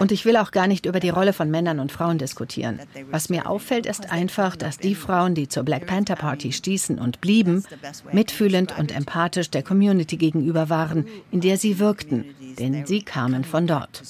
Und 0.00 0.12
ich 0.12 0.24
will 0.24 0.36
auch 0.36 0.50
gar 0.50 0.66
nicht 0.66 0.86
über 0.86 0.98
die 0.98 1.10
Rolle 1.10 1.32
von 1.32 1.50
Männern 1.50 1.78
und 1.78 1.92
Frauen 1.92 2.18
diskutieren. 2.18 2.80
Was 3.10 3.28
mir 3.28 3.48
auffällt, 3.48 3.86
ist 3.86 4.10
einfach, 4.10 4.56
dass 4.56 4.78
die 4.78 4.94
Frauen, 4.94 5.34
die 5.34 5.48
zur 5.48 5.62
Black 5.62 5.86
Panther 5.86 6.16
Party 6.16 6.52
stießen 6.52 6.98
und 6.98 7.20
blieben, 7.20 7.64
mitfühlend 8.12 8.76
und 8.78 8.94
empathisch 8.94 9.50
der 9.50 9.62
Community 9.62 10.16
gegenüber 10.16 10.68
waren, 10.68 11.06
in 11.30 11.40
der 11.40 11.56
sie 11.56 11.78
wirkten, 11.78 12.24
denn 12.58 12.86
sie 12.86 13.02
kamen 13.02 13.44
von 13.44 13.66
dort. 13.66 14.02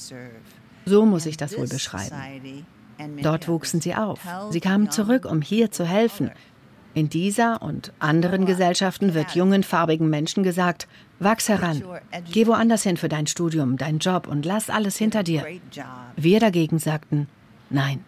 So 0.85 1.07
muss 1.07 1.27
ich 1.27 1.37
das 1.37 1.57
wohl 1.57 1.69
beschreiben. 1.69 2.67
Dort 3.23 3.49
wuchsen 3.49 3.81
sie 3.81 3.95
auf. 3.95 4.21
Sie 4.51 4.61
kamen 4.61 4.91
zurück, 4.91 5.25
um 5.25 5.43
hier 5.43 5.71
zu 5.71 5.85
helfen, 5.85 6.31
in 6.95 7.09
dieser 7.09 7.63
und 7.63 7.93
anderen 7.99 8.47
Gesellschaften 8.47 9.15
wird 9.15 9.35
jungen 9.35 9.63
farbigen 9.63 10.11
Menschen 10.11 10.43
gesagt, 10.43 10.89
wachs 11.19 11.49
heran, 11.49 11.83
geh 12.33 12.47
woanders 12.47 12.83
hin 12.83 12.97
für 12.97 13.09
dein 13.09 13.27
Studium, 13.27 13.77
deinen 13.77 13.99
Job 13.99 14.27
und 14.27 14.45
lass 14.45 14.71
alles 14.71 14.97
hinter 14.97 15.23
dir. 15.23 15.45
Wir 16.17 16.41
dagegen 16.41 16.79
sagten, 16.79 17.29
nein. 17.71 18.05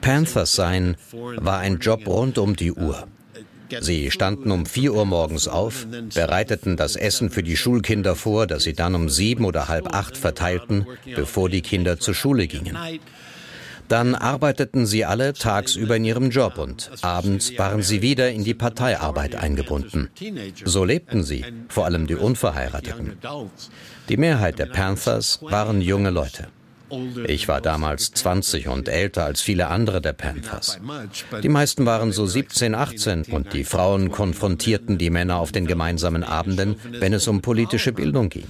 Panthers 0.00 0.54
sein 0.54 0.96
war 1.36 1.58
ein 1.58 1.78
Job 1.78 2.06
rund 2.06 2.38
um 2.38 2.54
die 2.54 2.72
Uhr. 2.72 3.06
Sie 3.80 4.10
standen 4.10 4.50
um 4.50 4.66
4 4.66 4.94
Uhr 4.94 5.04
morgens 5.04 5.48
auf, 5.48 5.86
bereiteten 6.14 6.76
das 6.76 6.96
Essen 6.96 7.30
für 7.30 7.42
die 7.42 7.56
Schulkinder 7.56 8.16
vor, 8.16 8.46
das 8.46 8.64
sie 8.64 8.74
dann 8.74 8.94
um 8.94 9.08
sieben 9.08 9.44
oder 9.44 9.68
halb 9.68 9.94
acht 9.94 10.16
verteilten, 10.16 10.86
bevor 11.14 11.48
die 11.48 11.62
Kinder 11.62 11.98
zur 11.98 12.14
Schule 12.14 12.46
gingen. 12.46 12.76
Dann 13.88 14.14
arbeiteten 14.14 14.86
sie 14.86 15.04
alle 15.04 15.34
tagsüber 15.34 15.96
in 15.96 16.04
ihrem 16.04 16.30
Job 16.30 16.56
und 16.56 16.90
abends 17.02 17.52
waren 17.58 17.82
sie 17.82 18.00
wieder 18.00 18.30
in 18.30 18.42
die 18.42 18.54
Parteiarbeit 18.54 19.34
eingebunden. 19.34 20.08
So 20.64 20.84
lebten 20.84 21.22
sie, 21.24 21.44
vor 21.68 21.84
allem 21.84 22.06
die 22.06 22.14
Unverheirateten. 22.14 23.18
Die 24.08 24.16
Mehrheit 24.16 24.58
der 24.58 24.66
Panthers 24.66 25.40
waren 25.42 25.82
junge 25.82 26.10
Leute. 26.10 26.48
Ich 27.26 27.48
war 27.48 27.60
damals 27.60 28.12
20 28.12 28.68
und 28.68 28.88
älter 28.88 29.24
als 29.24 29.40
viele 29.40 29.68
andere 29.68 30.00
der 30.00 30.12
Panthers. 30.12 30.78
Die 31.42 31.48
meisten 31.48 31.86
waren 31.86 32.12
so 32.12 32.26
17, 32.26 32.74
18 32.74 33.24
und 33.24 33.52
die 33.52 33.64
Frauen 33.64 34.10
konfrontierten 34.10 34.98
die 34.98 35.10
Männer 35.10 35.36
auf 35.36 35.52
den 35.52 35.66
gemeinsamen 35.66 36.24
Abenden, 36.24 36.76
wenn 36.90 37.12
es 37.12 37.28
um 37.28 37.40
politische 37.40 37.92
Bildung 37.92 38.28
ging. 38.28 38.46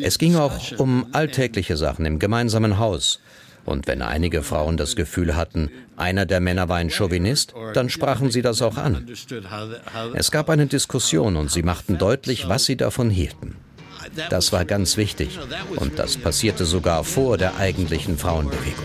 Es 0.00 0.18
ging 0.18 0.36
auch 0.36 0.78
um 0.78 1.06
alltägliche 1.12 1.76
Sachen 1.76 2.04
im 2.06 2.18
gemeinsamen 2.18 2.78
Haus. 2.78 3.20
Und 3.64 3.86
wenn 3.86 4.00
einige 4.00 4.42
Frauen 4.42 4.76
das 4.76 4.96
Gefühl 4.96 5.36
hatten, 5.36 5.70
einer 5.96 6.24
der 6.26 6.40
Männer 6.40 6.68
war 6.68 6.78
ein 6.78 6.90
Chauvinist, 6.90 7.54
dann 7.74 7.90
sprachen 7.90 8.30
sie 8.30 8.42
das 8.42 8.62
auch 8.62 8.76
an. 8.76 9.06
Es 10.14 10.30
gab 10.30 10.48
eine 10.50 10.66
Diskussion 10.66 11.36
und 11.36 11.50
sie 11.50 11.62
machten 11.62 11.98
deutlich, 11.98 12.48
was 12.48 12.64
sie 12.64 12.76
davon 12.76 13.10
hielten. 13.10 13.56
Das 14.28 14.52
war 14.52 14.64
ganz 14.64 14.96
wichtig. 14.96 15.38
Und 15.76 15.98
das 15.98 16.16
passierte 16.16 16.64
sogar 16.64 17.04
vor 17.04 17.38
der 17.38 17.56
eigentlichen 17.56 18.18
Frauenbewegung. 18.18 18.84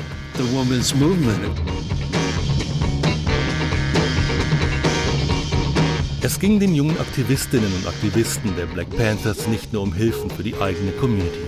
Es 6.22 6.40
ging 6.40 6.60
den 6.60 6.74
jungen 6.74 7.00
Aktivistinnen 7.00 7.72
und 7.72 7.88
Aktivisten 7.88 8.56
der 8.56 8.66
Black 8.66 8.90
Panthers 8.98 9.48
nicht 9.48 9.74
nur 9.74 9.84
um 9.84 9.94
Hilfen 9.94 10.30
für 10.32 10.42
die 10.42 10.56
eigene 10.56 10.92
Community. 10.94 11.40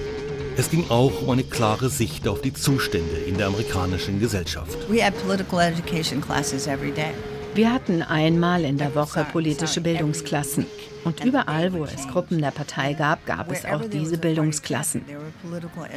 Es 0.56 0.70
ging 0.70 0.86
auch 0.90 1.22
um 1.22 1.32
eine 1.32 1.44
klare 1.44 1.90
Sicht 1.90 2.28
auf 2.28 2.42
die 2.42 2.54
Zustände 2.54 3.18
in 3.28 3.38
der 3.38 3.48
amerikanischen 3.48 4.20
Gesellschaft. 4.20 4.78
We 4.90 5.04
had 5.04 5.14
political 5.24 5.60
education 5.60 6.22
classes 6.22 6.68
every 6.68 6.92
day. 6.92 7.12
Wir 7.54 7.74
hatten 7.74 8.04
einmal 8.04 8.64
in 8.64 8.78
der 8.78 8.94
Woche 8.94 9.26
politische 9.32 9.82
Bildungsklassen. 9.82 10.68
Und 11.08 11.24
überall, 11.24 11.72
wo 11.72 11.86
es 11.86 12.08
Gruppen 12.10 12.42
der 12.42 12.52
Partei 12.52 12.94
gab, 12.94 13.26
gab 13.26 13.50
es 13.50 13.64
auch 13.64 13.82
diese 13.90 14.18
Bildungsklassen. 14.18 15.04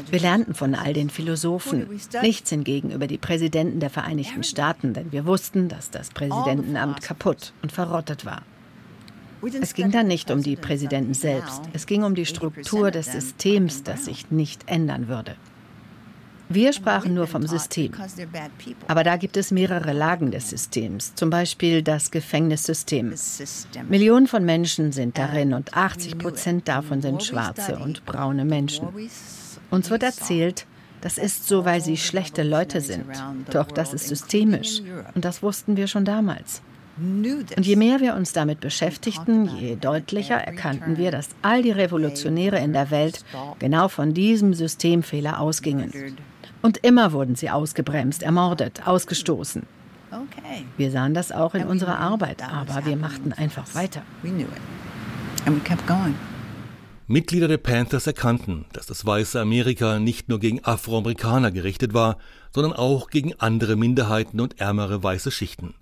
Wir 0.09 0.21
lernten 0.21 0.55
von 0.55 0.77
all 0.77 0.93
den 0.93 1.11
Philosophen. 1.11 2.01
Nichts 2.23 2.51
hingegen 2.51 2.93
über 2.93 3.09
die 3.09 3.19
Präsidenten 3.19 3.81
der 3.81 3.91
Vereinigten 3.91 4.45
Staaten, 4.45 4.95
denn 4.95 5.11
wir 5.11 5.27
wussten, 5.27 5.69
dass 5.69 5.91
das 5.91 6.11
Präsidentenamt 6.11 7.03
kaputt 7.03 7.53
und 7.61 7.73
verrottet 7.73 8.25
war. 8.25 8.43
Es 9.61 9.75
ging 9.75 9.91
dann 9.91 10.07
nicht 10.07 10.31
um 10.31 10.43
die 10.43 10.55
Präsidenten 10.55 11.15
selbst. 11.15 11.63
Es 11.73 11.87
ging 11.87 12.05
um 12.05 12.15
die 12.15 12.27
Struktur 12.27 12.93
des 12.93 13.11
Systems, 13.11 13.83
das 13.83 14.05
sich 14.05 14.31
nicht 14.31 14.63
ändern 14.67 15.09
würde. 15.09 15.35
Wir 16.53 16.73
sprachen 16.73 17.15
nur 17.15 17.29
vom 17.29 17.47
System. 17.47 17.93
Aber 18.89 19.05
da 19.05 19.17
gibt 19.17 19.37
es 19.37 19.53
mehrere 19.53 19.93
Lagen 19.93 20.33
des 20.33 20.51
Systems, 20.51 21.15
zum 21.15 21.31
Beispiel 21.31 21.81
das 21.81 22.11
Gefängnissystem. 22.11 23.15
Millionen 23.89 24.27
von 24.27 24.45
Menschen 24.45 24.91
sind 24.91 25.17
darin 25.17 25.55
und 25.55 25.77
80 25.77 26.19
Prozent 26.19 26.67
davon 26.67 27.03
sind 27.03 27.23
schwarze 27.23 27.79
und 27.79 28.05
braune 28.05 28.45
Menschen. 28.45 28.89
Uns 29.71 29.91
wird 29.91 30.03
erzählt, 30.03 30.67
das 31.03 31.19
ist 31.19 31.47
so, 31.47 31.65
weil 31.65 31.81
sie 31.81 31.97
schlechte 31.97 32.43
Leute 32.43 32.81
sind. 32.81 33.07
Doch 33.53 33.69
das 33.69 33.95
ist 33.95 34.09
systemisch 34.09 34.83
und 35.15 35.25
das 35.25 35.45
wussten 35.45 35.77
wir 35.77 35.87
schon 35.87 36.05
damals. 36.05 36.63
Und 36.99 37.65
je 37.67 37.77
mehr 37.77 38.01
wir 38.01 38.15
uns 38.15 38.33
damit 38.33 38.61
beschäftigten, 38.61 39.49
je 39.57 39.77
deutlicher 39.77 40.37
erkannten 40.37 40.99
wir, 40.99 41.11
dass 41.11 41.31
all 41.41 41.63
die 41.63 41.71
Revolutionäre 41.71 42.59
in 42.59 42.73
der 42.73 42.91
Welt 42.91 43.25
genau 43.59 43.89
von 43.89 44.13
diesem 44.13 44.53
Systemfehler 44.53 45.41
ausgingen. 45.41 45.93
Und 46.63 46.79
immer 46.79 47.13
wurden 47.13 47.37
sie 47.37 47.51
ausgebremst, 47.51 48.23
ermordet, 48.23 48.87
ausgestoßen. 48.87 49.63
Wir 50.77 50.91
sahen 50.91 51.15
das 51.15 51.33
auch 51.33 51.55
in 51.55 51.67
unserer 51.67 51.99
Arbeit, 51.99 52.43
aber 52.43 52.85
wir 52.85 52.97
machten 52.97 53.33
einfach 53.33 53.75
weiter. 53.75 54.03
Mitglieder 57.07 57.49
der 57.49 57.59
Panthers 57.59 58.07
erkannten, 58.07 58.67
dass 58.73 58.87
das 58.87 59.05
weiße 59.05 59.41
Amerika 59.41 59.99
nicht 59.99 60.29
nur 60.29 60.39
gegen 60.39 60.65
Afroamerikaner 60.65 61.51
gerichtet 61.51 61.93
war, 61.95 62.19
sondern 62.53 62.73
auch 62.73 63.11
gegen 63.11 63.35
andere 63.41 63.75
Minderheiten 63.77 64.41
und 64.41 64.61
ärmere 64.61 65.03
weiße 65.03 65.31
Schichten. 65.31 65.75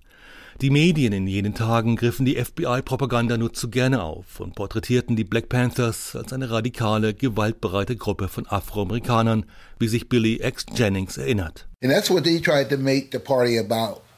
Die 0.60 0.70
Medien 0.70 1.12
in 1.12 1.28
jenen 1.28 1.54
Tagen 1.54 1.94
griffen 1.94 2.26
die 2.26 2.34
FBI-Propaganda 2.34 3.36
nur 3.36 3.52
zu 3.52 3.70
gerne 3.70 4.02
auf 4.02 4.40
und 4.40 4.56
porträtierten 4.56 5.14
die 5.14 5.22
Black 5.22 5.48
Panthers 5.48 6.16
als 6.16 6.32
eine 6.32 6.50
radikale, 6.50 7.14
gewaltbereite 7.14 7.94
Gruppe 7.94 8.26
von 8.26 8.44
Afroamerikanern, 8.44 9.46
wie 9.78 9.86
sich 9.86 10.08
Billy 10.08 10.40
X. 10.42 10.66
Jennings 10.74 11.16
erinnert. 11.16 11.68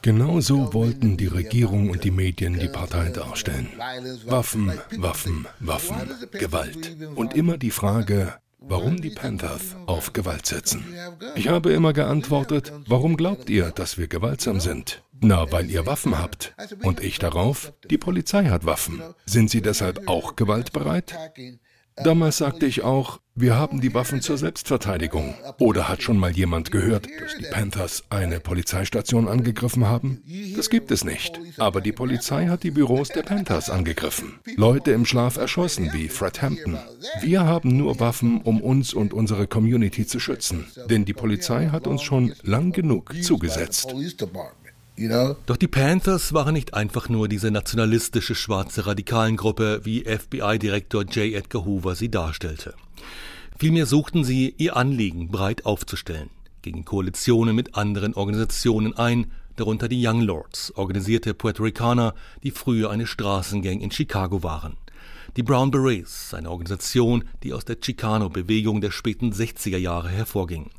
Genau 0.02 0.40
so 0.40 0.72
wollten 0.72 1.18
die 1.18 1.26
Regierung 1.26 1.90
und 1.90 2.04
die 2.04 2.10
Medien 2.10 2.58
die 2.58 2.68
Partei 2.68 3.10
darstellen. 3.10 3.68
Waffen, 4.24 4.72
Waffen, 4.96 5.46
Waffen, 5.58 5.96
Gewalt. 6.32 6.96
Und 7.16 7.34
immer 7.34 7.58
die 7.58 7.70
Frage, 7.70 8.32
warum 8.60 9.00
die 9.00 9.10
Panthers 9.10 9.76
auf 9.86 10.14
Gewalt 10.14 10.46
setzen. 10.46 10.84
Ich 11.34 11.48
habe 11.48 11.72
immer 11.72 11.92
geantwortet, 11.92 12.72
warum 12.86 13.18
glaubt 13.18 13.50
ihr, 13.50 13.70
dass 13.72 13.98
wir 13.98 14.08
gewaltsam 14.08 14.60
sind? 14.60 15.02
Na, 15.20 15.50
weil 15.52 15.70
ihr 15.70 15.86
Waffen 15.86 16.18
habt. 16.18 16.54
Und 16.82 17.00
ich 17.00 17.18
darauf, 17.18 17.72
die 17.90 17.98
Polizei 17.98 18.46
hat 18.46 18.64
Waffen. 18.64 19.02
Sind 19.26 19.50
sie 19.50 19.60
deshalb 19.62 20.08
auch 20.08 20.36
gewaltbereit? 20.36 21.14
Damals 21.96 22.38
sagte 22.38 22.64
ich 22.64 22.82
auch, 22.82 23.20
wir 23.34 23.56
haben 23.56 23.80
die 23.80 23.94
Waffen 23.94 24.20
zur 24.22 24.38
Selbstverteidigung. 24.38 25.34
Oder 25.58 25.88
hat 25.88 26.02
schon 26.02 26.18
mal 26.18 26.30
jemand 26.30 26.70
gehört, 26.70 27.06
dass 27.20 27.36
die 27.36 27.44
Panthers 27.50 28.04
eine 28.10 28.40
Polizeistation 28.40 29.28
angegriffen 29.28 29.86
haben? 29.86 30.22
Das 30.56 30.70
gibt 30.70 30.90
es 30.90 31.04
nicht. 31.04 31.38
Aber 31.58 31.80
die 31.80 31.92
Polizei 31.92 32.46
hat 32.46 32.62
die 32.62 32.70
Büros 32.70 33.08
der 33.08 33.22
Panthers 33.22 33.70
angegriffen. 33.70 34.40
Leute 34.56 34.92
im 34.92 35.04
Schlaf 35.04 35.36
erschossen, 35.36 35.90
wie 35.92 36.08
Fred 36.08 36.42
Hampton. 36.42 36.78
Wir 37.20 37.44
haben 37.44 37.76
nur 37.76 38.00
Waffen, 38.00 38.40
um 38.42 38.60
uns 38.60 38.94
und 38.94 39.12
unsere 39.12 39.46
Community 39.46 40.06
zu 40.06 40.20
schützen. 40.20 40.66
Denn 40.88 41.04
die 41.04 41.14
Polizei 41.14 41.68
hat 41.68 41.86
uns 41.86 42.02
schon 42.02 42.34
lang 42.42 42.72
genug 42.72 43.14
zugesetzt. 43.22 43.94
Doch 45.46 45.56
die 45.56 45.68
Panthers 45.68 46.34
waren 46.34 46.52
nicht 46.52 46.74
einfach 46.74 47.08
nur 47.08 47.26
diese 47.26 47.50
nationalistische 47.50 48.34
schwarze 48.34 48.86
Radikalengruppe, 48.86 49.80
wie 49.84 50.04
FBI-Direktor 50.04 51.04
J. 51.04 51.34
Edgar 51.34 51.64
Hoover 51.64 51.94
sie 51.94 52.10
darstellte. 52.10 52.74
Vielmehr 53.58 53.86
suchten 53.86 54.24
sie, 54.24 54.54
ihr 54.58 54.76
Anliegen 54.76 55.28
breit 55.28 55.64
aufzustellen, 55.66 56.30
gegen 56.62 56.84
Koalitionen 56.84 57.56
mit 57.56 57.76
anderen 57.76 58.14
Organisationen 58.14 58.96
ein, 58.96 59.32
darunter 59.56 59.88
die 59.88 60.06
Young 60.06 60.22
Lords, 60.22 60.72
organisierte 60.76 61.34
Puerto 61.34 61.62
Ricaner, 61.62 62.14
die 62.42 62.50
früher 62.50 62.90
eine 62.90 63.06
Straßengang 63.06 63.80
in 63.80 63.90
Chicago 63.90 64.42
waren. 64.42 64.76
Die 65.36 65.42
Brown 65.42 65.70
Berets, 65.70 66.34
eine 66.34 66.50
Organisation, 66.50 67.24
die 67.42 67.52
aus 67.52 67.64
der 67.64 67.80
Chicano-Bewegung 67.80 68.80
der 68.80 68.90
späten 68.90 69.32
60er 69.32 69.78
Jahre 69.78 70.08
hervorging. 70.08 70.70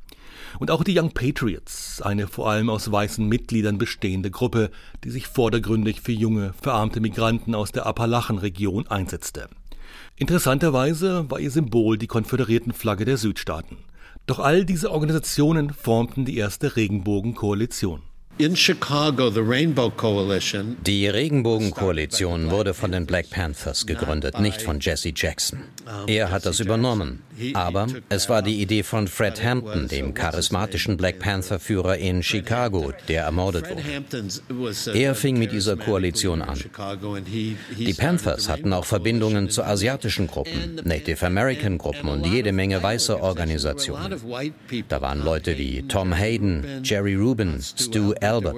Und 0.60 0.72
auch 0.72 0.84
die 0.84 0.98
Young 0.98 1.12
Patriots, 1.12 2.02
eine 2.02 2.28
vor 2.28 2.50
allem 2.50 2.70
aus 2.70 2.92
weißen 2.92 3.28
Mitgliedern 3.28 3.78
bestehende 3.78 4.32
Gruppe, 4.32 4.72
die 5.04 5.10
sich 5.10 5.28
vordergründig 5.28 6.02
für 6.02 6.12
junge, 6.12 6.54
verarmte 6.62 7.00
Migranten 7.00 7.56
aus 7.56 7.72
der 7.72 7.86
Appalachenregion 7.86 8.88
einsetzte. 8.88 9.50
Interessanterweise 10.18 11.30
war 11.30 11.40
ihr 11.40 11.52
Symbol 11.52 11.98
die 11.98 12.08
Konföderiertenflagge 12.08 13.06
der 13.06 13.18
Südstaaten. 13.18 13.78
Doch 14.28 14.40
all 14.40 14.66
diese 14.66 14.92
Organisationen 14.92 15.72
formten 15.72 16.26
die 16.26 16.38
erste 16.38 16.76
Regenbogenkoalition. 16.76 18.02
Die 20.88 21.08
Regenbogenkoalition 21.08 22.50
wurde 22.50 22.74
von 22.74 22.92
den 22.92 23.06
Black 23.06 23.30
Panthers 23.30 23.86
gegründet, 23.86 24.40
nicht 24.40 24.62
von 24.62 24.80
Jesse 24.80 25.12
Jackson. 25.16 25.60
Er 26.08 26.32
hat 26.32 26.46
das 26.46 26.60
übernommen. 26.60 27.22
Aber 27.54 27.88
es 28.10 28.30
war 28.30 28.42
die 28.42 28.62
Idee 28.62 28.84
von 28.84 29.08
Fred 29.08 29.44
Hampton, 29.44 29.88
dem 29.88 30.14
charismatischen 30.14 30.98
Black 30.98 31.20
Panther-Führer 31.20 31.98
in 31.98 32.22
Chicago, 32.24 32.94
der 33.08 33.24
ermordet 33.24 33.66
wurde. 33.70 33.82
Er 34.94 35.16
fing 35.16 35.40
mit 35.40 35.52
dieser 35.52 35.78
Koalition 35.78 36.42
an. 36.42 36.60
Die 37.78 37.94
Panthers 37.94 38.50
hatten 38.50 38.74
auch 38.74 38.86
Verbindungen 38.86 39.50
zu 39.50 39.64
asiatischen 39.64 40.28
Gruppen, 40.28 40.82
Native 40.84 41.26
American 41.26 41.78
Gruppen 41.78 42.10
und 42.10 42.26
jede 42.26 42.52
Menge 42.52 42.82
weißer 42.82 43.22
Organisationen. 43.22 44.20
Da 44.88 45.02
waren 45.02 45.24
Leute 45.24 45.58
wie 45.58 45.84
Tom 45.84 46.14
Hayden, 46.14 46.82
Jerry 46.84 47.16
Rubin, 47.16 47.60
Stu 47.62 48.14
Albert. 48.22 48.56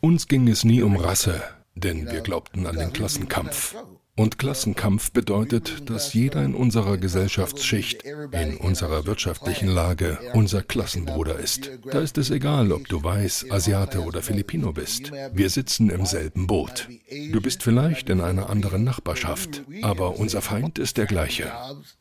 Uns 0.00 0.28
ging 0.28 0.48
es 0.48 0.64
nie 0.64 0.82
um 0.82 0.96
Rasse, 0.96 1.42
denn 1.74 2.10
wir 2.10 2.20
glaubten 2.20 2.66
an 2.66 2.76
den 2.76 2.92
Klassenkampf. 2.92 3.74
Und 4.16 4.38
Klassenkampf 4.38 5.10
bedeutet, 5.10 5.90
dass 5.90 6.14
jeder 6.14 6.44
in 6.44 6.54
unserer 6.54 6.98
Gesellschaftsschicht, 6.98 8.04
in 8.04 8.56
unserer 8.58 9.06
wirtschaftlichen 9.06 9.66
Lage 9.66 10.18
unser 10.34 10.62
Klassenbruder 10.62 11.36
ist. 11.40 11.72
Da 11.90 11.98
ist 11.98 12.16
es 12.16 12.30
egal, 12.30 12.70
ob 12.70 12.86
du 12.86 13.02
weiß, 13.02 13.46
Asiate 13.50 14.02
oder 14.02 14.22
Filipino 14.22 14.72
bist. 14.72 15.10
Wir 15.32 15.50
sitzen 15.50 15.90
im 15.90 16.06
selben 16.06 16.46
Boot. 16.46 16.88
Du 17.32 17.40
bist 17.40 17.64
vielleicht 17.64 18.08
in 18.08 18.20
einer 18.20 18.50
anderen 18.50 18.84
Nachbarschaft, 18.84 19.64
aber 19.82 20.16
unser 20.16 20.42
Feind 20.42 20.78
ist 20.78 20.96
der 20.96 21.06
gleiche. 21.06 21.50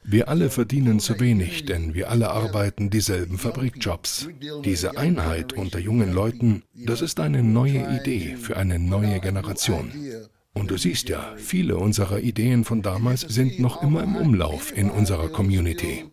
Wir 0.04 0.30
alle 0.30 0.52
verdienen 0.52 1.00
zu 1.00 1.20
wenig, 1.20 1.66
denn 1.66 1.96
wir 1.96 2.12
alle 2.12 2.30
arbeiten 2.30 2.92
dieselben 2.92 3.40
Fabrikjobs. 3.40 4.28
Diese 4.64 4.98
Einheit 4.98 5.54
unter 5.54 5.80
jungen 5.80 6.14
Leuten, 6.14 6.62
das 6.76 7.02
ist 7.02 7.20
eine 7.20 7.42
neue 7.42 8.00
Idee 8.00 8.36
für 8.36 8.56
eine 8.56 8.78
neue 8.78 9.20
Generation. 9.20 9.92
Und 10.54 10.70
du 10.70 10.78
siehst 10.78 11.10
ja, 11.10 11.34
viele 11.36 11.78
unserer 11.78 12.20
Ideen 12.20 12.64
von 12.64 12.82
damals 12.84 13.22
sind 13.22 13.60
noch 13.60 13.82
immer 13.82 14.04
im 14.04 14.16
Umlauf 14.16 14.76
in 14.76 14.92
unserer 14.92 15.30
Community. 15.30 16.06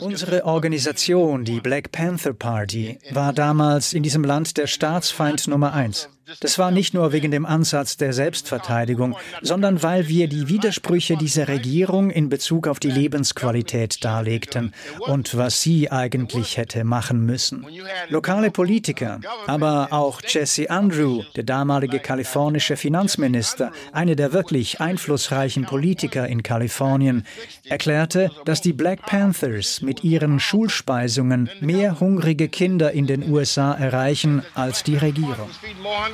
Unsere 0.00 0.44
Organisation, 0.44 1.44
die 1.44 1.60
Black 1.60 1.92
Panther 1.92 2.32
Party, 2.32 2.98
war 3.10 3.32
damals 3.32 3.92
in 3.92 4.02
diesem 4.02 4.24
Land 4.24 4.56
der 4.56 4.66
Staatsfeind 4.66 5.46
Nummer 5.46 5.72
eins. 5.72 6.08
Das 6.38 6.58
war 6.58 6.70
nicht 6.70 6.94
nur 6.94 7.12
wegen 7.12 7.30
dem 7.30 7.44
Ansatz 7.44 7.96
der 7.96 8.12
Selbstverteidigung, 8.12 9.16
sondern 9.42 9.82
weil 9.82 10.06
wir 10.08 10.28
die 10.28 10.48
Widersprüche 10.48 11.16
dieser 11.16 11.48
Regierung 11.48 12.10
in 12.10 12.28
Bezug 12.28 12.68
auf 12.68 12.78
die 12.78 12.90
Lebensqualität 12.90 14.04
darlegten 14.04 14.72
und 15.00 15.36
was 15.36 15.62
sie 15.62 15.90
eigentlich 15.90 16.56
hätte 16.56 16.84
machen 16.84 17.26
müssen. 17.26 17.66
Lokale 18.08 18.50
Politiker, 18.50 19.20
aber 19.46 19.88
auch 19.90 20.20
Jesse 20.26 20.70
Andrew, 20.70 21.22
der 21.34 21.44
damalige 21.44 21.98
kalifornische 21.98 22.76
Finanzminister, 22.76 23.72
einer 23.92 24.14
der 24.14 24.32
wirklich 24.32 24.80
einflussreichen 24.80 25.66
Politiker 25.66 26.28
in 26.28 26.42
Kalifornien, 26.42 27.24
erklärte, 27.64 28.30
dass 28.44 28.60
die 28.60 28.72
Black 28.72 29.06
Panthers 29.06 29.82
mit 29.82 30.04
ihren 30.04 30.38
Schulspeisungen 30.38 31.50
mehr 31.60 32.00
hungrige 32.00 32.48
Kinder 32.48 32.92
in 32.92 33.06
den 33.06 33.30
USA 33.30 33.72
erreichen 33.72 34.42
als 34.54 34.82
die 34.82 34.96
Regierung. 34.96 35.50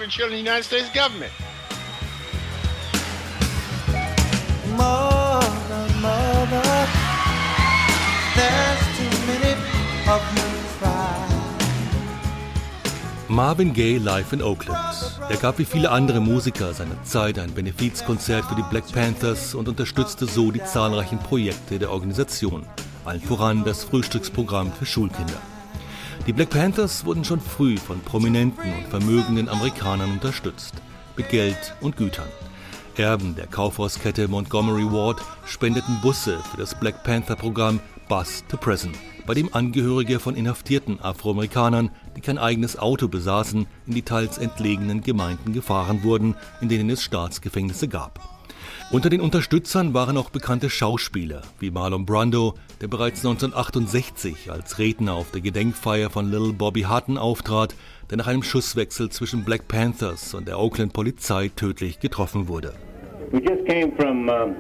Children 0.08 0.38
in 0.38 0.44
the 0.44 0.50
United 0.50 0.64
States 0.64 0.90
government. 0.94 1.32
Mother, 4.76 5.94
mother, 6.00 6.88
there's 8.36 8.82
too 8.98 9.26
many 9.26 9.52
of 10.08 10.20
you 10.36 10.46
Marvin 13.28 13.72
Gaye 13.72 13.98
live 13.98 14.32
in 14.32 14.40
Oakland. 14.40 14.78
Er 15.28 15.36
gab 15.36 15.58
wie 15.58 15.64
viele 15.64 15.90
andere 15.90 16.20
Musiker 16.20 16.72
seiner 16.72 17.02
Zeit 17.02 17.40
ein 17.40 17.52
Benefizkonzert 17.52 18.44
für 18.44 18.54
die 18.54 18.64
Black 18.70 18.90
Panthers 18.92 19.54
und 19.54 19.68
unterstützte 19.68 20.26
so 20.26 20.52
die 20.52 20.62
zahlreichen 20.62 21.18
Projekte 21.18 21.80
der 21.80 21.90
Organisation, 21.90 22.64
allen 23.04 23.20
voran 23.20 23.64
das 23.64 23.82
Frühstücksprogramm 23.82 24.72
für 24.72 24.86
Schulkinder. 24.86 25.40
Die 26.26 26.32
Black 26.32 26.50
Panthers 26.50 27.04
wurden 27.04 27.24
schon 27.24 27.40
früh 27.40 27.76
von 27.76 28.00
prominenten 28.00 28.72
und 28.72 28.88
vermögenden 28.88 29.48
Amerikanern 29.48 30.10
unterstützt, 30.10 30.74
mit 31.16 31.28
Geld 31.28 31.76
und 31.80 31.96
Gütern. 31.96 32.26
Erben 32.96 33.36
der 33.36 33.46
Kaufhauskette 33.46 34.26
Montgomery 34.26 34.90
Ward 34.90 35.22
spendeten 35.44 36.00
Busse 36.02 36.40
für 36.50 36.56
das 36.56 36.74
Black 36.80 37.04
Panther 37.04 37.36
Programm 37.36 37.78
Bus 38.08 38.42
to 38.48 38.56
Prison, 38.56 38.90
bei 39.24 39.34
dem 39.34 39.54
Angehörige 39.54 40.18
von 40.18 40.34
inhaftierten 40.34 41.00
Afroamerikanern, 41.00 41.90
die 42.16 42.22
kein 42.22 42.38
eigenes 42.38 42.76
Auto 42.76 43.06
besaßen, 43.06 43.68
in 43.86 43.94
die 43.94 44.02
teils 44.02 44.38
entlegenen 44.38 45.02
Gemeinden 45.02 45.52
gefahren 45.52 46.02
wurden, 46.02 46.34
in 46.60 46.68
denen 46.68 46.90
es 46.90 47.04
Staatsgefängnisse 47.04 47.86
gab. 47.86 48.35
Unter 48.92 49.10
den 49.10 49.20
Unterstützern 49.20 49.94
waren 49.94 50.16
auch 50.16 50.30
bekannte 50.30 50.70
Schauspieler 50.70 51.42
wie 51.58 51.72
Marlon 51.72 52.06
Brando, 52.06 52.54
der 52.80 52.86
bereits 52.86 53.26
1968 53.26 54.52
als 54.52 54.78
Redner 54.78 55.14
auf 55.14 55.32
der 55.32 55.40
Gedenkfeier 55.40 56.08
von 56.08 56.30
Little 56.30 56.52
Bobby 56.52 56.82
Hutton 56.82 57.18
auftrat, 57.18 57.74
der 58.10 58.18
nach 58.18 58.28
einem 58.28 58.44
Schusswechsel 58.44 59.10
zwischen 59.10 59.44
Black 59.44 59.66
Panthers 59.66 60.34
und 60.34 60.46
der 60.46 60.60
Oakland 60.60 60.92
Polizei 60.92 61.50
tödlich 61.56 61.98
getroffen 61.98 62.46
wurde. 62.46 62.74
We 63.32 63.40
just 63.40 63.66
came 63.66 63.90
from 63.96 64.28
uh, 64.28 64.54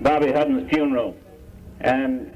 Bobby 0.00 0.28
Hutton's 0.28 0.70
funeral 0.70 1.14
and 1.80 2.28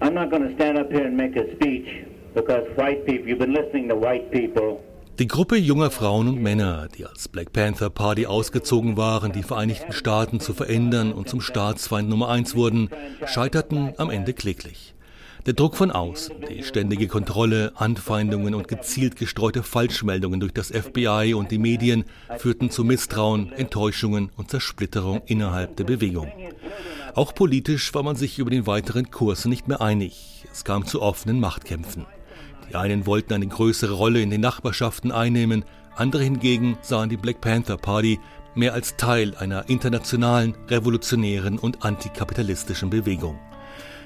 I'm 0.00 0.14
not 0.14 0.30
going 0.30 0.48
to 0.48 0.54
stand 0.56 0.80
up 0.80 0.90
here 0.90 1.06
and 1.06 1.16
make 1.16 1.36
a 1.36 1.54
speech 1.54 1.86
because 2.34 2.66
white 2.74 3.06
people, 3.06 3.28
you've 3.28 3.38
been 3.38 3.54
listening 3.54 3.88
to 3.88 3.94
white 3.94 4.32
people 4.32 4.80
Die 5.18 5.28
Gruppe 5.28 5.56
junger 5.56 5.90
Frauen 5.90 6.28
und 6.28 6.42
Männer, 6.42 6.88
die 6.94 7.06
als 7.06 7.28
Black 7.28 7.54
Panther 7.54 7.88
Party 7.88 8.26
ausgezogen 8.26 8.98
waren, 8.98 9.32
die 9.32 9.42
Vereinigten 9.42 9.92
Staaten 9.92 10.40
zu 10.40 10.52
verändern 10.52 11.14
und 11.14 11.26
zum 11.26 11.40
Staatsfeind 11.40 12.10
Nummer 12.10 12.28
eins 12.28 12.54
wurden, 12.54 12.90
scheiterten 13.24 13.94
am 13.96 14.10
Ende 14.10 14.34
kläglich. 14.34 14.94
Der 15.46 15.54
Druck 15.54 15.74
von 15.74 15.90
außen, 15.90 16.34
die 16.50 16.62
ständige 16.64 17.08
Kontrolle, 17.08 17.72
Anfeindungen 17.76 18.54
und 18.54 18.68
gezielt 18.68 19.16
gestreute 19.16 19.62
Falschmeldungen 19.62 20.38
durch 20.38 20.52
das 20.52 20.70
FBI 20.70 21.32
und 21.34 21.50
die 21.50 21.58
Medien 21.58 22.04
führten 22.36 22.68
zu 22.68 22.84
Misstrauen, 22.84 23.52
Enttäuschungen 23.52 24.30
und 24.36 24.50
Zersplitterung 24.50 25.22
innerhalb 25.24 25.76
der 25.76 25.84
Bewegung. 25.84 26.30
Auch 27.14 27.34
politisch 27.34 27.94
war 27.94 28.02
man 28.02 28.16
sich 28.16 28.38
über 28.38 28.50
den 28.50 28.66
weiteren 28.66 29.10
Kurs 29.10 29.46
nicht 29.46 29.66
mehr 29.66 29.80
einig. 29.80 30.44
Es 30.52 30.64
kam 30.64 30.84
zu 30.84 31.00
offenen 31.00 31.40
Machtkämpfen. 31.40 32.04
Die 32.70 32.76
einen 32.76 33.06
wollten 33.06 33.32
eine 33.32 33.46
größere 33.46 33.94
Rolle 33.94 34.20
in 34.20 34.30
den 34.30 34.40
Nachbarschaften 34.40 35.12
einnehmen, 35.12 35.64
andere 35.96 36.22
hingegen 36.22 36.76
sahen 36.82 37.08
die 37.08 37.16
Black 37.16 37.40
Panther 37.40 37.76
Party 37.76 38.20
mehr 38.54 38.74
als 38.74 38.96
Teil 38.96 39.34
einer 39.36 39.68
internationalen, 39.68 40.54
revolutionären 40.68 41.58
und 41.58 41.84
antikapitalistischen 41.84 42.90
Bewegung. 42.90 43.38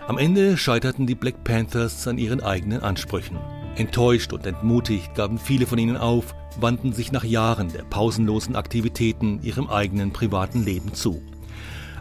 Am 0.06 0.18
Ende 0.18 0.56
scheiterten 0.56 1.06
die 1.06 1.14
Black 1.14 1.44
Panthers 1.44 2.08
an 2.08 2.18
ihren 2.18 2.42
eigenen 2.42 2.82
Ansprüchen. 2.82 3.38
Enttäuscht 3.76 4.32
und 4.32 4.44
entmutigt 4.44 5.14
gaben 5.14 5.38
viele 5.38 5.66
von 5.66 5.78
ihnen 5.78 5.96
auf, 5.96 6.34
wandten 6.58 6.92
sich 6.92 7.12
nach 7.12 7.22
Jahren 7.22 7.72
der 7.72 7.84
pausenlosen 7.84 8.56
Aktivitäten 8.56 9.40
ihrem 9.42 9.68
eigenen 9.68 10.12
privaten 10.12 10.64
Leben 10.64 10.94
zu. 10.94 11.22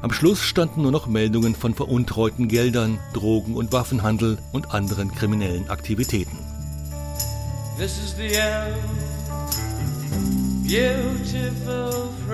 Am 0.02 0.12
Schluss 0.12 0.42
standen 0.42 0.82
nur 0.82 0.92
noch 0.92 1.08
Meldungen 1.08 1.54
von 1.54 1.76
veruntreuten 1.76 2.48
Geldern, 2.48 2.98
Drogen- 3.14 3.56
und 3.56 3.74
Waffenhandel 3.74 4.40
und 4.54 4.74
anderen 4.74 5.14
kriminellen 5.14 5.70
Aktivitäten. 5.70 6.38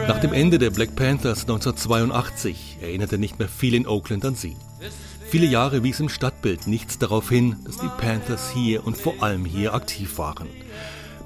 Nach 0.07 0.19
dem 0.19 0.33
Ende 0.33 0.57
der 0.57 0.71
Black 0.71 0.95
Panthers 0.95 1.41
1982 1.41 2.79
erinnerte 2.81 3.19
nicht 3.19 3.37
mehr 3.37 3.47
viel 3.47 3.75
in 3.75 3.85
Oakland 3.85 4.25
an 4.25 4.33
sie. 4.33 4.55
Viele 5.29 5.45
Jahre 5.45 5.83
wies 5.83 5.99
im 5.99 6.09
Stadtbild 6.09 6.65
nichts 6.65 6.97
darauf 6.97 7.29
hin, 7.29 7.57
dass 7.63 7.77
die 7.77 7.89
Panthers 7.99 8.49
hier 8.49 8.87
und 8.87 8.97
vor 8.97 9.21
allem 9.21 9.45
hier 9.45 9.75
aktiv 9.75 10.17
waren. 10.17 10.47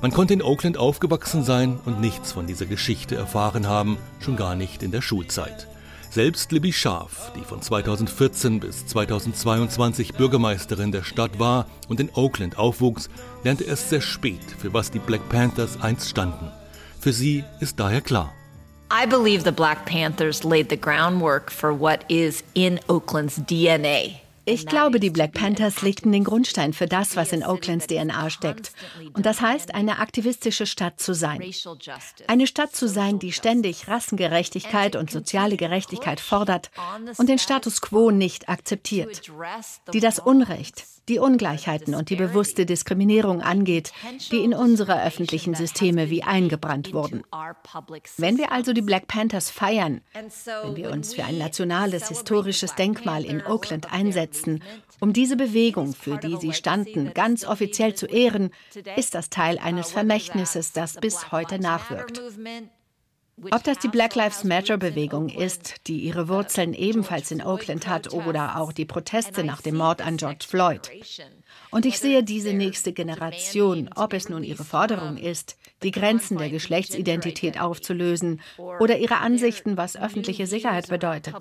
Man 0.01 0.11
konnte 0.11 0.33
in 0.33 0.41
Oakland 0.41 0.77
aufgewachsen 0.77 1.45
sein 1.45 1.79
und 1.85 2.01
nichts 2.01 2.33
von 2.33 2.45
dieser 2.45 2.65
Geschichte 2.65 3.15
erfahren 3.15 3.67
haben, 3.67 3.97
schon 4.19 4.35
gar 4.35 4.55
nicht 4.55 4.83
in 4.83 4.91
der 4.91 5.01
Schulzeit. 5.01 5.69
Selbst 6.11 6.51
Libby 6.51 6.73
Scharf, 6.73 7.31
die 7.35 7.43
von 7.43 7.61
2014 7.61 8.59
bis 8.59 8.87
2022 8.87 10.15
Bürgermeisterin 10.15 10.91
der 10.91 11.03
Stadt 11.03 11.37
war 11.37 11.67
und 11.87 11.99
in 11.99 12.09
Oakland 12.15 12.57
aufwuchs, 12.57 13.11
lernte 13.43 13.63
erst 13.63 13.89
sehr 13.89 14.01
spät, 14.01 14.41
für 14.57 14.73
was 14.73 14.91
die 14.91 14.99
Black 14.99 15.27
Panthers 15.29 15.81
einst 15.81 16.09
standen. 16.09 16.51
Für 16.99 17.13
sie 17.13 17.43
ist 17.59 17.79
daher 17.79 18.01
klar, 18.01 18.33
I 18.91 19.05
believe 19.05 19.43
the 19.43 19.51
Black 19.51 19.85
Panthers 19.85 20.43
laid 20.43 20.69
the 20.71 20.75
groundwork 20.75 21.51
for 21.51 21.79
what 21.79 22.03
is 22.09 22.43
in 22.55 22.79
Oakland's 22.87 23.39
DNA. 23.45 24.19
Ich 24.45 24.65
glaube, 24.65 24.99
die 24.99 25.11
Black 25.11 25.33
Panthers 25.33 25.83
legten 25.83 26.11
den 26.11 26.23
Grundstein 26.23 26.73
für 26.73 26.87
das, 26.87 27.15
was 27.15 27.31
in 27.31 27.43
Oaklands 27.43 27.85
DNA 27.85 28.31
steckt. 28.31 28.71
Und 29.13 29.27
das 29.27 29.41
heißt, 29.41 29.75
eine 29.75 29.99
aktivistische 29.99 30.65
Stadt 30.65 30.99
zu 30.99 31.13
sein. 31.13 31.39
Eine 32.25 32.47
Stadt 32.47 32.75
zu 32.75 32.87
sein, 32.87 33.19
die 33.19 33.31
ständig 33.31 33.87
Rassengerechtigkeit 33.87 34.95
und 34.95 35.11
soziale 35.11 35.55
Gerechtigkeit 35.55 36.19
fordert 36.19 36.71
und 37.17 37.29
den 37.29 37.37
Status 37.37 37.81
quo 37.81 38.09
nicht 38.09 38.49
akzeptiert. 38.49 39.21
Die 39.93 39.99
das 39.99 40.17
Unrecht, 40.17 40.83
die 41.07 41.19
Ungleichheiten 41.19 41.95
und 41.95 42.09
die 42.09 42.15
bewusste 42.15 42.65
Diskriminierung 42.65 43.41
angeht, 43.41 43.91
die 44.31 44.43
in 44.43 44.53
unsere 44.53 45.03
öffentlichen 45.03 45.55
Systeme 45.55 46.09
wie 46.09 46.23
eingebrannt 46.23 46.93
wurden. 46.93 47.23
Wenn 48.17 48.37
wir 48.37 48.51
also 48.51 48.73
die 48.73 48.81
Black 48.81 49.07
Panthers 49.07 49.49
feiern, 49.49 50.01
wenn 50.13 50.75
wir 50.75 50.91
uns 50.91 51.13
für 51.13 51.23
ein 51.23 51.37
nationales 51.37 52.09
historisches 52.09 52.75
Denkmal 52.75 53.25
in 53.25 53.45
Oakland 53.45 53.91
einsetzen, 53.91 54.61
um 54.99 55.13
diese 55.13 55.37
Bewegung, 55.37 55.93
für 55.93 56.17
die 56.17 56.37
sie 56.37 56.53
standen, 56.53 57.13
ganz 57.13 57.45
offiziell 57.45 57.95
zu 57.95 58.05
ehren, 58.05 58.51
ist 58.95 59.15
das 59.15 59.29
Teil 59.29 59.57
eines 59.57 59.91
Vermächtnisses, 59.91 60.73
das 60.73 60.95
bis 60.95 61.31
heute 61.31 61.59
nachwirkt. 61.59 62.21
Ob 63.51 63.63
das 63.63 63.79
die 63.79 63.87
Black 63.87 64.15
Lives 64.15 64.43
Matter-Bewegung 64.43 65.29
ist, 65.29 65.87
die 65.87 65.99
ihre 65.99 66.27
Wurzeln 66.27 66.73
ebenfalls 66.73 67.31
in 67.31 67.41
Oakland 67.41 67.87
hat, 67.87 68.13
oder 68.13 68.57
auch 68.57 68.71
die 68.71 68.85
Proteste 68.85 69.43
nach 69.43 69.61
dem 69.61 69.77
Mord 69.77 70.01
an 70.01 70.17
George 70.17 70.45
Floyd. 70.47 70.89
Und 71.71 71.85
ich 71.85 71.99
sehe 71.99 72.23
diese 72.23 72.53
nächste 72.53 72.93
Generation, 72.93 73.89
ob 73.95 74.13
es 74.13 74.29
nun 74.29 74.43
ihre 74.43 74.63
Forderung 74.63 75.17
ist, 75.17 75.57
die 75.83 75.91
Grenzen 75.91 76.37
der 76.37 76.49
Geschlechtsidentität 76.49 77.59
aufzulösen 77.59 78.41
oder 78.57 78.97
ihre 78.97 79.17
Ansichten, 79.17 79.77
was 79.77 79.95
öffentliche 79.95 80.47
Sicherheit 80.47 80.89
bedeutet. 80.89 81.35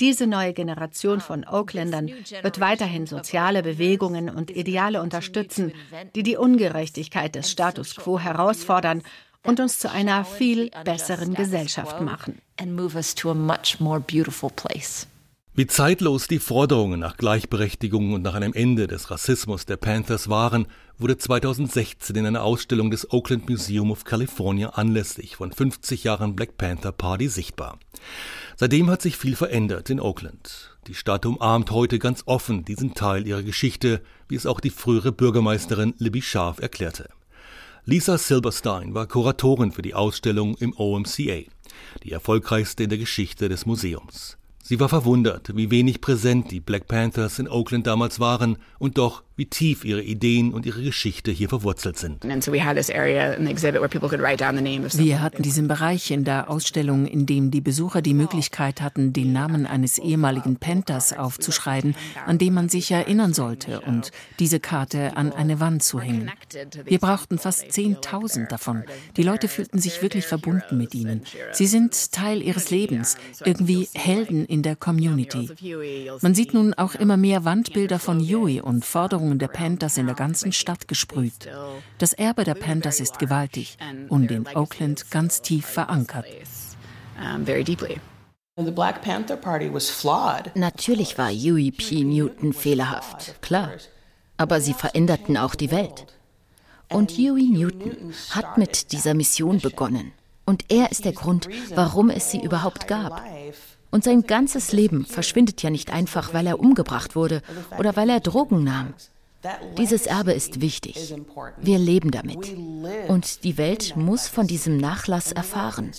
Diese 0.00 0.26
neue 0.26 0.52
Generation 0.52 1.20
von 1.20 1.46
Oaklandern 1.46 2.10
wird 2.42 2.60
weiterhin 2.60 3.06
soziale 3.06 3.62
Bewegungen 3.62 4.28
und 4.28 4.50
Ideale 4.50 5.00
unterstützen, 5.00 5.72
die 6.14 6.22
die 6.22 6.36
Ungerechtigkeit 6.36 7.34
des 7.34 7.50
Status 7.50 7.96
quo 7.96 8.18
herausfordern 8.18 9.02
und 9.44 9.60
uns 9.60 9.78
zu 9.78 9.90
einer 9.90 10.24
viel 10.24 10.70
besseren 10.84 11.34
Gesellschaft 11.34 12.00
machen. 12.00 12.40
Wie 15.54 15.66
zeitlos 15.66 16.28
die 16.28 16.38
Forderungen 16.38 16.98
nach 16.98 17.18
Gleichberechtigung 17.18 18.14
und 18.14 18.22
nach 18.22 18.32
einem 18.32 18.54
Ende 18.54 18.86
des 18.86 19.10
Rassismus 19.10 19.66
der 19.66 19.76
Panthers 19.76 20.30
waren, 20.30 20.66
wurde 20.96 21.18
2016 21.18 22.16
in 22.16 22.24
einer 22.24 22.42
Ausstellung 22.42 22.90
des 22.90 23.12
Oakland 23.12 23.50
Museum 23.50 23.90
of 23.90 24.04
California 24.04 24.70
anlässlich 24.70 25.36
von 25.36 25.52
50 25.52 26.04
Jahren 26.04 26.34
Black 26.36 26.56
Panther 26.56 26.92
Party 26.92 27.28
sichtbar. 27.28 27.78
Seitdem 28.56 28.88
hat 28.88 29.02
sich 29.02 29.18
viel 29.18 29.36
verändert 29.36 29.90
in 29.90 30.00
Oakland. 30.00 30.78
Die 30.86 30.94
Stadt 30.94 31.26
umarmt 31.26 31.70
heute 31.70 31.98
ganz 31.98 32.22
offen 32.24 32.64
diesen 32.64 32.94
Teil 32.94 33.26
ihrer 33.26 33.42
Geschichte, 33.42 34.00
wie 34.28 34.36
es 34.36 34.46
auch 34.46 34.58
die 34.58 34.70
frühere 34.70 35.12
Bürgermeisterin 35.12 35.92
Libby 35.98 36.22
Scharf 36.22 36.60
erklärte. 36.60 37.10
Lisa 37.84 38.16
Silberstein 38.16 38.94
war 38.94 39.08
Kuratorin 39.08 39.72
für 39.72 39.82
die 39.82 39.94
Ausstellung 39.94 40.54
im 40.58 40.72
OMCA, 40.76 41.42
die 42.04 42.12
erfolgreichste 42.12 42.84
in 42.84 42.90
der 42.90 42.98
Geschichte 42.98 43.48
des 43.48 43.66
Museums. 43.66 44.38
Sie 44.62 44.78
war 44.78 44.88
verwundert, 44.88 45.56
wie 45.56 45.72
wenig 45.72 46.00
präsent 46.00 46.52
die 46.52 46.60
Black 46.60 46.86
Panthers 46.86 47.40
in 47.40 47.48
Oakland 47.48 47.88
damals 47.88 48.20
waren 48.20 48.58
und 48.78 48.98
doch 48.98 49.24
wie 49.42 49.46
tief 49.46 49.84
ihre 49.84 50.02
Ideen 50.02 50.54
und 50.54 50.66
ihre 50.66 50.84
Geschichte 50.84 51.32
hier 51.32 51.48
verwurzelt 51.48 51.98
sind. 51.98 52.22
Wir 52.22 52.70
hatten 55.20 55.42
diesen 55.42 55.66
Bereich 55.66 56.12
in 56.12 56.22
der 56.22 56.48
Ausstellung, 56.48 57.06
in 57.06 57.26
dem 57.26 57.50
die 57.50 57.60
Besucher 57.60 58.02
die 58.02 58.14
Möglichkeit 58.14 58.80
hatten, 58.80 59.12
den 59.12 59.32
Namen 59.32 59.66
eines 59.66 59.98
ehemaligen 59.98 60.58
Panthers 60.58 61.12
aufzuschreiben, 61.12 61.96
an 62.24 62.38
dem 62.38 62.54
man 62.54 62.68
sich 62.68 62.92
erinnern 62.92 63.34
sollte 63.34 63.80
und 63.80 64.12
diese 64.38 64.60
Karte 64.60 65.16
an 65.16 65.32
eine 65.32 65.58
Wand 65.58 65.82
zu 65.82 66.00
hängen. 66.00 66.30
Wir 66.84 67.00
brauchten 67.00 67.38
fast 67.38 67.64
10.000 67.64 68.46
davon. 68.46 68.84
Die 69.16 69.24
Leute 69.24 69.48
fühlten 69.48 69.80
sich 69.80 70.02
wirklich 70.02 70.26
verbunden 70.26 70.78
mit 70.78 70.94
ihnen. 70.94 71.22
Sie 71.50 71.66
sind 71.66 72.12
Teil 72.12 72.42
ihres 72.42 72.70
Lebens, 72.70 73.16
irgendwie 73.44 73.88
Helden 73.92 74.46
in 74.46 74.62
der 74.62 74.76
Community. 74.76 75.50
Man 76.20 76.36
sieht 76.36 76.54
nun 76.54 76.74
auch 76.74 76.94
immer 76.94 77.16
mehr 77.16 77.44
Wandbilder 77.44 77.98
von 77.98 78.20
Huey 78.20 78.60
und 78.60 78.84
Forderungen 78.84 79.31
Erinnerungen 79.32 79.38
der 79.38 79.48
Panthers 79.48 79.96
in 79.96 80.06
der 80.06 80.14
ganzen 80.14 80.52
Stadt 80.52 80.88
gesprüht. 80.88 81.48
Das 81.98 82.12
Erbe 82.12 82.44
der 82.44 82.54
Panthers 82.54 83.00
ist 83.00 83.18
gewaltig 83.18 83.76
und 84.08 84.30
in 84.30 84.46
Oakland 84.46 85.10
ganz 85.10 85.42
tief 85.42 85.66
verankert. 85.66 86.26
Natürlich 90.54 91.18
war 91.18 91.30
Huey 91.30 91.70
P. 91.70 92.04
Newton 92.04 92.52
fehlerhaft, 92.52 93.40
klar. 93.40 93.70
Aber 94.36 94.60
sie 94.60 94.74
veränderten 94.74 95.36
auch 95.36 95.54
die 95.54 95.70
Welt. 95.70 96.06
Und 96.90 97.12
Huey 97.12 97.48
Newton 97.50 98.12
hat 98.30 98.58
mit 98.58 98.92
dieser 98.92 99.14
Mission 99.14 99.60
begonnen. 99.60 100.12
Und 100.44 100.64
er 100.68 100.90
ist 100.90 101.04
der 101.04 101.12
Grund, 101.12 101.48
warum 101.74 102.10
es 102.10 102.30
sie 102.30 102.42
überhaupt 102.42 102.88
gab. 102.88 103.22
Und 103.90 104.04
sein 104.04 104.22
ganzes 104.22 104.72
Leben 104.72 105.04
verschwindet 105.04 105.62
ja 105.62 105.70
nicht 105.70 105.92
einfach, 105.92 106.32
weil 106.34 106.46
er 106.46 106.58
umgebracht 106.58 107.14
wurde 107.14 107.42
oder 107.78 107.94
weil 107.94 108.10
er 108.10 108.20
Drogen 108.20 108.64
nahm. 108.64 108.94
Dieses 109.76 110.06
Erbe 110.06 110.32
ist 110.32 110.60
wichtig. 110.60 111.14
Wir 111.60 111.78
leben 111.78 112.10
damit. 112.10 112.56
Und 113.08 113.44
die 113.44 113.58
Welt 113.58 113.96
muss 113.96 114.28
von 114.28 114.46
diesem 114.46 114.76
Nachlass 114.76 115.32
erfahren. 115.32 115.90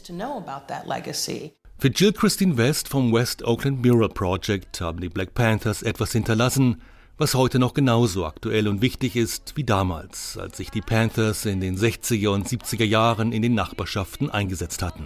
Für 1.80 1.88
Jill 1.90 2.14
Christine 2.14 2.58
West 2.58 2.88
vom 2.88 3.12
West 3.14 3.44
Oakland 3.44 3.86
Mural 3.86 4.10
Project 4.10 4.80
haben 4.80 5.02
die 5.02 5.10
Black 5.10 5.34
Panthers 5.34 5.84
etwas 5.84 6.14
hinterlassen, 6.14 6.82
was 7.18 7.36
heute 7.36 7.60
noch 7.60 7.74
genauso 7.74 8.26
aktuell 8.26 8.68
und 8.68 8.82
wichtig 8.82 9.16
ist 9.16 9.56
wie 9.56 9.64
damals, 9.64 10.38
als 10.38 10.58
sich 10.58 10.72
die 10.72 10.82
Panthers 10.82 11.46
in 11.46 11.60
den 11.60 11.78
60er 11.78 12.30
und 12.30 12.48
70er 12.48 12.86
Jahren 12.86 13.32
in 13.32 13.42
den 13.42 13.54
Nachbarschaften 13.54 14.30
eingesetzt 14.30 14.82
hatten. 14.82 15.06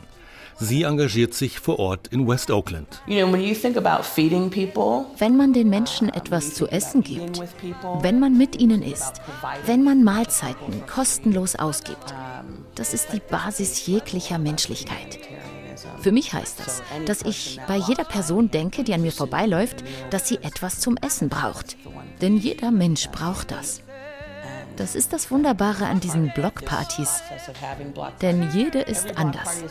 Sie 0.60 0.84
engagiert 0.84 1.36
sich 1.36 1.60
vor 1.60 1.78
Ort 1.78 2.08
in 2.08 2.28
West 2.28 2.50
Oakland. 2.50 2.88
Wenn 3.08 3.32
man 5.38 5.54
den 5.54 5.70
Menschen 5.70 6.10
etwas 6.10 6.56
zu 6.56 6.68
essen 6.68 7.04
gibt, 7.04 7.42
wenn 8.02 8.20
man 8.20 8.38
mit 8.38 8.60
ihnen 8.60 8.82
isst, 8.82 9.22
wenn 9.66 9.84
man 9.84 10.04
Mahlzeiten 10.04 10.86
kostenlos 10.88 11.56
ausgibt, 11.56 12.14
das 12.76 12.94
ist 12.94 13.14
die 13.14 13.22
Basis 13.30 13.86
jeglicher 13.86 14.40
Menschlichkeit. 14.40 15.20
Für 16.00 16.12
mich 16.12 16.34
heißt 16.34 16.60
das, 16.60 16.82
dass 17.06 17.22
ich 17.22 17.60
bei 17.68 17.78
jeder 17.78 18.04
Person 18.04 18.50
denke, 18.50 18.84
die 18.84 18.94
an 18.94 19.02
mir 19.02 19.12
vorbeiläuft, 19.12 19.84
dass 20.10 20.28
sie 20.28 20.38
etwas 20.38 20.80
zum 20.80 20.98
Essen 20.98 21.30
braucht. 21.30 21.78
Denn 22.22 22.38
jeder 22.38 22.72
Mensch 22.72 23.10
braucht 23.10 23.52
das. 23.52 23.82
Das 24.78 24.96
ist 24.96 25.12
das 25.12 25.32
Wunderbare 25.32 25.88
an 25.88 26.00
diesen 26.00 26.32
Blockpartys. 26.34 27.22
Denn 28.22 28.50
jede 28.52 28.80
ist 28.80 29.18
anders. 29.18 29.64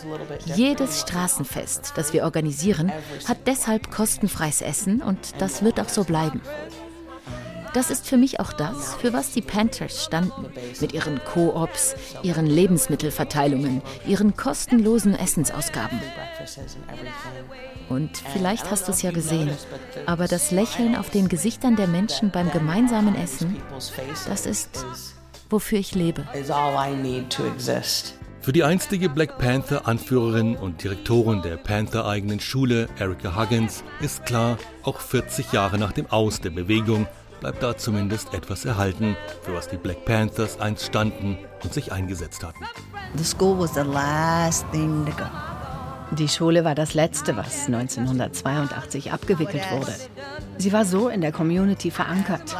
Jedes 0.44 1.00
Straßenfest, 1.00 1.92
das 1.94 2.12
wir 2.12 2.24
organisieren, 2.24 2.92
hat 3.26 3.46
deshalb 3.46 3.90
kostenfreies 3.90 4.62
Essen 4.62 5.00
und 5.00 5.40
das 5.40 5.62
wird 5.62 5.80
auch 5.80 5.88
so 5.88 6.04
bleiben. 6.04 6.42
Das 7.76 7.90
ist 7.90 8.06
für 8.08 8.16
mich 8.16 8.40
auch 8.40 8.54
das, 8.54 8.94
für 8.94 9.12
was 9.12 9.32
die 9.32 9.42
Panthers 9.42 10.02
standen. 10.02 10.46
Mit 10.80 10.94
ihren 10.94 11.22
Koops, 11.22 11.94
ihren 12.22 12.46
Lebensmittelverteilungen, 12.46 13.82
ihren 14.06 14.34
kostenlosen 14.34 15.14
Essensausgaben. 15.14 16.00
Und 17.90 18.16
vielleicht 18.32 18.70
hast 18.70 18.88
du 18.88 18.92
es 18.92 19.02
ja 19.02 19.10
gesehen, 19.10 19.50
aber 20.06 20.26
das 20.26 20.52
Lächeln 20.52 20.96
auf 20.96 21.10
den 21.10 21.28
Gesichtern 21.28 21.76
der 21.76 21.86
Menschen 21.86 22.30
beim 22.30 22.50
gemeinsamen 22.50 23.14
Essen, 23.14 23.58
das 24.26 24.46
ist, 24.46 24.86
wofür 25.50 25.78
ich 25.78 25.94
lebe. 25.94 26.24
Für 28.40 28.52
die 28.52 28.64
einstige 28.64 29.10
Black 29.10 29.36
Panther-Anführerin 29.36 30.56
und 30.56 30.82
Direktorin 30.82 31.42
der 31.42 31.58
Panther-eigenen 31.58 32.40
Schule, 32.40 32.88
Erica 32.98 33.36
Huggins, 33.36 33.84
ist 34.00 34.24
klar, 34.24 34.56
auch 34.82 35.00
40 35.00 35.52
Jahre 35.52 35.76
nach 35.76 35.92
dem 35.92 36.06
Aus 36.10 36.40
der 36.40 36.50
Bewegung 36.50 37.06
bleibt 37.40 37.62
da 37.62 37.76
zumindest 37.76 38.34
etwas 38.34 38.64
erhalten, 38.64 39.16
für 39.42 39.54
was 39.54 39.68
die 39.68 39.76
Black 39.76 40.04
Panthers 40.04 40.60
einst 40.60 40.86
standen 40.86 41.38
und 41.62 41.72
sich 41.72 41.92
eingesetzt 41.92 42.44
hatten. 42.44 42.64
The 43.16 43.24
school 43.24 43.58
was 43.58 43.74
the 43.74 43.80
last 43.80 44.66
thing 44.72 45.04
to 45.06 45.12
go. 45.12 45.24
Die 46.12 46.28
Schule 46.28 46.64
war 46.64 46.76
das 46.76 46.94
Letzte, 46.94 47.36
was 47.36 47.66
1982 47.66 49.12
abgewickelt 49.12 49.64
wurde. 49.72 49.92
Sie 50.56 50.72
war 50.72 50.84
so 50.84 51.08
in 51.08 51.20
der 51.20 51.32
Community 51.32 51.90
verankert. 51.90 52.56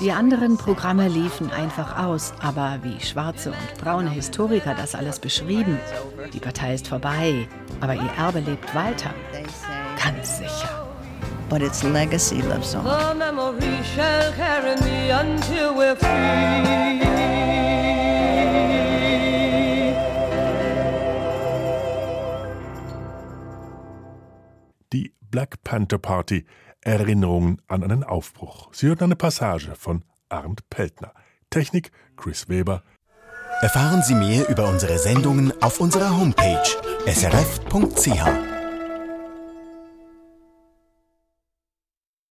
Die 0.00 0.10
anderen 0.10 0.56
Programme 0.56 1.08
liefen 1.08 1.50
einfach 1.52 2.04
aus, 2.04 2.32
aber 2.40 2.80
wie 2.82 3.00
schwarze 3.00 3.50
und 3.50 3.78
braune 3.80 4.10
Historiker 4.10 4.74
das 4.74 4.96
alles 4.96 5.20
beschrieben, 5.20 5.78
die 6.32 6.40
Partei 6.40 6.74
ist 6.74 6.88
vorbei, 6.88 7.46
aber 7.80 7.94
ihr 7.94 8.10
Erbe 8.18 8.40
lebt 8.40 8.74
weiter. 8.74 9.14
Ganz 10.02 10.38
sicher 10.38 10.81
but 11.52 11.60
its 11.60 11.84
legacy 11.84 12.40
lives 12.40 12.74
on. 12.74 12.84
The 12.84 13.14
memory 13.14 13.82
shall 13.94 14.32
carry 14.32 14.74
me 14.80 15.10
until 15.10 15.74
we're 15.76 15.94
free. 15.94 17.02
Die 24.94 25.12
Black 25.30 25.62
Panther 25.62 25.98
Party 25.98 26.46
Erinnerungen 26.80 27.60
an 27.68 27.84
einen 27.84 28.02
Aufbruch. 28.02 28.70
Sie 28.72 28.86
hört 28.86 29.02
eine 29.02 29.14
Passage 29.14 29.74
von 29.76 30.04
Arndt 30.30 30.70
Peltner. 30.70 31.12
Technik 31.50 31.90
Chris 32.16 32.48
Weber. 32.48 32.82
Erfahren 33.60 34.02
Sie 34.02 34.14
mehr 34.14 34.48
über 34.48 34.68
unsere 34.68 34.98
Sendungen 34.98 35.52
auf 35.62 35.80
unserer 35.80 36.18
Homepage 36.18 36.62
srf.ch. 37.06 38.51